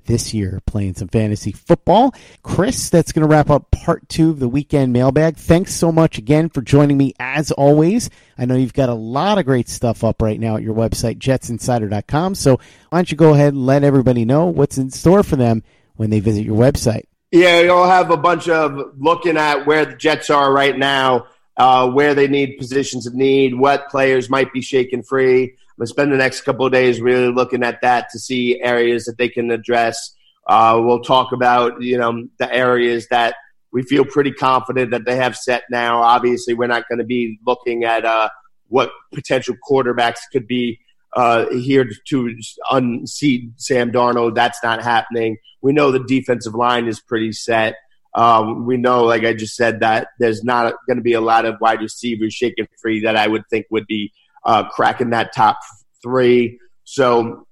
this 0.07 0.33
year 0.33 0.61
playing 0.67 0.95
some 0.95 1.09
fantasy 1.09 1.53
football. 1.53 2.15
Chris, 2.43 2.91
that's 2.91 3.13
going 3.13 3.23
to 3.23 3.29
wrap 3.29 3.51
up 3.51 3.71
part 3.71 4.09
two 4.09 4.31
of 4.31 4.39
the 4.39 4.49
weekend 4.49 4.93
mailbag. 4.93 5.37
Thanks 5.37 5.75
so 5.75 5.93
much 5.93 6.19
again 6.19 6.49
for 6.49 6.63
joining 6.63 6.97
me 6.97 7.15
as 7.19 7.51
always. 7.53 8.11
I 8.39 8.45
know 8.45 8.55
you've 8.55 8.73
got 8.73 8.89
a 8.89 8.95
lot 8.95 9.39
of 9.39 9.45
great 9.45 9.69
stuff 9.69 10.05
up 10.05 10.23
right 10.23 10.39
now 10.39 10.57
at 10.57 10.63
your 10.63 10.75
website, 10.75 11.19
jetsinsider.com. 11.19 12.35
So 12.35 12.57
why 12.91 12.99
don't 12.99 13.11
you 13.11 13.17
go 13.17 13.35
ahead 13.35 13.55
and 13.55 13.67
let 13.67 13.85
everybody 13.85 14.25
know 14.25 14.47
what's 14.47 14.79
in 14.79 14.91
store 14.91 15.23
for 15.23 15.37
them 15.37 15.63
when 15.97 16.11
they 16.11 16.21
visit 16.21 16.45
your 16.45 16.59
website? 16.59 17.05
Yeah, 17.31 17.61
you'll 17.61 17.87
have 17.87 18.11
a 18.11 18.17
bunch 18.17 18.49
of 18.49 18.95
looking 18.99 19.37
at 19.37 19.67
where 19.67 19.85
the 19.85 19.97
Jets 19.97 20.31
are 20.31 20.53
right 20.53 20.77
now, 20.77 21.27
uh, 21.57 21.91
where 21.91 22.15
they 22.15 22.29
need 22.29 22.57
positions 22.59 23.07
of 23.07 23.15
need, 23.15 23.55
what 23.55 23.89
players 23.89 24.31
might 24.31 24.53
be 24.53 24.63
shaken 24.63 25.03
free 25.03 25.57
going 25.79 25.87
to 25.87 25.91
spend 25.91 26.13
the 26.13 26.17
next 26.17 26.43
couple 26.43 26.67
of 26.67 26.73
days 26.73 27.01
really 27.01 27.33
looking 27.33 27.63
at 27.63 27.81
that 27.83 28.09
to 28.11 28.19
see 28.19 28.61
areas 28.61 29.05
that 29.05 29.19
they 29.19 29.29
can 29.29 29.51
address. 29.51 30.15
Uh, 30.47 30.81
we'll 30.83 31.03
talk 31.03 31.33
about 31.33 31.83
you 31.83 31.99
know 31.99 32.27
the 32.39 32.53
areas 32.53 33.09
that 33.09 33.35
we 33.73 33.83
feel 33.83 34.05
pretty 34.05 34.33
confident 34.33 34.91
that 34.93 35.05
they 35.05 35.17
have 35.17 35.37
set 35.37 35.65
now. 35.71 36.01
Obviously, 36.01 36.55
we're 36.55 36.67
not 36.67 36.89
going 36.89 36.99
to 36.99 37.05
be 37.05 37.39
looking 37.47 37.85
at 37.85 38.05
uh, 38.05 38.29
what 38.69 38.91
potential 39.13 39.55
quarterbacks 39.69 40.21
could 40.33 40.47
be 40.47 40.79
uh, 41.15 41.47
here 41.51 41.89
to 42.09 42.39
unseat 42.71 43.51
Sam 43.57 43.91
Darnold. 43.91 44.35
That's 44.35 44.63
not 44.63 44.83
happening. 44.83 45.39
We 45.63 45.73
know 45.73 45.91
the 45.91 46.05
defensive 46.05 46.55
line 46.55 46.87
is 46.87 47.01
pretty 47.01 47.33
set. 47.33 47.75
Um, 48.15 48.65
we 48.65 48.79
know, 48.79 49.05
like 49.05 49.25
I 49.25 49.35
just 49.35 49.57
said, 49.57 49.81
that 49.81 50.09
there's 50.19 50.43
not 50.43 50.75
going 50.87 50.97
to 50.97 51.03
be 51.03 51.13
a 51.13 51.21
lot 51.21 51.45
of 51.45 51.57
wide 51.61 51.81
receivers 51.81 52.33
shaking 52.33 52.67
free 52.81 53.01
that 53.03 53.17
I 53.17 53.27
would 53.27 53.43
think 53.51 53.67
would 53.71 53.87
be 53.87 54.13
uh, 54.47 54.69
cracking 54.69 55.11
that 55.11 55.35
top 55.35 55.59
three. 56.03 56.59
So 56.85 57.47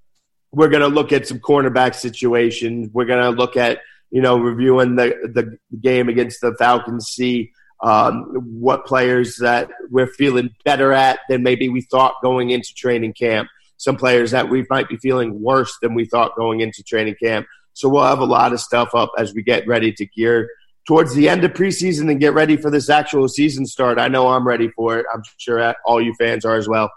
we're 0.53 0.69
going 0.69 0.83
to 0.83 0.89
look 0.89 1.13
at 1.13 1.27
some 1.27 1.41
cornerback 1.41 1.95
situations. 1.95 2.89
We're 2.93 3.05
going 3.05 3.23
to 3.23 3.31
look 3.31 3.57
at 3.57 3.81
you 4.11 4.23
know 4.23 4.39
reviewing 4.39 4.97
the 4.97 5.09
the 5.35 5.59
game 5.81 6.09
against 6.09 6.41
the 6.41 6.55
Falcons, 6.59 7.09
see 7.09 7.51
um, 7.83 8.23
what 8.61 8.87
players 8.87 9.37
that 9.39 9.69
we're 9.91 10.07
feeling 10.07 10.51
better 10.65 10.93
at 10.93 11.19
than 11.29 11.43
maybe 11.43 11.69
we 11.69 11.83
thought 11.83 12.15
going 12.23 12.51
into 12.51 12.73
training 12.75 13.13
camp. 13.13 13.49
Some 13.77 13.97
players 13.97 14.31
that 14.31 14.49
we 14.49 14.65
might 14.71 14.89
be 14.89 14.97
feeling 14.97 15.43
worse 15.43 15.77
than 15.83 15.95
we 15.95 16.07
thought 16.07 16.37
going 16.37 16.61
into 16.61 16.83
training 16.83 17.17
camp. 17.21 17.47
So 17.73 17.89
we'll 17.89 18.05
have 18.05 18.21
a 18.21 18.25
lot 18.25 18.53
of 18.53 18.61
stuff 18.61 18.95
up 18.95 19.11
as 19.19 19.35
we 19.35 19.43
get 19.43 19.67
ready 19.67 19.93
to 19.93 20.07
gear 20.07 20.49
towards 20.87 21.15
the 21.15 21.29
end 21.29 21.45
of 21.45 21.53
preseason 21.53 22.11
and 22.11 22.21
get 22.21 22.35
ready 22.35 22.57
for 22.57 22.71
this 22.71 22.91
actual 22.91 23.29
season 23.29 23.67
start. 23.67 23.99
I 23.99 24.09
know 24.09 24.29
I'm 24.29 24.47
ready 24.47 24.69
for 24.69 24.99
it. 24.99 25.07
I'm 25.13 25.23
sure 25.39 25.75
all 25.85 26.01
you 26.01 26.15
fans 26.19 26.45
are 26.45 26.57
as 26.57 26.69
well. 26.69 26.91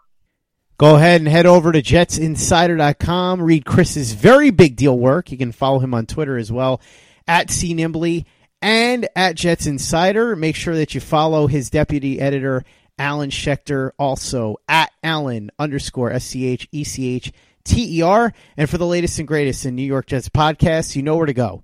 Go 0.78 0.96
ahead 0.96 1.22
and 1.22 1.28
head 1.28 1.48
over 1.48 1.72
to 1.72 1.82
jetsinsider.com. 1.82 3.42
Read 3.42 3.66
Chris's 3.66 4.14
very 4.14 4.52
big 4.52 4.76
deal 4.76 4.98
work. 4.98 5.32
You 5.32 5.38
can 5.38 5.52
follow 5.52 5.80
him 5.80 5.96
on 5.96 6.06
Twitter 6.06 6.38
as 6.38 6.52
well 6.52 6.82
at 7.28 7.48
CNimbly 7.48 8.26
and 8.62 9.08
at 9.16 9.36
Jets 9.36 9.66
Insider. 9.66 10.36
Make 10.36 10.56
sure 10.56 10.76
that 10.76 10.94
you 10.94 11.02
follow 11.02 11.48
his 11.48 11.72
deputy 11.72 12.20
editor, 12.20 12.64
Alan 13.00 13.32
Schechter, 13.32 13.92
also 13.98 14.58
at 14.68 14.92
Alan 15.04 15.50
underscore 15.58 16.12
S 16.12 16.26
C 16.26 16.46
H 16.46 16.68
E 16.72 16.84
C 16.84 17.16
H 17.16 17.32
T 17.64 17.98
E 17.98 18.02
R. 18.04 18.32
And 18.56 18.70
for 18.70 18.78
the 18.78 18.86
latest 18.86 19.18
and 19.18 19.28
greatest 19.28 19.66
in 19.66 19.76
New 19.76 19.82
York 19.82 20.06
Jets 20.06 20.30
podcasts, 20.30 20.96
you 20.96 21.02
know 21.02 21.16
where 21.16 21.26
to 21.26 21.34
go. 21.34 21.64